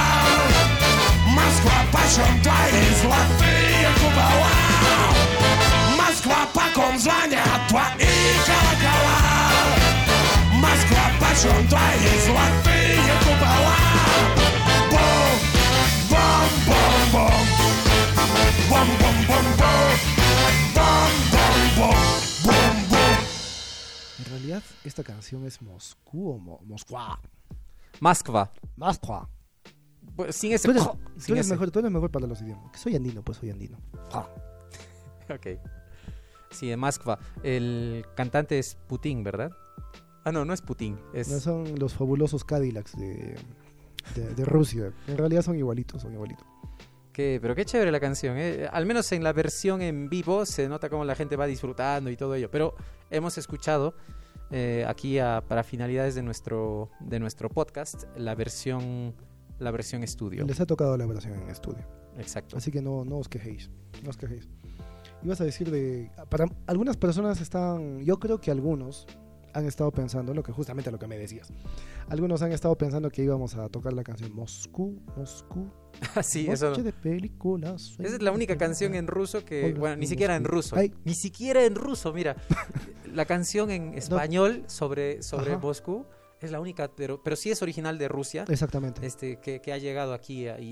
Москва, 1.27 1.73
почем 1.91 2.43
твои 2.43 2.95
золотые 3.03 3.89
купола? 3.97 4.53
Москва, 5.99 6.47
по 6.55 6.63
ком 6.81 6.97
звонят 7.01 7.61
твои 7.69 8.37
колокола? 8.47 9.19
Москва, 10.53 11.11
почем 11.19 11.67
твои 11.67 12.21
золотые 12.25 13.15
купола? 13.25 13.79
Бом, 14.93 15.41
бом, 16.09 16.49
бом, 16.69 17.03
бом. 17.13 17.47
Бом, 18.71 18.89
бом, 19.01 19.27
бом, 19.27 19.47
бом. 19.59 19.99
Бом, 20.73 21.11
бом, 21.33 21.91
бом. 21.91 22.32
realidad 24.33 24.63
esta 24.85 25.05
canción 25.05 25.45
es 25.47 25.61
Moscú 25.63 26.31
o 26.31 26.39
Mo 26.39 26.61
Moscua. 26.65 27.21
Moscua. 28.01 28.53
Moscua. 28.77 29.29
Pues, 30.17 30.35
sin 30.35 30.53
ese. 30.53 30.69
Tú 30.69 30.73
eres, 30.73 30.83
sin 30.83 31.27
tú 31.27 31.33
eres 31.35 31.47
ese. 31.47 31.55
mejor, 31.55 31.71
tú 31.71 31.79
eres 31.79 31.91
mejor 31.91 32.11
para 32.11 32.27
los 32.27 32.41
idiomas. 32.43 32.73
Que 32.73 32.79
soy 32.79 32.97
andino, 32.97 33.23
pues 33.23 33.39
soy 33.39 33.51
andino. 33.51 33.79
Ah. 34.13 34.29
ok. 35.31 35.59
Sí, 36.51 36.69
de 36.69 36.77
Moscua. 36.77 37.19
El 37.43 38.05
cantante 38.15 38.59
es 38.59 38.77
Putin, 38.87 39.23
¿verdad? 39.23 39.53
Ah, 40.25 40.33
no, 40.33 40.45
no 40.45 40.53
es 40.53 40.63
Putin. 40.63 40.99
Es... 41.15 41.29
No 41.29 41.41
son 41.41 41.79
los 41.79 41.95
fabulosos 41.95 42.45
Cadillacs 42.45 42.97
de, 42.97 43.37
de, 44.15 44.35
de 44.35 44.45
Rusia. 44.45 44.93
en 45.07 45.19
realidad 45.19 45.43
son 45.43 45.57
igualitos, 45.57 46.03
son 46.03 46.13
igualitos. 46.13 46.47
Que, 47.13 47.39
pero 47.43 47.55
qué 47.55 47.65
chévere 47.65 47.93
la 47.93 48.01
canción. 48.01 48.37
¿eh? 48.39 48.69
Al 48.73 48.87
menos 48.87 49.13
en 49.13 49.23
la 49.23 49.33
versión 49.33 49.83
en 49.83 50.09
vivo 50.09 50.47
se 50.47 50.69
nota 50.69 50.89
cómo 50.89 51.05
la 51.05 51.15
gente 51.15 51.37
va 51.37 51.47
disfrutando 51.47 52.11
y 52.11 52.17
todo 52.17 52.35
ello. 52.35 52.51
Pero 52.51 52.75
hemos 53.11 53.37
escuchado 53.37 53.95
eh, 54.53 54.85
aquí 54.87 55.19
a- 55.19 55.43
para 55.49 55.63
finalidades 55.65 56.15
de 56.15 56.23
nuestro, 56.23 56.91
de 57.01 57.19
nuestro 57.19 57.49
podcast 57.49 58.05
la 58.17 58.35
versión, 58.35 59.15
la 59.59 59.71
versión 59.71 60.03
estudio. 60.03 60.45
Les 60.47 60.61
ha 60.61 60.67
tocado 60.67 60.97
la 60.97 61.07
versión 61.07 61.35
en 61.35 61.49
estudio. 61.51 61.87
Exacto. 62.19 62.57
Así 62.57 62.71
que 62.71 62.83
no, 62.83 63.05
no 63.05 63.17
os 63.19 63.29
quejéis. 63.29 63.71
No 64.05 64.11
os 64.11 64.17
quejéis. 64.17 64.49
Ibas 65.23 65.41
a 65.41 65.45
decir 65.45 65.71
de. 65.71 66.11
Para 66.29 66.47
algunas 66.67 66.97
personas 66.97 67.41
están. 67.41 68.01
Yo 68.05 68.19
creo 68.19 68.41
que 68.41 68.51
algunos 68.51 69.07
han 69.53 69.67
estado 69.67 69.91
pensando, 69.91 70.35
lo 70.35 70.43
que 70.43 70.53
justamente 70.53 70.91
lo 70.91 70.99
que 70.99 71.07
me 71.07 71.19
decías. 71.19 71.53
Algunos 72.09 72.43
han 72.43 72.53
estado 72.53 72.77
pensando 72.77 73.11
que 73.11 73.23
íbamos 73.23 73.55
a 73.57 73.69
tocar 73.69 73.93
la 73.93 74.03
canción 74.03 74.35
Moscú, 74.35 75.01
Moscú. 75.17 75.71
sí, 76.23 76.49
eso. 76.49 76.71
noche 76.71 76.83
de 76.83 76.93
películas. 76.93 77.97
Esa 77.99 78.17
es 78.17 78.23
la 78.23 78.33
única 78.33 78.57
canción 78.57 78.95
en 78.95 79.07
ruso 79.07 79.45
que, 79.45 79.75
bueno, 79.75 79.97
ni 79.97 80.07
siquiera 80.07 80.37
en 80.37 80.45
ruso, 80.45 80.77
Ay. 80.77 80.93
ni 81.05 81.15
siquiera 81.15 81.65
en 81.65 81.75
ruso, 81.75 82.13
mira, 82.13 82.37
la 83.13 83.25
canción 83.25 83.71
en 83.71 83.95
español 83.95 84.65
sobre, 84.67 85.23
sobre 85.23 85.53
Ajá. 85.53 85.61
Moscú 85.61 86.07
es 86.47 86.53
la 86.53 86.61
única, 86.61 86.91
pero, 86.95 87.23
pero 87.23 87.37
sí 87.37 87.51
es 87.51 87.63
original 87.63 87.99
de 87.99 88.09
Rusia, 88.09 88.45
Exactamente. 88.49 89.05
este, 89.07 89.39
que, 89.41 89.61
que 89.61 89.73
ha 89.73 89.79
llegado 89.79 90.13
aquí 90.15 90.47
eh, 90.47 90.57
y, 90.61 90.65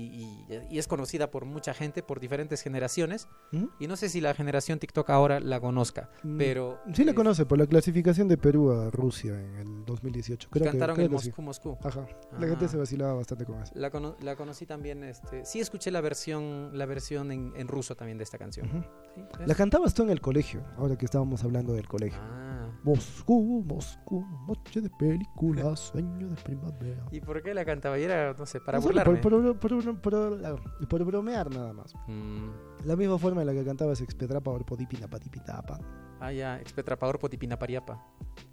y- 0.49 0.67
y 0.69 0.79
es 0.79 0.87
conocida 0.87 1.31
por 1.31 1.45
mucha 1.45 1.73
gente, 1.73 2.03
por 2.03 2.19
diferentes 2.19 2.61
generaciones, 2.61 3.27
¿Mm? 3.51 3.65
y 3.79 3.87
no 3.87 3.95
sé 3.95 4.09
si 4.09 4.21
la 4.21 4.33
generación 4.33 4.79
TikTok 4.79 5.09
ahora 5.09 5.39
la 5.39 5.59
conozca, 5.59 6.09
Mm, 6.23 6.37
pero... 6.37 6.79
Sí 6.93 7.03
la 7.03 7.11
eh, 7.11 7.15
conoce 7.15 7.45
por 7.45 7.57
la 7.57 7.65
clasificación 7.67 8.27
de 8.27 8.37
Perú 8.37 8.71
a 8.71 8.89
Rusia 8.89 9.33
en 9.39 9.55
el 9.57 9.85
2018. 9.85 10.49
Creo 10.51 10.63
que, 10.63 10.69
Cantaron 10.71 10.95
creo 10.95 11.05
en 11.07 11.11
que 11.13 11.19
sí. 11.19 11.29
Moscú, 11.41 11.41
Moscú. 11.73 11.87
Ajá. 11.87 12.05
La 12.39 12.47
gente 12.47 12.65
Ah. 12.65 12.67
se 12.67 12.77
vacilaba 12.77 13.13
bastante 13.13 13.45
con 13.45 13.61
eso. 13.61 13.71
La, 13.75 13.89
cono- 13.89 14.15
la 14.21 14.35
conocí 14.35 14.65
también, 14.65 15.03
este, 15.03 15.45
sí 15.45 15.59
escuché 15.59 15.91
la 15.91 16.01
versión, 16.01 16.71
la 16.77 16.85
versión 16.85 17.31
en, 17.31 17.53
en 17.55 17.67
ruso 17.67 17.95
también 17.95 18.17
de 18.17 18.23
esta 18.23 18.37
canción. 18.37 18.67
Sí, 18.71 19.21
La 19.45 19.55
cantabas 19.55 19.93
tú 19.93 20.03
en 20.03 20.09
el 20.09 20.21
colegio, 20.21 20.63
ahora 20.77 20.95
que 20.97 21.05
estábamos 21.05 21.43
hablando 21.43 21.73
del 21.73 21.87
colegio. 21.87 22.19
Ah. 22.21 22.60
Moscú, 22.83 23.63
Moscú, 23.67 24.25
noche 24.47 24.81
de 24.81 24.89
películas, 24.89 25.79
sueño 25.79 26.27
de 26.29 26.35
primavera. 26.37 27.05
¿Y 27.11 27.21
por 27.21 27.41
qué 27.43 27.53
la 27.53 27.63
cantaba? 27.63 27.99
Y 27.99 28.03
era, 28.03 28.33
no 28.33 28.45
sé, 28.45 28.59
para 28.59 28.79
No, 28.79 28.83
burlarme. 28.83 29.17
Por, 29.19 29.31
por- 29.31 29.59
por- 29.59 30.01
por- 30.01 30.87
por 30.89 31.03
bromear 31.05 31.49
nada 31.53 31.73
más. 31.73 31.93
Mm. 32.07 32.49
La 32.85 32.95
misma 32.95 33.17
forma 33.19 33.41
en 33.41 33.47
la 33.47 33.53
que 33.53 33.63
cantabas 33.63 34.01
Expedrapa 34.01 34.49
or 34.51 34.65
Podipina 34.65 35.07
Patipitapa. 35.07 35.79
Ah, 36.19 36.31
ya, 36.31 36.59
expetrapador 36.59 37.17
potipina 37.19 37.57
pariapa. 37.57 38.03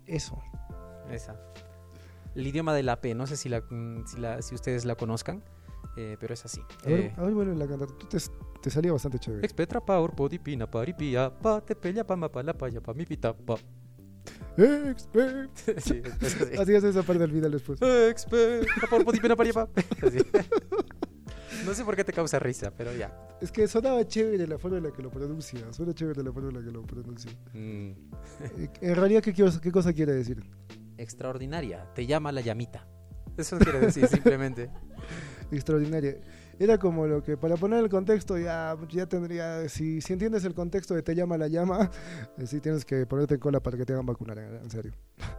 Eso. 0.07 0.39
Esa. 1.11 1.37
El 2.35 2.47
idioma 2.47 2.72
de 2.74 2.83
la 2.83 3.01
P, 3.01 3.14
no 3.14 3.26
sé 3.26 3.37
si, 3.37 3.49
la, 3.49 3.61
mm, 3.61 4.07
si, 4.07 4.18
la- 4.20 4.41
si 4.43 4.55
ustedes 4.55 4.85
la 4.85 4.95
conozcan, 4.95 5.43
eh, 5.97 6.16
pero 6.20 6.33
es 6.35 6.45
así. 6.45 6.61
A 6.85 6.89
ver, 6.89 7.01
Eh, 7.01 7.14
a 7.16 7.22
ver, 7.22 7.35
vuelve 7.35 7.62
a 7.64 7.66
cantar. 7.66 7.91
Tú 7.93 8.07
te, 8.07 8.18
te 8.62 8.70
salía 8.70 8.93
bastante 8.93 9.18
chévere. 9.18 9.45
expetrapador 9.45 10.14
potipina 10.14 10.70
paripiapa, 10.70 11.61
te 11.62 11.74
pella 11.74 12.05
pa 14.26 14.58
ma 14.58 14.64
pa 14.64 15.22
la 15.22 15.46
pa 15.46 15.54
ya 15.54 15.64
pa 15.64 15.66
mi 15.68 15.68
pitapa. 15.68 15.68
Expe- 15.68 15.80
Sí, 15.80 16.02
es 16.04 16.60
así. 16.60 16.74
Es 16.74 16.84
esa 16.84 17.02
parte 17.02 17.20
del 17.20 17.30
final 17.32 17.50
después. 17.52 17.80
Así. 20.06 20.18
No 21.66 21.74
sé 21.74 21.84
por 21.84 21.96
qué 21.96 22.04
te 22.04 22.12
causa 22.12 22.38
risa, 22.38 22.70
pero 22.74 22.94
ya. 22.94 23.12
Es 23.42 23.50
que 23.52 23.66
sonaba 23.68 24.06
chévere 24.06 24.46
la 24.46 24.58
forma 24.58 24.78
en 24.78 24.84
la 24.84 24.92
que 24.92 25.02
lo 25.02 25.10
pronuncia. 25.10 25.70
Suena 25.72 25.92
chévere 25.92 26.22
la 26.22 26.32
forma 26.32 26.48
en 26.50 26.54
la 26.56 26.62
que 26.62 26.70
lo 26.70 26.82
pronuncia. 26.82 27.30
Mm. 27.52 27.90
Eh, 28.40 28.70
En 28.80 28.94
realidad, 28.94 29.22
¿qué, 29.22 29.34
qué 29.34 29.72
cosa 29.72 29.92
quiere 29.92 30.12
decir? 30.14 30.42
Extraordinaria, 30.96 31.86
te 31.94 32.06
llama 32.06 32.32
la 32.32 32.40
llamita. 32.40 32.86
Eso 33.36 33.58
quiere 33.58 33.80
decir 33.80 34.06
simplemente. 34.06 34.70
Extraordinaria. 35.50 36.16
Era 36.61 36.76
como 36.78 37.06
lo 37.06 37.22
que, 37.22 37.36
para 37.36 37.56
poner 37.56 37.78
el 37.84 37.88
contexto, 37.88 38.36
ya, 38.36 38.76
ya 38.90 39.06
tendría. 39.06 39.68
Si, 39.68 40.00
si 40.00 40.12
entiendes 40.12 40.44
el 40.44 40.54
contexto 40.54 40.92
de 40.94 41.02
te 41.02 41.14
llama 41.14 41.38
la 41.38 41.46
llama, 41.46 41.88
eh, 42.36 42.46
sí 42.46 42.61
tienes 42.61 42.84
que 42.84 43.06
ponerte 43.06 43.34
en 43.34 43.40
cola 43.40 43.61
para 43.61 43.76
que 43.76 43.84
te 43.86 43.92
hagan 43.92 44.06
vacunar, 44.06 44.38
en, 44.38 44.56
en 44.56 44.70
serio. 44.70 44.92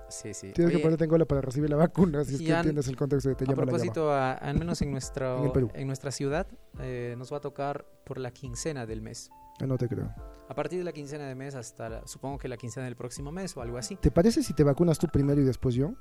Sí, 0.08 0.34
sí. 0.34 0.52
Tienes 0.54 0.74
que 0.74 0.80
ponerte 0.80 1.04
en 1.04 1.10
cola 1.10 1.26
para 1.26 1.42
recibir 1.42 1.70
la 1.70 1.76
vacuna, 1.76 2.24
si 2.24 2.36
es 2.36 2.42
que 2.42 2.52
entiendes 2.54 2.88
el 2.88 2.96
contexto 2.96 3.30
de 3.30 3.36
te 3.36 3.46
llama 3.46 3.64
la 3.66 3.72
llama. 3.74 3.78
propósito, 3.78 4.12
a- 4.14 4.32
al 4.34 4.58
menos 4.58 4.82
en, 4.82 4.92
nuestro, 4.92 5.52
En 5.74 5.88
nuestra 5.88 6.12
ciudad, 6.12 6.48
eh, 6.80 7.16
nos 7.18 7.34
va 7.34 7.38
a 7.38 7.42
tocar 7.42 7.86
por 8.06 8.18
la 8.18 8.32
quincena 8.32 8.86
del 8.86 9.02
mes. 9.02 9.30
Ah, 9.62 9.66
no 9.68 9.78
te 9.78 9.90
creo. 9.90 10.10
A 10.48 10.56
partir 10.56 10.80
de 10.80 10.86
la 10.86 10.94
quincena 10.94 11.28
del 11.28 11.36
mes 11.36 11.54
hasta, 11.54 11.90
la- 11.90 12.08
supongo 12.08 12.38
que 12.38 12.48
la 12.48 12.56
quincena 12.58 12.86
del 12.86 12.96
próximo 12.96 13.32
mes 13.32 13.56
o 13.58 13.62
algo 13.62 13.78
así. 13.78 13.98
¿Te 13.98 14.10
parece 14.10 14.42
si 14.42 14.54
te 14.54 14.64
vacunas 14.64 14.98
tú 14.98 15.08
primero 15.08 15.42
y 15.42 15.44
después 15.44 15.76
yo? 15.76 15.94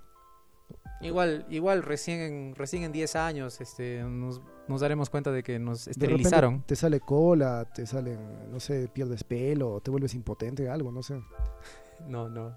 Igual, 1.01 1.47
igual 1.49 1.83
recién 1.85 2.21
en, 2.21 2.55
recién 2.57 2.83
en 2.83 2.91
10 2.93 3.15
años 3.17 3.61
este, 3.61 4.03
nos, 4.03 4.41
nos 4.67 4.81
daremos 4.81 5.11
cuenta 5.11 5.31
de 5.31 5.43
que 5.45 5.59
nos 5.61 5.87
esterilizaron. 5.87 6.63
te 6.63 6.75
sale 6.75 6.99
cola, 6.99 7.65
te 7.73 7.87
salen, 7.87 8.19
no 8.51 8.59
sé, 8.59 8.89
pierdes 8.89 9.23
pelo, 9.23 9.81
te 9.81 9.91
vuelves 9.93 10.15
impotente, 10.15 10.69
algo, 10.69 10.91
no 10.93 11.03
sé. 11.03 11.21
No, 12.07 12.29
no. 12.29 12.57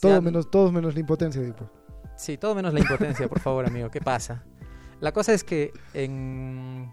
Todo 0.00 0.12
Ya- 0.12 0.20
menos, 0.20 0.50
todos 0.50 0.70
menos 0.72 0.94
la 0.94 1.00
impotencia, 1.00 1.42
tipo. 1.42 1.68
Sí, 2.16 2.36
todo 2.36 2.54
menos 2.54 2.72
la 2.74 2.80
impotencia, 2.80 3.26
por 3.28 3.40
favor, 3.40 3.66
amigo. 3.66 3.90
¿Qué 3.90 4.00
pasa? 4.02 4.44
La 5.00 5.12
cosa 5.12 5.32
es 5.32 5.42
que 5.44 5.72
en, 5.94 6.90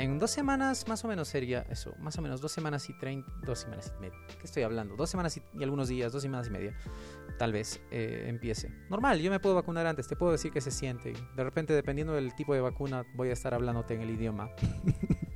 en 0.00 0.18
dos 0.18 0.30
semanas, 0.30 0.88
más 0.88 1.04
o 1.04 1.08
menos 1.08 1.28
sería 1.28 1.60
eso, 1.68 1.94
más 1.98 2.16
o 2.18 2.22
menos 2.22 2.40
dos 2.40 2.50
semanas 2.52 2.88
y 2.88 2.98
treinta, 2.98 3.30
dos 3.44 3.58
semanas 3.60 3.92
y 3.96 4.00
media. 4.00 4.18
¿Qué 4.28 4.46
estoy 4.46 4.62
hablando? 4.62 4.96
Dos 4.96 5.10
semanas 5.10 5.36
y, 5.36 5.42
y 5.58 5.62
algunos 5.62 5.88
días, 5.88 6.10
dos 6.10 6.22
semanas 6.22 6.48
y 6.48 6.50
media, 6.50 6.74
tal 7.38 7.52
vez 7.52 7.80
eh, 7.90 8.24
empiece. 8.26 8.70
Normal, 8.88 9.20
yo 9.20 9.30
me 9.30 9.40
puedo 9.40 9.54
vacunar 9.54 9.86
antes, 9.86 10.08
te 10.08 10.16
puedo 10.16 10.32
decir 10.32 10.52
que 10.52 10.62
se 10.62 10.70
siente. 10.70 11.12
De 11.36 11.44
repente, 11.44 11.74
dependiendo 11.74 12.14
del 12.14 12.34
tipo 12.34 12.54
de 12.54 12.62
vacuna, 12.62 13.04
voy 13.14 13.28
a 13.28 13.34
estar 13.34 13.52
hablándote 13.52 13.94
en 13.94 14.00
el 14.02 14.10
idioma. 14.10 14.50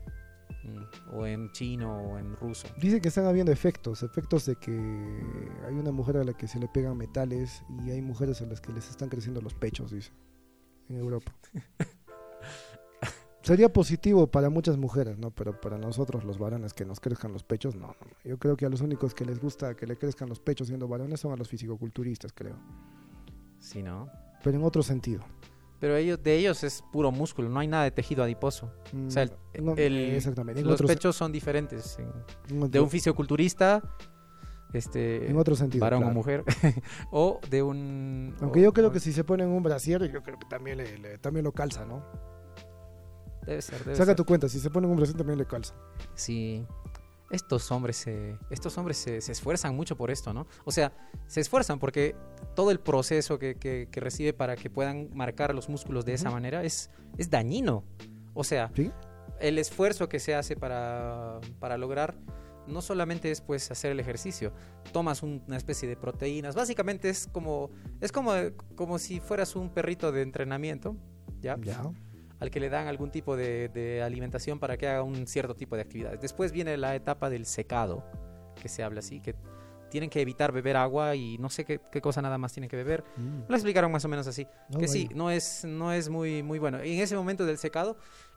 Mm, 0.65 1.15
o 1.15 1.27
en 1.27 1.53
chino 1.53 1.95
o 1.95 2.19
en 2.19 2.37
ruso. 2.37 2.67
Dice 2.81 2.99
que 2.99 3.09
están 3.09 3.27
habiendo 3.27 3.53
efectos, 3.53 4.03
efectos 4.03 4.47
de 4.47 4.57
que 4.57 4.73
hay 4.73 5.75
una 5.75 5.93
mujer 5.93 6.17
a 6.17 6.25
la 6.25 6.33
que 6.33 6.49
se 6.49 6.59
le 6.59 6.69
pegan 6.69 6.97
metales 6.97 7.62
y 7.85 7.91
hay 7.91 8.01
mujeres 8.01 8.41
a 8.41 8.47
las 8.47 8.62
que 8.62 8.73
les 8.73 8.89
están 8.89 9.11
creciendo 9.11 9.43
los 9.43 9.53
pechos, 9.53 9.91
dice, 9.91 10.11
en 10.89 10.97
Europa. 10.97 11.35
Sería 13.45 13.71
positivo 13.73 14.27
para 14.27 14.49
muchas 14.49 14.79
mujeres, 14.79 15.19
¿no? 15.19 15.31
Pero 15.31 15.61
para 15.61 15.77
nosotros, 15.77 16.25
los 16.25 16.39
varones, 16.39 16.73
que 16.73 16.85
nos 16.87 16.99
crezcan 16.99 17.33
los 17.33 17.45
pechos, 17.45 17.75
no, 17.77 17.89
no. 17.89 17.95
Yo 18.25 18.39
creo 18.39 18.57
que 18.57 18.65
a 18.65 18.71
los 18.71 18.81
únicos 18.81 19.15
que 19.15 19.25
les 19.27 19.39
gusta 19.39 19.75
que 19.77 19.87
le 19.87 19.97
crezcan 19.97 20.29
los 20.31 20.41
pechos 20.41 20.69
siendo 20.69 20.89
varones 20.89 21.21
son 21.21 21.33
a 21.33 21.37
los 21.37 21.49
fisicoculturistas, 21.49 22.33
creo. 22.33 22.57
Sí, 23.59 23.83
¿no? 23.83 24.09
Pero 24.43 24.57
en 24.57 24.65
otro 24.65 24.83
sentido. 24.83 25.23
Pero 25.79 25.95
ellos, 25.97 26.23
de 26.23 26.37
ellos 26.39 26.65
es 26.65 26.83
puro 26.91 27.11
músculo, 27.13 27.51
no 27.51 27.61
hay 27.61 27.67
nada 27.69 27.85
de 27.85 27.91
tejido 27.91 28.23
adiposo. 28.25 28.73
Mm, 28.95 29.09
O 29.09 29.11
sea, 29.11 29.25
el- 29.25 29.65
no, 29.65 29.75
el- 29.77 30.15
exactamente. 30.15 30.63
En 30.63 30.67
Los 30.67 30.81
pechos 30.81 31.15
son 31.15 31.31
diferentes. 31.31 31.99
en- 31.99 32.07
en 32.49 32.57
otro- 32.63 32.69
de 32.71 32.81
un 32.81 32.89
fisioculturista 32.89 33.83
este, 34.73 35.31
En 35.31 35.37
otro 35.37 35.55
sentido, 35.55 35.83
varón 35.83 36.03
o 36.05 36.11
mujer, 36.11 36.45
o 37.13 37.41
de 37.49 37.63
un... 37.63 38.35
Aunque 38.41 38.61
o- 38.61 38.63
yo 38.65 38.73
creo 38.73 38.89
o- 38.89 38.93
que 38.93 38.99
si 39.01 39.13
se 39.13 39.23
ponen 39.23 39.49
un 39.49 39.63
brasier, 39.63 40.11
yo 40.11 40.23
creo 40.23 40.39
que 40.39 40.47
también, 40.47 40.79
le, 40.79 40.99
le- 40.99 41.19
también 41.19 41.45
lo 41.45 41.53
calza, 41.53 41.85
¿no? 41.85 42.03
Debe 43.47 43.63
ser, 43.63 43.79
debe 43.85 43.95
Saca 43.97 44.07
ser. 44.07 44.17
tu 44.17 44.25
cuenta, 44.25 44.49
si 44.49 44.59
se 44.61 44.71
ponen 44.71 44.91
un 44.91 44.97
brasier 44.97 45.17
también 45.17 45.39
le 45.39 45.47
calza. 45.47 45.75
Sí. 46.15 46.67
Estos 47.31 47.71
hombres, 47.73 47.97
se, 47.97 48.39
estos 48.51 48.77
hombres 48.79 48.97
se, 48.99 49.21
se 49.21 49.33
esfuerzan 49.33 49.75
mucho 49.75 49.97
por 49.97 50.11
esto, 50.11 50.33
¿no? 50.33 50.47
O 50.65 50.71
sea, 50.71 50.93
se 51.27 51.41
esfuerzan 51.41 51.79
porque 51.79 52.15
todo 52.55 52.71
el 52.71 52.79
proceso 52.79 53.39
que, 53.39 53.57
que- 53.57 53.89
que 53.91 54.01
recibe 54.01 54.33
para 54.35 54.57
que 54.57 54.71
puedan 54.71 55.09
marcar 55.15 55.55
los 55.55 55.69
músculos 55.69 56.05
de 56.05 56.13
esa 56.15 56.31
manera 56.31 56.63
es, 56.63 56.91
es 57.19 57.31
dañino. 57.31 57.83
O 58.35 58.45
sea, 58.45 58.71
¿Sí? 58.77 58.91
el 59.41 59.59
esfuerzo 59.59 60.09
que 60.09 60.21
se 60.21 60.35
hace 60.35 60.55
para, 60.55 61.41
para 61.59 61.77
lograr 61.79 62.15
no 62.69 62.81
solamente 62.83 63.31
es 63.31 63.41
pues 63.41 63.71
hacer 63.71 63.91
el 63.93 64.01
ejercicio, 64.01 64.53
tomas 64.93 65.23
un- 65.23 65.43
una 65.47 65.57
especie 65.57 65.89
de 65.89 65.97
proteínas, 65.97 66.55
básicamente 66.55 67.09
es 67.09 67.27
como 67.33 67.71
es 68.01 68.13
como, 68.13 68.33
como 68.77 68.99
si 68.99 69.19
fueras 69.21 69.57
un 69.57 69.71
perrito 69.71 70.13
de 70.13 70.23
entrenamiento, 70.23 70.97
¿ya? 71.41 71.57
Ya. 71.61 71.83
Al 72.45 72.51
que 72.51 72.61
le 72.61 72.69
dan 72.69 72.87
algún 72.87 73.11
tipo 73.11 73.37
de, 73.37 73.69
de 73.71 74.03
alimentación 74.03 74.59
para 74.59 74.77
que 74.77 74.87
haga 74.87 75.03
un 75.03 75.27
cierto 75.27 75.55
tipo 75.55 75.77
de 75.77 75.83
actividades. 75.83 76.21
Después 76.21 76.53
viene 76.53 76.77
la 76.77 76.95
etapa 76.95 77.31
del 77.31 77.47
secado, 77.47 78.05
que 78.61 78.69
se 78.69 78.83
habla 78.83 79.01
así, 79.01 79.21
que 79.21 79.35
tienen 79.95 80.11
que 80.11 80.21
evitar 80.21 80.51
beber 80.51 80.77
agua 80.77 81.15
y 81.15 81.39
no 81.39 81.49
sé 81.49 81.65
qué, 81.65 81.81
qué 81.93 82.01
cosa 82.01 82.21
nada 82.21 82.37
más 82.37 82.53
tienen 82.53 82.69
que 82.69 82.77
beber. 82.77 83.05
Mm. 83.17 83.43
Lo 83.47 83.55
explicaron 83.55 83.93
más 83.93 84.05
o 84.05 84.09
menos 84.09 84.27
así. 84.27 84.45
No, 84.69 84.81
que 84.81 84.89
sí, 84.89 85.09
no 85.15 85.31
es, 85.31 85.65
no 85.65 85.93
es 85.93 86.09
muy, 86.09 86.43
muy 86.43 86.59
bueno. 86.59 86.79
En 86.79 86.99
ese 86.99 87.15
momento 87.15 87.47
del 87.47 87.59
secado, 87.59 87.97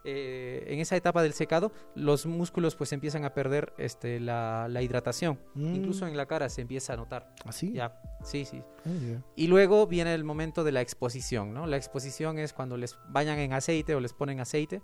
eh, 0.10 0.64
en 0.68 0.80
esa 0.80 0.96
etapa 0.96 1.22
del 1.22 1.34
secado, 1.34 1.74
los 1.94 2.26
músculos 2.26 2.76
pues 2.78 2.94
empiezan 2.94 3.26
a 3.26 3.34
perder 3.34 3.74
este, 3.78 4.22
la, 4.22 4.68
la 4.70 4.82
hidratación. 4.82 5.38
Mm. 5.54 5.76
Incluso 5.76 6.08
en 6.08 6.16
la 6.16 6.26
cara 6.26 6.48
se 6.48 6.62
empieza 6.62 6.94
a 6.94 6.96
notar. 6.96 7.36
¿Así? 7.46 7.74
Ya, 7.74 8.00
sí, 8.24 8.46
sí. 8.46 8.64
Ah, 8.86 8.90
ya. 8.90 9.22
Y 9.36 9.48
luego 9.48 9.86
viene 9.86 10.14
el 10.14 10.24
momento 10.24 10.64
de 10.64 10.72
la 10.72 10.80
exposición, 10.82 11.54
¿no? 11.54 11.68
La 11.68 11.76
exposición 11.76 12.40
es 12.40 12.54
cuando 12.54 12.78
les 12.78 12.98
bañan 13.10 13.38
en 13.40 13.52
aceite 13.52 13.96
o 13.96 14.00
les 14.00 14.14
ponen 14.14 14.40
aceite 14.40 14.82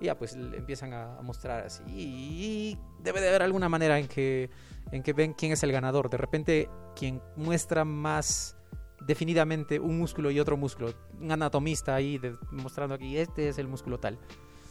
y 0.00 0.06
ya 0.06 0.18
pues 0.18 0.34
empiezan 0.34 0.92
a, 0.92 1.18
a 1.18 1.22
mostrar 1.22 1.64
así. 1.66 1.84
Y 1.86 2.76
debe 3.00 3.20
de 3.20 3.28
haber 3.28 3.42
alguna 3.42 3.68
manera 3.68 4.00
en 4.00 4.08
que, 4.08 4.50
en 4.90 5.04
que 5.04 5.12
ven 5.12 5.34
quién 5.34 5.52
es 5.52 5.62
el 5.62 5.70
ganador. 5.70 6.10
De 6.10 6.16
repente, 6.16 6.68
quien 6.96 7.22
muestra 7.36 7.84
más 7.84 8.56
definidamente 9.06 9.78
un 9.78 9.98
músculo 9.98 10.30
y 10.30 10.40
otro 10.40 10.56
músculo, 10.56 10.94
un 11.20 11.30
anatomista 11.30 11.94
ahí 11.94 12.16
de- 12.16 12.36
mostrando 12.50 12.94
aquí, 12.94 13.18
este 13.18 13.48
es 13.50 13.58
el 13.58 13.68
músculo 13.68 13.98
tal. 14.00 14.18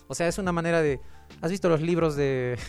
O 0.07 0.15
sea, 0.15 0.27
es 0.27 0.37
una 0.37 0.51
manera 0.51 0.81
de... 0.81 0.99
¿Has 1.41 1.51
visto 1.51 1.69
los 1.69 1.81
libros 1.81 2.15
de... 2.15 2.57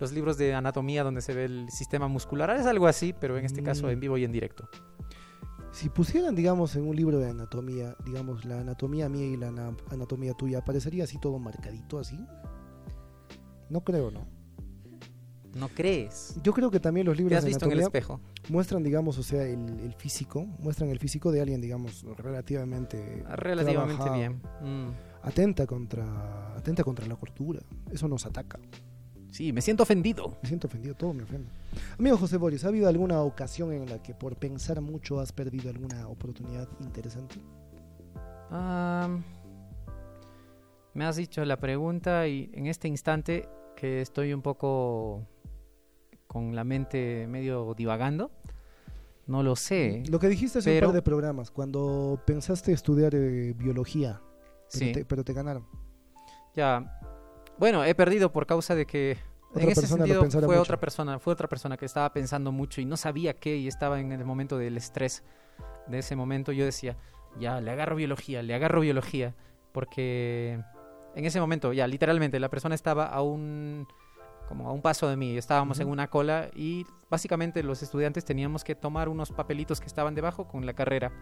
Los 0.00 0.12
libros 0.12 0.38
de 0.38 0.54
anatomía 0.54 1.04
donde 1.04 1.20
se 1.20 1.34
ve 1.34 1.44
el 1.44 1.68
sistema 1.70 2.08
muscular, 2.08 2.48
es 2.58 2.64
algo 2.64 2.86
así, 2.86 3.12
pero 3.12 3.36
en 3.36 3.44
este 3.44 3.62
caso 3.62 3.86
Mm. 3.86 3.90
en 3.90 4.00
vivo 4.00 4.16
y 4.16 4.24
en 4.24 4.32
directo. 4.32 4.66
Si 5.72 5.90
pusieran, 5.90 6.34
digamos, 6.34 6.74
en 6.76 6.88
un 6.88 6.96
libro 6.96 7.18
de 7.18 7.28
anatomía, 7.28 7.94
digamos, 8.06 8.46
la 8.46 8.60
anatomía 8.62 9.10
mía 9.10 9.26
y 9.26 9.36
la 9.36 9.48
ana- 9.48 9.76
anatomía 9.90 10.32
tuya, 10.32 10.60
¿aparecería 10.60 11.04
así 11.04 11.18
todo 11.18 11.38
marcadito 11.38 11.98
así? 11.98 12.18
No 13.68 13.84
creo, 13.84 14.10
¿no? 14.10 14.26
¿No 15.54 15.68
crees? 15.68 16.36
Yo 16.42 16.54
creo 16.54 16.70
que 16.70 16.80
también 16.80 17.04
los 17.06 17.16
¿Te 17.16 17.22
libros 17.22 17.36
has 17.38 17.44
de 17.44 17.48
visto 17.50 17.66
en 17.66 17.72
el 17.72 17.78
anatomía 17.80 17.98
espejo? 18.00 18.20
muestran, 18.48 18.82
digamos, 18.82 19.18
o 19.18 19.22
sea, 19.22 19.42
el, 19.42 19.80
el 19.80 19.92
físico, 19.94 20.46
muestran 20.60 20.88
el 20.88 20.98
físico 20.98 21.30
de 21.30 21.42
alguien, 21.42 21.60
digamos, 21.60 22.04
relativamente 22.16 23.22
Ah, 23.26 23.36
Relativamente 23.36 24.02
trabajado, 24.02 24.16
bien. 24.18 24.40
Mm. 24.62 24.90
Atenta 25.22 25.66
contra, 25.66 26.54
atenta 26.56 26.82
contra 26.82 27.06
la 27.06 27.16
cordura. 27.16 27.60
Eso 27.90 28.08
nos 28.08 28.24
ataca. 28.26 28.58
Sí, 29.30 29.52
me 29.52 29.60
siento 29.60 29.82
ofendido. 29.82 30.38
Me 30.42 30.48
siento 30.48 30.66
ofendido, 30.66 30.94
todo 30.94 31.14
me 31.14 31.22
ofende. 31.22 31.50
Amigo 31.98 32.16
José 32.16 32.36
Boris, 32.36 32.64
¿ha 32.64 32.68
habido 32.68 32.88
alguna 32.88 33.22
ocasión 33.22 33.72
en 33.72 33.88
la 33.88 34.02
que 34.02 34.14
por 34.14 34.36
pensar 34.36 34.80
mucho 34.80 35.20
has 35.20 35.32
perdido 35.32 35.70
alguna 35.70 36.08
oportunidad 36.08 36.68
interesante? 36.80 37.36
Me 40.94 41.04
has 41.04 41.16
dicho 41.16 41.44
la 41.44 41.58
pregunta 41.58 42.26
y 42.26 42.50
en 42.52 42.66
este 42.66 42.88
instante 42.88 43.48
que 43.76 44.00
estoy 44.00 44.32
un 44.32 44.42
poco 44.42 45.26
con 46.26 46.54
la 46.54 46.64
mente 46.64 47.26
medio 47.28 47.74
divagando, 47.74 48.32
no 49.26 49.44
lo 49.44 49.54
sé. 49.54 50.02
Lo 50.10 50.18
que 50.18 50.28
dijiste 50.28 50.58
hace 50.58 50.74
un 50.74 50.86
par 50.86 50.92
de 50.92 51.02
programas, 51.02 51.52
cuando 51.52 52.20
pensaste 52.26 52.72
estudiar 52.72 53.14
eh, 53.14 53.54
biología, 53.56 54.20
pero, 54.72 54.86
Sí, 54.86 54.92
te, 54.92 55.04
pero 55.04 55.24
te 55.24 55.32
ganaron. 55.32 55.66
ya. 56.54 56.96
Bueno, 57.58 57.84
he 57.84 57.94
perdido 57.94 58.32
por 58.32 58.46
causa 58.46 58.74
de 58.74 58.86
que 58.86 59.18
Otra 59.50 59.62
en 59.64 59.70
ese 59.70 59.86
sentido 59.86 60.28
fue 60.30 60.40
mucho. 60.46 60.60
otra 60.62 60.80
persona, 60.80 61.18
fue 61.18 61.32
otra 61.32 61.46
persona 61.48 61.76
que 61.76 61.84
estaba 61.84 62.10
pensando 62.12 62.52
mucho 62.52 62.80
y 62.80 62.86
no 62.86 62.96
sabía 62.96 63.34
qué 63.34 63.56
y 63.56 63.68
estaba 63.68 64.00
en 64.00 64.12
el 64.12 64.24
momento 64.24 64.56
del 64.56 64.76
estrés 64.76 65.22
de 65.86 65.98
ese 65.98 66.16
momento. 66.16 66.52
Yo 66.52 66.64
decía, 66.64 66.96
ya, 67.38 67.60
le 67.60 67.70
agarro 67.70 67.96
biología, 67.96 68.42
le 68.42 68.54
agarro 68.54 68.80
biología, 68.80 69.34
porque 69.72 70.58
en 71.14 71.24
ese 71.24 71.38
momento, 71.40 71.72
ya, 71.72 71.86
literalmente, 71.86 72.40
la 72.40 72.48
persona 72.48 72.74
estaba 72.74 73.06
a 73.06 73.20
un 73.22 73.86
como 74.48 74.68
a 74.68 74.72
un 74.72 74.82
paso 74.82 75.08
de 75.08 75.16
mí, 75.16 75.36
estábamos 75.36 75.78
en 75.78 75.86
Ujú. 75.86 75.92
una 75.92 76.08
cola 76.08 76.50
y 76.56 76.84
básicamente 77.10 77.62
los 77.62 77.82
estudiantes 77.82 78.24
teníamos 78.24 78.64
que 78.64 78.74
tomar 78.74 79.08
unos 79.08 79.30
papelitos 79.32 79.80
que 79.80 79.86
estaban 79.86 80.14
debajo 80.14 80.46
con 80.48 80.64
la 80.66 80.72
carrera, 80.74 81.12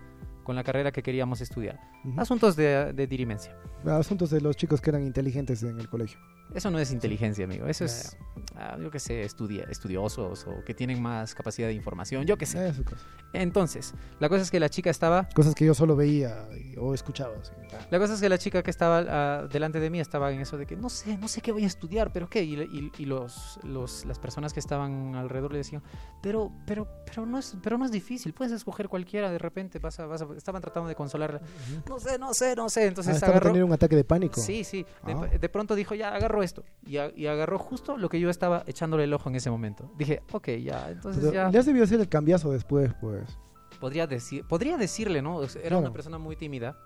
con 0.45 0.55
la 0.57 0.63
carrera 0.65 0.93
que 0.93 1.03
queríamos 1.03 1.41
estudiar. 1.41 1.81
Asuntos 2.17 2.57
de, 2.57 2.93
de 2.93 3.07
dirimencia. 3.07 3.57
Asuntos 3.87 4.31
de 4.31 4.41
los 4.41 4.57
chicos 4.57 4.81
que 4.81 4.91
eran 4.91 5.03
inteligentes 5.05 5.63
en 5.63 5.79
el 5.81 5.89
colegio. 5.89 6.19
Eso 6.55 6.71
no 6.71 6.79
es 6.79 6.93
inteligencia, 6.93 7.45
amigo. 7.45 7.67
Eso 7.67 7.85
es, 7.85 8.17
ah, 8.57 8.79
yo 8.81 8.91
qué 8.91 8.99
sé, 8.99 9.23
estudia, 9.23 9.65
estudiosos 9.65 10.47
o 10.47 10.65
que 10.65 10.73
tienen 10.73 11.03
más 11.03 11.35
capacidad 11.35 11.69
de 11.69 11.75
información. 11.75 12.25
Yo 12.25 12.39
qué 12.39 12.47
sé. 12.47 12.73
Cosa. 12.85 13.05
Entonces, 13.35 13.93
la 14.19 14.31
cosa 14.31 14.41
es 14.43 14.51
que 14.51 14.59
la 14.59 14.71
chica 14.71 14.89
estaba, 14.89 15.29
Cosas 15.35 15.55
que 15.55 15.67
yo 15.67 15.75
solo 15.75 15.95
veía 15.95 16.49
y- 16.59 16.75
o 16.79 16.95
escuchaba. 16.95 17.35
así. 17.39 17.53
la 17.91 17.99
cosa 17.99 18.15
es 18.15 18.21
que 18.23 18.31
la 18.31 18.39
chica 18.39 18.63
que 18.63 18.71
estaba 18.71 19.05
ah, 19.07 19.47
delante 19.53 19.79
de 19.79 19.91
mí 19.91 20.01
estaba 20.01 20.33
en 20.33 20.41
eso 20.41 20.57
de 20.57 20.65
que 20.65 20.75
no 20.77 20.89
sé, 20.89 21.19
no 21.19 21.29
sé 21.29 21.43
qué 21.43 21.53
voy 21.53 21.65
a 21.65 21.67
estudiar, 21.67 22.11
pero 22.15 22.31
qué. 22.31 22.43
Y, 22.43 22.55
y- 22.59 22.93
y 22.97 23.05
los, 23.05 23.61
los, 23.65 24.07
las 24.07 24.19
personas 24.19 24.55
que 24.55 24.61
estaban 24.61 25.15
alrededor 25.17 25.53
le 25.53 25.59
decían, 25.59 25.78
pero, 26.23 26.51
pero, 26.67 26.87
pero 27.07 27.25
no 27.27 27.39
es, 27.39 27.57
pero 27.63 27.79
no 27.79 27.85
es 27.85 27.91
difícil. 27.91 28.33
Puedes 28.33 28.53
escoger 28.53 28.89
cualquiera. 28.89 29.31
De 29.31 29.39
repente 29.39 29.79
vas 29.79 29.99
a, 30.01 30.07
vas 30.07 30.23
a- 30.23 30.29
estaban 30.37 30.61
tratando 30.63 30.89
de 30.89 30.95
consolarla. 30.95 31.41
No 31.89 31.99
sé, 32.01 32.19
no 32.19 32.35
sé, 32.35 32.57
no 32.57 32.69
sé. 32.69 32.83
Ah, 32.83 32.87
Entonces 32.87 33.15
estaba 33.15 33.33
agarró. 33.33 33.47
teniendo 33.51 33.67
un 33.67 33.73
ataque 33.73 33.97
de 33.97 34.05
pánico. 34.05 34.41
Sí, 34.41 34.65
sí. 34.65 34.85
De, 35.07 35.13
Ah. 35.13 35.27
de 35.41 35.49
pronto 35.49 35.75
dijo, 35.75 35.95
ya, 35.95 36.15
agarro 36.15 36.43
esto. 36.43 36.65
Y, 36.87 36.97
a- 36.99 37.13
y 37.15 37.27
agarró 37.27 37.59
justo 37.59 37.97
lo 37.97 38.09
que 38.09 38.19
yo 38.21 38.31
estaba 38.31 38.65
echándole 38.67 39.05
el 39.05 39.13
ojo 39.15 39.29
en 39.29 39.37
ese 39.37 39.51
momento. 39.51 39.91
Dije, 39.97 40.23
ok, 40.33 40.49
ya, 40.63 40.91
entonces 40.91 41.21
Pero 41.23 41.33
ya 41.35 41.51
le 41.51 41.59
has 41.59 41.67
debido 41.67 41.85
hacer 41.85 42.01
el 42.01 42.09
cambiazo 42.09 42.51
después, 42.53 42.93
pues. 43.01 43.39
podría, 43.81 44.07
decir, 44.09 44.45
podría 44.49 44.77
decirle, 44.77 45.23
¿no? 45.23 45.43
Era 45.43 45.77
una 45.77 45.79
Claro. 45.79 45.93
persona 45.93 46.19
muy 46.19 46.35
tímida. 46.37 46.77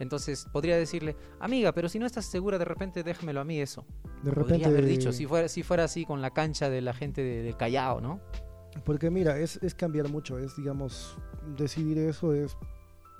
Entonces 0.00 0.46
podría 0.50 0.76
decirle, 0.76 1.16
amiga, 1.38 1.72
pero 1.72 1.88
si 1.88 1.98
no 1.98 2.06
estás 2.06 2.24
segura, 2.24 2.58
de 2.58 2.64
repente 2.64 3.04
déjamelo 3.04 3.40
a 3.40 3.44
mí 3.44 3.60
eso. 3.60 3.86
De 4.24 4.32
Podría 4.32 4.56
repente. 4.56 4.66
haber 4.66 4.86
dicho, 4.86 5.12
si 5.12 5.26
fuera, 5.26 5.48
si 5.48 5.62
fuera 5.62 5.84
así 5.84 6.04
con 6.04 6.20
la 6.20 6.30
cancha 6.30 6.68
de 6.68 6.80
la 6.80 6.92
gente 6.94 7.22
de, 7.22 7.54
Callao, 7.54 8.00
¿no? 8.00 8.20
Porque 8.84 9.10
mira, 9.10 9.38
es, 9.38 9.58
es 9.62 9.74
cambiar 9.74 10.08
mucho, 10.08 10.38
es 10.38 10.56
digamos, 10.56 11.16
decidir 11.56 11.98
eso 11.98 12.32
es 12.34 12.56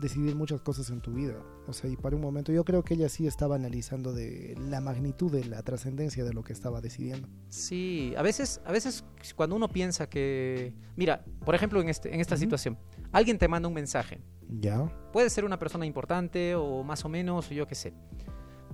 decidir 0.01 0.35
muchas 0.35 0.61
cosas 0.63 0.91
en 0.91 1.01
tu 1.01 1.13
vida. 1.13 1.35
O 1.67 1.73
sea, 1.73 1.89
y 1.91 1.97
para 1.97 2.17
un 2.17 2.23
momento 2.23 2.53
yo 2.53 2.65
creo 2.65 2.83
que 2.83 2.95
ella 2.95 3.09
sí 3.09 3.27
estaba 3.27 3.57
analizando 3.57 4.13
de 4.13 4.57
la 4.69 4.81
magnitud 4.81 5.31
de 5.31 5.45
la 5.45 5.63
trascendencia 5.63 6.25
de 6.25 6.33
lo 6.33 6.43
que 6.43 6.53
estaba 6.53 6.81
decidiendo. 6.81 7.29
Sí, 7.49 8.15
a 8.17 8.23
veces, 8.23 8.61
a 8.65 8.73
veces 8.73 9.05
cuando 9.37 9.57
uno 9.57 9.69
piensa 9.69 10.09
que... 10.09 10.73
Mira, 10.97 11.25
por 11.45 11.55
ejemplo, 11.55 11.81
en, 11.81 11.89
este, 11.89 12.13
en 12.15 12.21
esta 12.21 12.37
situación, 12.37 12.79
alguien 13.13 13.39
te 13.39 13.49
manda 13.49 13.69
un 13.69 13.75
mensaje. 13.75 14.21
Ya. 14.49 14.85
Puede 15.13 15.31
ser 15.31 15.45
una 15.45 15.59
persona 15.59 15.87
importante 15.87 16.55
o 16.55 16.83
más 16.83 17.05
o 17.05 17.09
menos, 17.09 17.51
o 17.51 17.55
yo 17.55 17.67
qué 17.67 17.75
sé. 17.75 17.95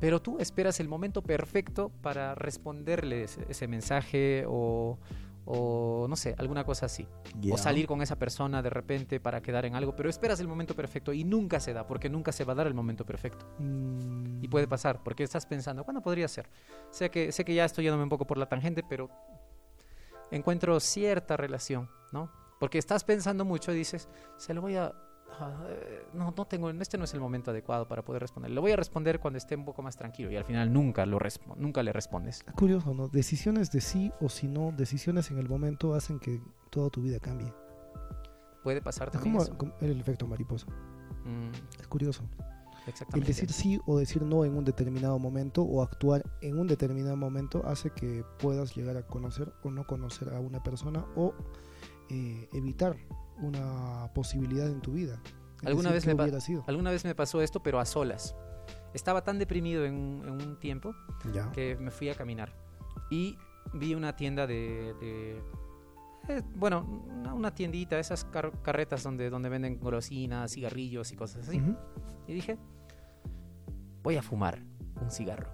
Pero 0.01 0.21
tú 0.21 0.39
esperas 0.39 0.81
el 0.81 0.89
momento 0.89 1.23
perfecto 1.23 1.91
para 2.03 2.35
responderle 2.35 3.25
ese, 3.25 3.47
ese 3.49 3.67
mensaje 3.67 4.45
o, 4.47 4.99
o, 5.47 6.07
no 6.09 6.17
sé, 6.17 6.35
alguna 6.39 6.65
cosa 6.65 6.87
así. 6.87 7.07
O 7.51 7.57
salir 7.57 7.87
con 7.87 8.03
esa 8.03 8.17
persona 8.19 8.63
de 8.63 8.69
repente 8.69 9.21
para 9.21 9.41
quedar 9.41 9.65
en 9.65 9.75
algo, 9.75 9.95
pero 9.95 10.11
esperas 10.11 10.41
el 10.41 10.49
momento 10.49 10.75
perfecto 10.75 11.13
y 11.13 11.25
nunca 11.25 11.61
se 11.61 11.73
da, 11.73 11.87
porque 11.87 12.11
nunca 12.11 12.33
se 12.33 12.45
va 12.45 12.53
a 12.53 12.57
dar 12.57 12.67
el 12.67 12.75
momento 12.75 13.07
perfecto. 13.07 13.47
Mm, 13.59 14.43
Y 14.43 14.49
puede 14.49 14.67
pasar, 14.67 15.03
porque 15.03 15.23
estás 15.23 15.47
pensando, 15.47 15.85
¿cuándo 15.85 16.03
podría 16.03 16.27
ser? 16.27 16.51
Sé 16.91 17.11
que, 17.11 17.31
sé 17.33 17.45
que 17.45 17.55
ya 17.55 17.65
estoy 17.65 17.85
yéndome 17.85 18.03
un 18.03 18.09
poco 18.09 18.27
por 18.27 18.39
la 18.39 18.47
tangente, 18.47 18.83
pero 18.83 19.09
encuentro 20.31 20.79
cierta 20.81 21.37
relación, 21.37 21.89
¿no? 22.13 22.31
Porque 22.59 22.79
estás 22.79 23.05
pensando 23.05 23.45
mucho 23.45 23.73
y 23.73 23.77
dices, 23.77 24.09
se 24.37 24.55
lo 24.55 24.61
voy 24.63 24.77
a... 24.77 24.95
ah, 25.39 25.65
no, 26.15 26.33
no 26.37 26.45
tengo, 26.47 26.71
este 26.71 26.97
no 26.99 27.05
es 27.05 27.13
el 27.15 27.21
momento 27.21 27.51
adecuado 27.51 27.87
para 27.87 28.03
poder 28.05 28.23
responder. 28.23 28.51
Lo 28.51 28.61
voy 28.63 28.73
a 28.73 28.77
responder 28.77 29.21
cuando 29.21 29.39
esté 29.39 29.57
un 29.57 29.65
poco 29.65 29.83
más 29.83 29.97
tranquilo 29.97 30.31
y 30.31 30.37
al 30.37 30.45
final 30.45 30.73
nunca, 30.73 31.05
lo 31.07 31.19
nunca 31.57 31.83
le 31.83 31.93
respondes. 31.93 32.43
Es 32.47 32.55
curioso, 32.55 32.95
¿no? 32.95 33.09
Decisiones 33.09 33.71
de 33.71 33.81
sí 33.81 34.13
o 34.21 34.29
si 34.29 34.49
no, 34.49 34.73
decisiones 34.73 35.31
en 35.31 35.39
el 35.39 35.49
momento 35.49 35.95
hacen 35.95 36.19
que 36.19 36.41
toda 36.71 36.89
tu 36.91 37.03
vida 37.03 37.21
cambie. 37.21 37.53
Puede 38.63 38.81
pasar 38.83 39.09
Es 39.09 39.13
también 39.13 39.35
como, 39.35 39.45
eso. 39.45 39.59
como 39.59 39.75
el 39.81 40.01
efecto 40.01 40.27
mariposa. 40.27 40.67
Mm, 41.25 41.51
Es 41.81 41.87
curioso. 41.89 42.23
El 42.87 42.91
exactamente. 42.91 43.27
decir 43.29 43.51
sí 43.53 43.81
o 43.87 43.99
decir 43.99 44.23
no 44.23 44.45
en 44.45 44.57
un 44.57 44.65
determinado 44.65 45.19
momento 45.19 45.63
o 45.63 45.83
actuar 45.83 46.25
en 46.41 46.57
un 46.57 46.69
determinado 46.69 47.17
momento 47.17 47.67
hace 47.67 47.91
que 47.91 48.25
puedas 48.39 48.77
llegar 48.77 48.97
a 48.97 49.03
conocer 49.05 49.53
o 49.65 49.71
no 49.71 49.85
conocer 49.87 50.33
a 50.33 50.39
una 50.39 50.63
persona 50.63 51.05
o 51.17 51.35
eh, 52.11 52.49
evitar 52.53 52.97
una 53.41 54.11
posibilidad 54.15 54.69
en 54.69 54.81
tu 54.81 54.93
vida. 54.93 55.21
Es 55.61 55.67
Alguna 55.69 55.91
decir, 55.93 55.93
vez 55.93 56.05
¿qué 56.05 56.09
me 56.33 56.41
sido? 56.41 56.65
Alguna 56.67 56.91
vez 56.91 57.05
me 57.05 57.15
pasó 57.15 57.41
esto, 57.43 57.63
pero 57.63 57.79
a 57.81 57.85
solas. 57.85 58.35
Estaba 58.95 59.23
tan 59.23 59.39
deprimido 59.39 59.85
en, 59.85 59.95
un- 59.95 60.23
en 60.29 60.49
un 60.49 60.59
tiempo 60.61 60.95
Ya. 61.33 61.51
que 61.53 61.77
me 61.77 61.91
fui 61.91 62.09
a 62.09 62.15
caminar 62.15 62.53
y 63.11 63.37
vi 63.75 63.95
una 63.95 64.17
tienda 64.17 64.47
de, 64.47 64.95
de- 65.01 65.43
eh, 66.29 66.43
bueno, 66.55 67.05
una, 67.15 67.35
una 67.35 67.55
tiendita, 67.55 67.99
esas 67.99 68.25
car- 68.25 68.53
carretas 68.63 69.03
donde, 69.03 69.29
donde 69.31 69.49
venden 69.49 69.79
golosinas, 69.79 70.53
cigarrillos 70.53 71.13
y 71.13 71.17
cosas 71.17 71.49
así. 71.49 71.61
Ujú. 71.61 71.77
Y 72.27 72.35
dije, 72.35 72.59
voy 74.03 74.17
a 74.17 74.23
fumar 74.23 74.63
un 75.01 75.11
cigarro. 75.11 75.51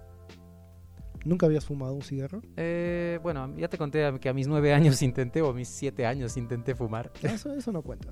¿Nunca 1.25 1.45
habías 1.45 1.65
fumado 1.65 1.93
un 1.93 2.01
cigarro? 2.01 2.41
Eh, 2.57 3.19
bueno, 3.23 3.53
ya 3.57 3.67
te 3.69 3.77
conté 3.77 4.19
que 4.19 4.29
a 4.29 4.33
mis 4.33 4.47
nueve 4.47 4.73
años 4.73 5.01
intenté, 5.01 5.41
o 5.41 5.49
a 5.49 5.53
mis 5.53 5.67
siete 5.69 6.05
años 6.05 6.35
intenté 6.37 6.75
fumar. 6.75 7.11
Eso, 7.21 7.53
eso 7.53 7.71
no 7.71 7.81
cuenta. 7.81 8.09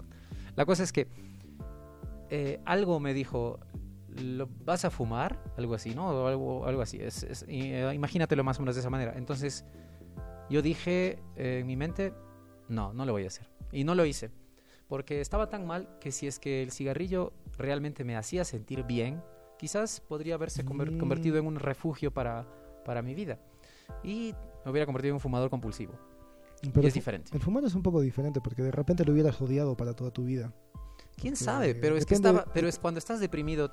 La 0.56 0.66
cosa 0.66 0.84
es 0.84 0.92
que 0.94 1.08
eh, 2.30 2.60
algo 2.66 3.00
me 3.00 3.14
dijo, 3.14 3.60
¿lo, 4.22 4.48
¿vas 4.66 4.86
a 4.86 4.90
fumar? 4.90 5.44
Algo 5.58 5.74
así, 5.76 5.94
¿no? 5.94 6.10
O 6.10 6.28
algo, 6.28 6.66
algo 6.66 6.82
así. 6.82 6.98
Es, 7.02 7.24
es- 7.24 7.46
eh, 7.48 7.92
imagínatelo 7.94 8.44
más 8.44 8.58
o 8.60 8.62
menos 8.62 8.76
de 8.76 8.82
esa 8.82 8.90
manera. 8.90 9.14
Entonces, 9.18 9.66
yo 10.50 10.62
dije 10.62 11.20
eh, 11.36 11.60
en 11.62 11.68
mi 11.68 11.76
mente, 11.76 12.14
no, 12.70 12.94
no 12.94 13.06
lo 13.06 13.12
voy 13.14 13.26
a 13.26 13.28
hacer. 13.28 13.50
Y 13.72 13.84
no 13.84 13.96
lo 13.96 14.06
hice. 14.06 14.32
Porque 14.88 15.22
estaba 15.22 15.48
tan 15.50 15.66
mal 15.66 15.88
que 16.00 16.12
si 16.12 16.28
es 16.28 16.40
que 16.40 16.64
el 16.64 16.72
cigarrillo 16.72 17.34
realmente 17.58 18.04
me 18.04 18.16
hacía 18.18 18.44
sentir 18.44 18.84
bien, 18.84 19.22
quizás 19.58 20.02
podría 20.02 20.36
haberse 20.36 20.64
Mm. 20.64 20.98
convertido 20.98 21.38
en 21.38 21.46
un 21.46 21.56
refugio 21.56 22.12
para, 22.12 22.46
para 22.84 23.02
mi 23.02 23.14
vida. 23.16 23.40
Y 24.04 24.34
me 24.66 24.72
hubiera 24.72 24.86
convertido 24.86 25.12
en 25.12 25.16
un 25.16 25.20
fumador 25.20 25.50
compulsivo. 25.50 25.94
Pero 26.62 26.84
y 26.84 26.88
es 26.88 26.94
diferente. 26.94 27.32
El 27.34 27.42
fumar 27.42 27.64
es 27.64 27.74
un 27.74 27.82
poco 27.82 28.02
diferente 28.02 28.40
porque 28.42 28.62
de 28.62 28.72
repente 28.72 29.04
lo 29.04 29.14
hubieras 29.14 29.42
odiado 29.42 29.76
para 29.76 29.96
toda 29.96 30.12
tu 30.12 30.24
vida. 30.24 30.54
¿Quién 31.18 31.34
Porque 31.34 31.36
sabe? 31.44 31.76
Pero 31.76 31.98
es 31.98 32.06
que 32.06 32.14
estaba, 32.16 32.46
pero 32.54 32.68
es 32.68 32.78
cuando 32.80 33.00
estás 33.00 33.20
deprimido, 33.20 33.72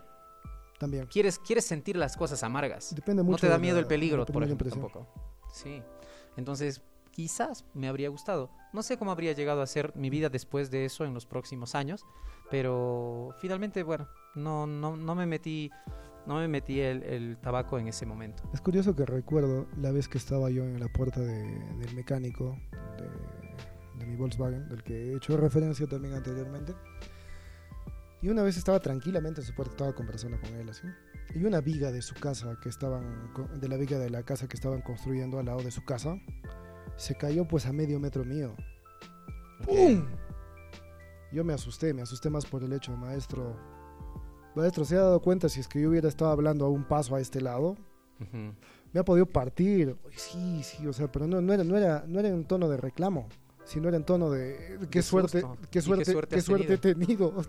También. 0.78 1.06
quieres, 1.06 1.38
quieres 1.38 1.64
sentir 1.66 1.96
las 1.96 2.16
cosas 2.16 2.42
amargas. 2.42 2.94
Depende 2.94 3.22
No 3.22 3.30
mucho 3.30 3.42
te 3.42 3.48
da 3.48 3.58
miedo 3.58 3.76
la- 3.76 3.80
el 3.82 3.86
peligro, 3.86 4.24
por 4.24 4.42
ejemplo, 4.42 4.70
tampoco. 4.70 5.06
Sí. 5.52 5.82
Entonces, 6.36 6.80
quizás 7.10 7.64
me 7.74 7.88
habría 7.88 8.08
gustado. 8.08 8.50
No 8.72 8.82
sé 8.82 8.96
cómo 8.96 9.10
habría 9.10 9.32
llegado 9.32 9.60
a 9.60 9.66
ser 9.66 9.94
mi 9.96 10.08
vida 10.08 10.28
después 10.30 10.70
de 10.70 10.84
eso 10.86 11.04
en 11.04 11.12
los 11.14 11.26
próximos 11.26 11.74
años, 11.74 12.04
pero 12.50 13.34
finalmente, 13.40 13.82
bueno, 13.82 14.08
no, 14.34 14.66
no, 14.66 14.96
no 14.96 15.14
me 15.14 15.26
metí, 15.26 15.70
no 16.26 16.36
me 16.36 16.48
metí 16.48 16.80
el, 16.80 17.02
el 17.04 17.36
tabaco 17.38 17.78
en 17.78 17.88
ese 17.88 18.04
momento. 18.06 18.42
Es 18.52 18.60
curioso 18.60 18.94
que 18.94 19.06
recuerdo 19.06 19.66
la 19.80 19.90
vez 19.92 20.08
que 20.08 20.18
estaba 20.18 20.50
yo 20.50 20.64
en 20.64 20.78
la 20.80 20.88
puerta 20.88 21.20
de- 21.20 21.58
del 21.78 21.94
mecánico 21.94 22.58
de, 22.98 23.98
de 23.98 24.06
mi 24.06 24.16
Volkswagen, 24.16 24.68
del 24.68 24.82
que 24.82 24.94
he 25.12 25.16
hecho 25.16 25.36
referencia 25.36 25.86
también 25.86 26.14
anteriormente. 26.14 26.74
Y 28.20 28.28
una 28.28 28.42
vez 28.42 28.56
estaba 28.56 28.80
tranquilamente 28.80 29.40
en 29.40 29.46
su 29.46 29.54
puerta, 29.54 29.72
estaba 29.72 29.94
conversando 29.94 30.40
con 30.40 30.52
él 30.54 30.68
así. 30.68 30.86
Y 31.34 31.44
una 31.44 31.60
viga 31.60 31.92
de 31.92 32.02
su 32.02 32.14
casa 32.14 32.58
que 32.60 32.68
estaban, 32.68 33.30
de 33.60 33.68
la 33.68 33.76
viga 33.76 33.98
de 33.98 34.10
la 34.10 34.22
casa 34.24 34.48
que 34.48 34.56
estaban 34.56 34.82
construyendo 34.82 35.38
al 35.38 35.46
lado 35.46 35.62
de 35.62 35.70
su 35.70 35.84
casa, 35.84 36.16
se 36.96 37.14
cayó 37.16 37.46
pues 37.46 37.66
a 37.66 37.72
medio 37.72 38.00
metro 38.00 38.24
mío. 38.24 38.56
¡Pum! 39.64 40.04
Yo 41.32 41.44
me 41.44 41.52
asusté, 41.52 41.92
me 41.94 42.02
asusté 42.02 42.28
más 42.30 42.44
por 42.46 42.64
el 42.64 42.72
hecho, 42.72 42.96
maestro. 42.96 43.56
Maestro, 44.58 44.84
¿se 44.84 44.96
ha 44.96 45.00
dado 45.00 45.20
cuenta 45.20 45.48
si 45.48 45.60
es 45.60 45.68
que 45.68 45.80
yo 45.80 45.88
hubiera 45.90 46.08
estado 46.08 46.30
hablando 46.30 46.64
a 46.66 46.68
un 46.68 46.84
paso 46.84 47.14
a 47.14 47.20
este 47.20 47.40
lado? 47.40 47.76
Me 48.92 49.00
ha 49.00 49.04
podido 49.04 49.26
partir. 49.26 49.96
Sí, 50.16 50.62
sí, 50.62 50.86
o 50.86 50.92
sea, 50.92 51.10
pero 51.10 51.26
no, 51.26 51.40
no, 51.40 51.52
era, 51.52 51.62
no, 51.64 51.76
era, 51.76 52.04
no 52.06 52.18
era 52.20 52.28
en 52.28 52.44
tono 52.44 52.68
de 52.68 52.76
reclamo, 52.76 53.28
sino 53.64 53.88
era 53.88 53.96
en 53.96 54.04
tono 54.04 54.30
de 54.30 54.78
qué 54.90 54.98
De 54.98 55.02
suerte, 55.02 55.40
susto. 55.42 55.56
¿Y 55.62 55.66
qué 55.68 55.80
suerte, 55.82 56.04
qué 56.28 56.40
suerte 56.42 56.74
he 56.74 56.78
tenido. 56.78 57.34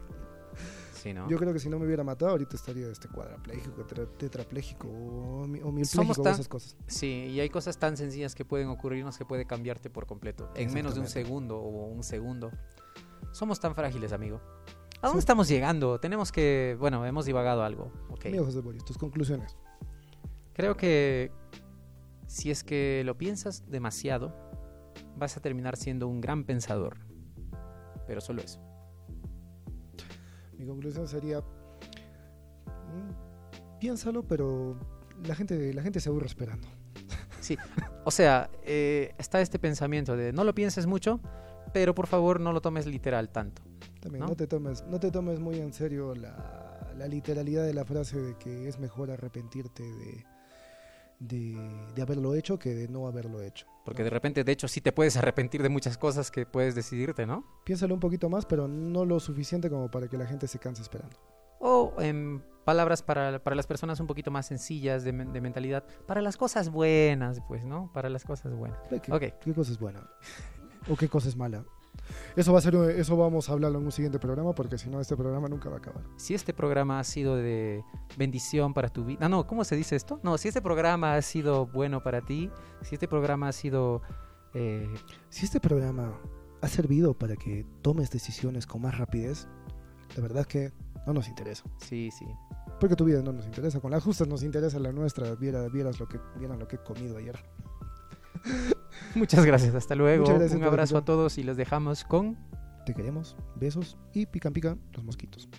Sí, 0.94 1.14
¿no? 1.14 1.30
Yo 1.30 1.38
creo 1.38 1.54
que 1.54 1.60
si 1.60 1.70
no 1.70 1.80
me 1.80 1.86
hubiera 1.86 2.04
matado, 2.04 2.32
ahorita 2.32 2.58
estaría 2.58 2.86
este 2.90 3.08
cuadrapléjico, 3.08 3.86
tetra- 3.86 4.06
tetrapléjico 4.18 4.90
o, 4.90 5.48
mi- 5.48 5.62
o 5.62 5.72
milpléjico 5.72 6.22
tan- 6.24 6.34
esas 6.34 6.50
cosas. 6.50 6.76
Sí, 6.88 7.08
y 7.32 7.40
hay 7.40 7.48
cosas 7.50 7.78
tan 7.80 7.96
sencillas 7.96 8.36
que 8.36 8.44
pueden 8.44 8.68
ocurrirnos 8.68 9.18
que 9.18 9.24
puede 9.24 9.46
cambiarte 9.46 9.90
por 9.90 10.06
completo. 10.08 10.50
En 10.56 10.74
menos 10.74 10.96
de 10.96 11.00
un 11.00 11.08
segundo 11.08 11.58
o 11.58 11.86
un 11.88 12.04
segundo. 12.04 12.52
Somos 13.32 13.62
tan 13.62 13.76
frágiles, 13.76 14.12
amigo. 14.12 14.42
¿A 15.02 15.08
Sí. 15.08 15.12
dónde 15.12 15.20
estamos 15.20 15.48
llegando? 15.48 16.00
Tenemos 16.00 16.32
que... 16.32 16.76
Bueno, 16.80 17.06
hemos 17.06 17.26
divagado 17.26 17.64
algo. 17.64 17.92
ok. 18.10 18.26
Amigo 18.28 18.46
José 18.46 18.60
Boris, 18.62 18.84
tus 18.84 18.98
conclusiones. 18.98 19.58
Creo 20.54 20.76
que 20.76 21.32
si 22.28 22.52
es 22.52 22.64
que 22.64 23.04
lo 23.06 23.18
piensas 23.18 23.70
demasiado, 23.70 24.36
vas 25.16 25.38
a 25.38 25.42
terminar 25.42 25.78
siendo 25.78 26.08
un 26.08 26.20
gran 26.20 26.44
pensador. 26.44 26.98
Pero 28.08 28.20
solo 28.22 28.42
eso. 28.42 28.60
Mi 30.58 30.66
conclusión 30.66 31.08
sería, 31.08 31.40
mm, 31.40 33.80
piénsalo, 33.80 34.24
pero 34.28 34.78
la 35.24 35.36
gente, 35.36 35.74
la 35.74 35.82
gente 35.82 36.02
se 36.02 36.10
aburre 36.10 36.26
esperando. 36.28 36.68
Sí, 37.40 37.58
o 38.04 38.12
sea, 38.12 38.50
eh, 38.64 39.14
está 39.18 39.40
este 39.40 39.60
pensamiento 39.60 40.18
de 40.18 40.34
no 40.34 40.44
lo 40.44 40.54
pienses 40.54 40.88
mucho, 40.88 41.22
pero 41.74 41.96
por 41.96 42.08
favor 42.08 42.42
no 42.42 42.52
lo 42.52 42.60
tomes 42.62 42.86
literal 42.86 43.30
tanto. 43.30 43.62
También 44.00 44.22
¿No? 44.22 44.30
¿no? 44.30 44.36
te 44.36 44.48
tomes, 44.48 44.84
no 44.88 45.00
te 45.00 45.12
tomes 45.12 45.40
muy 45.40 45.60
en 45.60 45.74
serio 45.74 46.16
la, 46.16 46.94
la 46.98 47.08
literalidad 47.08 47.66
de 47.66 47.74
la 47.74 47.86
frase 47.86 48.20
de 48.20 48.38
que 48.38 48.68
es 48.68 48.80
mejor 48.80 49.12
arrepentirte 49.12 49.84
de, 49.84 50.26
de, 51.20 51.58
de 51.96 52.02
haberlo 52.02 52.36
hecho 52.36 52.58
que 52.58 52.74
de 52.74 52.88
no 52.88 53.08
haberlo 53.08 53.42
hecho. 53.42 53.68
Porque 53.86 54.04
de 54.04 54.10
repente, 54.10 54.44
de 54.44 54.52
hecho, 54.52 54.68
sí 54.68 54.82
te 54.82 54.92
puedes 54.92 55.18
arrepentir 55.18 55.64
de 55.64 55.70
muchas 55.70 55.98
cosas 55.98 56.32
que 56.32 56.46
puedes 56.46 56.76
decidirte, 56.76 57.26
¿no? 57.26 57.46
Piénsalo 57.66 57.94
un 57.94 58.00
poquito 58.00 58.30
más, 58.30 58.46
pero 58.46 58.68
no 58.68 59.06
lo 59.06 59.20
suficiente 59.20 59.70
como 59.70 59.90
para 59.90 60.08
que 60.08 60.18
la 60.18 60.26
gente 60.26 60.48
se 60.48 60.60
canse 60.60 60.82
esperando. 60.82 61.18
O 61.60 61.94
en 62.00 62.44
palabras 62.64 63.02
para, 63.04 63.44
para 63.44 63.56
las 63.56 63.68
personas 63.68 64.00
un 64.00 64.08
poquito 64.08 64.32
más 64.32 64.46
sencillas 64.46 65.04
de, 65.04 65.12
de 65.12 65.42
mentalidad, 65.42 65.84
para 66.08 66.22
las 66.22 66.38
cosas 66.38 66.70
buenas, 66.70 67.42
pues, 67.48 67.66
¿no? 67.66 67.92
Para 67.94 68.10
las 68.10 68.24
cosas 68.24 68.54
buenas. 68.54 68.80
¿Qué, 68.90 69.34
qué 69.42 69.54
cosa 69.54 69.72
es 69.72 69.80
buena? 69.80 70.08
¿O 70.90 70.96
qué 70.96 71.10
cosa 71.10 71.28
es 71.28 71.36
mala? 71.36 71.66
Eso 72.36 72.52
va 72.54 72.60
a 72.60 72.62
ser, 72.62 72.76
eso 72.76 73.18
vamos 73.18 73.50
a 73.50 73.54
hablarlo 73.54 73.80
en 73.80 73.86
un 73.86 73.92
siguiente 73.92 74.20
programa, 74.20 74.54
porque 74.54 74.78
si 74.78 74.90
no 74.90 75.00
este 75.00 75.16
programa 75.16 75.48
nunca 75.48 75.70
va 75.70 75.76
a 75.76 75.80
acabar. 75.80 76.04
Si 76.18 76.34
este 76.34 76.54
programa 76.54 77.00
ha 77.00 77.04
sido 77.04 77.36
de 77.36 77.84
bendición 78.18 78.74
para 78.74 78.90
tu 78.90 79.06
vida. 79.06 79.20
Ah, 79.22 79.30
no, 79.30 79.46
¿cómo 79.48 79.64
se 79.64 79.76
dice 79.76 79.96
esto? 79.96 80.20
No, 80.24 80.38
si 80.38 80.48
este 80.48 80.62
programa 80.62 81.16
ha 81.16 81.22
sido 81.22 81.66
bueno 81.68 82.02
para 82.04 82.22
ti, 82.22 82.50
si 82.82 82.96
este 82.96 83.08
programa 83.08 83.50
ha 83.50 83.52
sido. 83.52 84.02
eh, 84.54 84.88
Si 85.30 85.46
este 85.46 85.60
programa 85.60 86.20
ha 86.62 86.68
servido 86.68 87.14
para 87.18 87.36
que 87.36 87.66
tomes 87.82 88.10
decisiones 88.12 88.66
con 88.68 88.82
más 88.82 88.98
rapidez, 88.98 89.48
la 90.16 90.22
verdad 90.22 90.42
es 90.42 90.48
que 90.48 90.74
no 91.08 91.14
nos 91.14 91.28
interesa. 91.28 91.64
sí, 91.78 92.10
sí. 92.12 92.26
Porque 92.80 92.96
tu 92.96 93.04
vida 93.04 93.22
no 93.22 93.34
nos 93.34 93.46
interesa. 93.46 93.82
Con 93.82 93.92
las 93.92 94.02
justas 94.04 94.26
nos 94.30 94.42
interesa 94.42 94.80
la 94.80 94.94
nuestra. 94.94 95.36
Viera, 95.36 95.68
vieras 95.68 96.00
lo 96.00 96.08
que, 96.08 96.18
vieran 96.38 96.60
lo 96.60 96.66
que 96.68 96.78
he 96.78 96.80
comido 96.80 97.18
ayer. 97.18 97.38
Muchas 99.16 99.46
gracias, 99.46 99.76
hasta 99.76 99.96
luego. 99.96 100.26
Gracias 100.26 100.54
Un 100.54 100.64
abrazo 100.64 100.98
a 100.98 101.06
todos 101.06 101.38
y 101.38 101.44
los 101.44 101.58
dejamos 101.58 102.04
con. 102.04 102.38
Te 102.86 102.94
queremos. 102.94 103.36
Besos. 103.56 103.98
Y 104.14 104.26
pican 104.26 104.54
pican 104.54 104.80
los 104.94 105.04
mosquitos. 105.04 105.50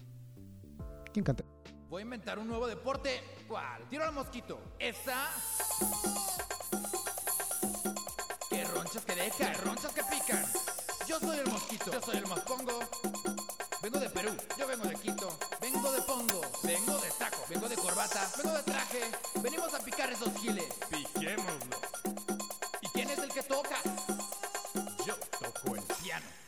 ¿Quién 1.12 1.24
canta? 1.24 1.44
Voy 1.88 2.00
a 2.00 2.04
inventar 2.04 2.38
un 2.38 2.46
nuevo 2.46 2.66
deporte. 2.68 3.20
¿Cuál? 3.48 3.82
Tiro 3.88 4.04
al 4.04 4.12
mosquito. 4.12 4.60
Esa. 4.78 5.26
Que 8.48 8.64
ronchas 8.64 9.04
que 9.04 9.14
dejan, 9.14 9.54
ronchas 9.64 9.92
que 9.92 10.02
pican. 10.04 10.44
Yo 11.08 11.18
soy 11.18 11.38
el 11.38 11.50
mosquito, 11.50 11.90
yo 11.92 12.00
soy 12.00 12.16
el 12.18 12.26
mospongo. 12.26 12.78
Vengo 13.82 13.98
de 13.98 14.10
Perú, 14.10 14.30
yo 14.56 14.66
vengo 14.68 14.84
de 14.84 14.94
Quito. 14.94 15.38
Vengo 15.60 15.92
de 15.92 16.02
pongo, 16.02 16.40
vengo 16.62 16.98
de 17.00 17.10
saco, 17.10 17.44
vengo 17.48 17.68
de 17.68 17.76
corbata, 17.76 18.30
vengo 18.36 18.56
de 18.56 18.62
traje. 18.62 19.00
Venimos 19.42 19.74
a 19.74 19.80
picar 19.80 20.12
esos 20.12 20.32
giles. 20.38 20.68
Piquémoslo. 20.90 21.89
Toca? 23.50 23.76
Yo 25.04 25.16
toco 25.40 25.74
el 25.74 25.82
piano. 26.02 26.39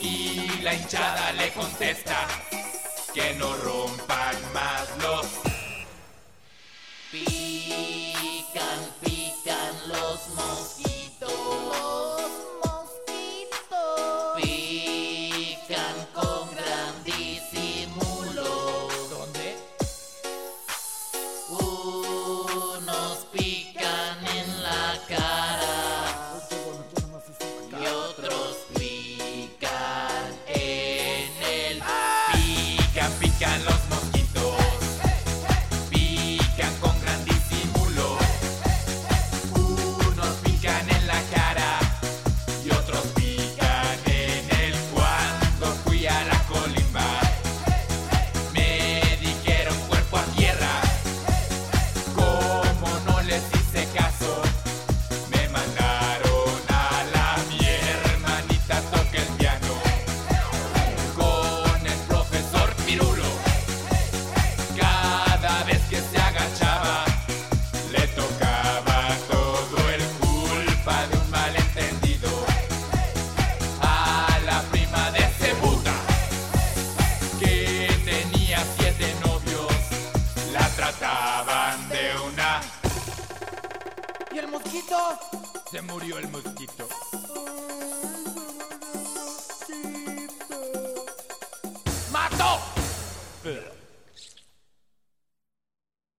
Y 0.00 0.60
la 0.60 0.74
hinchada 0.74 1.32
le 1.32 1.50
contesta 1.52 2.28
que 3.14 3.32
no 3.34 3.56
rompan 3.56 4.52
más 4.52 4.98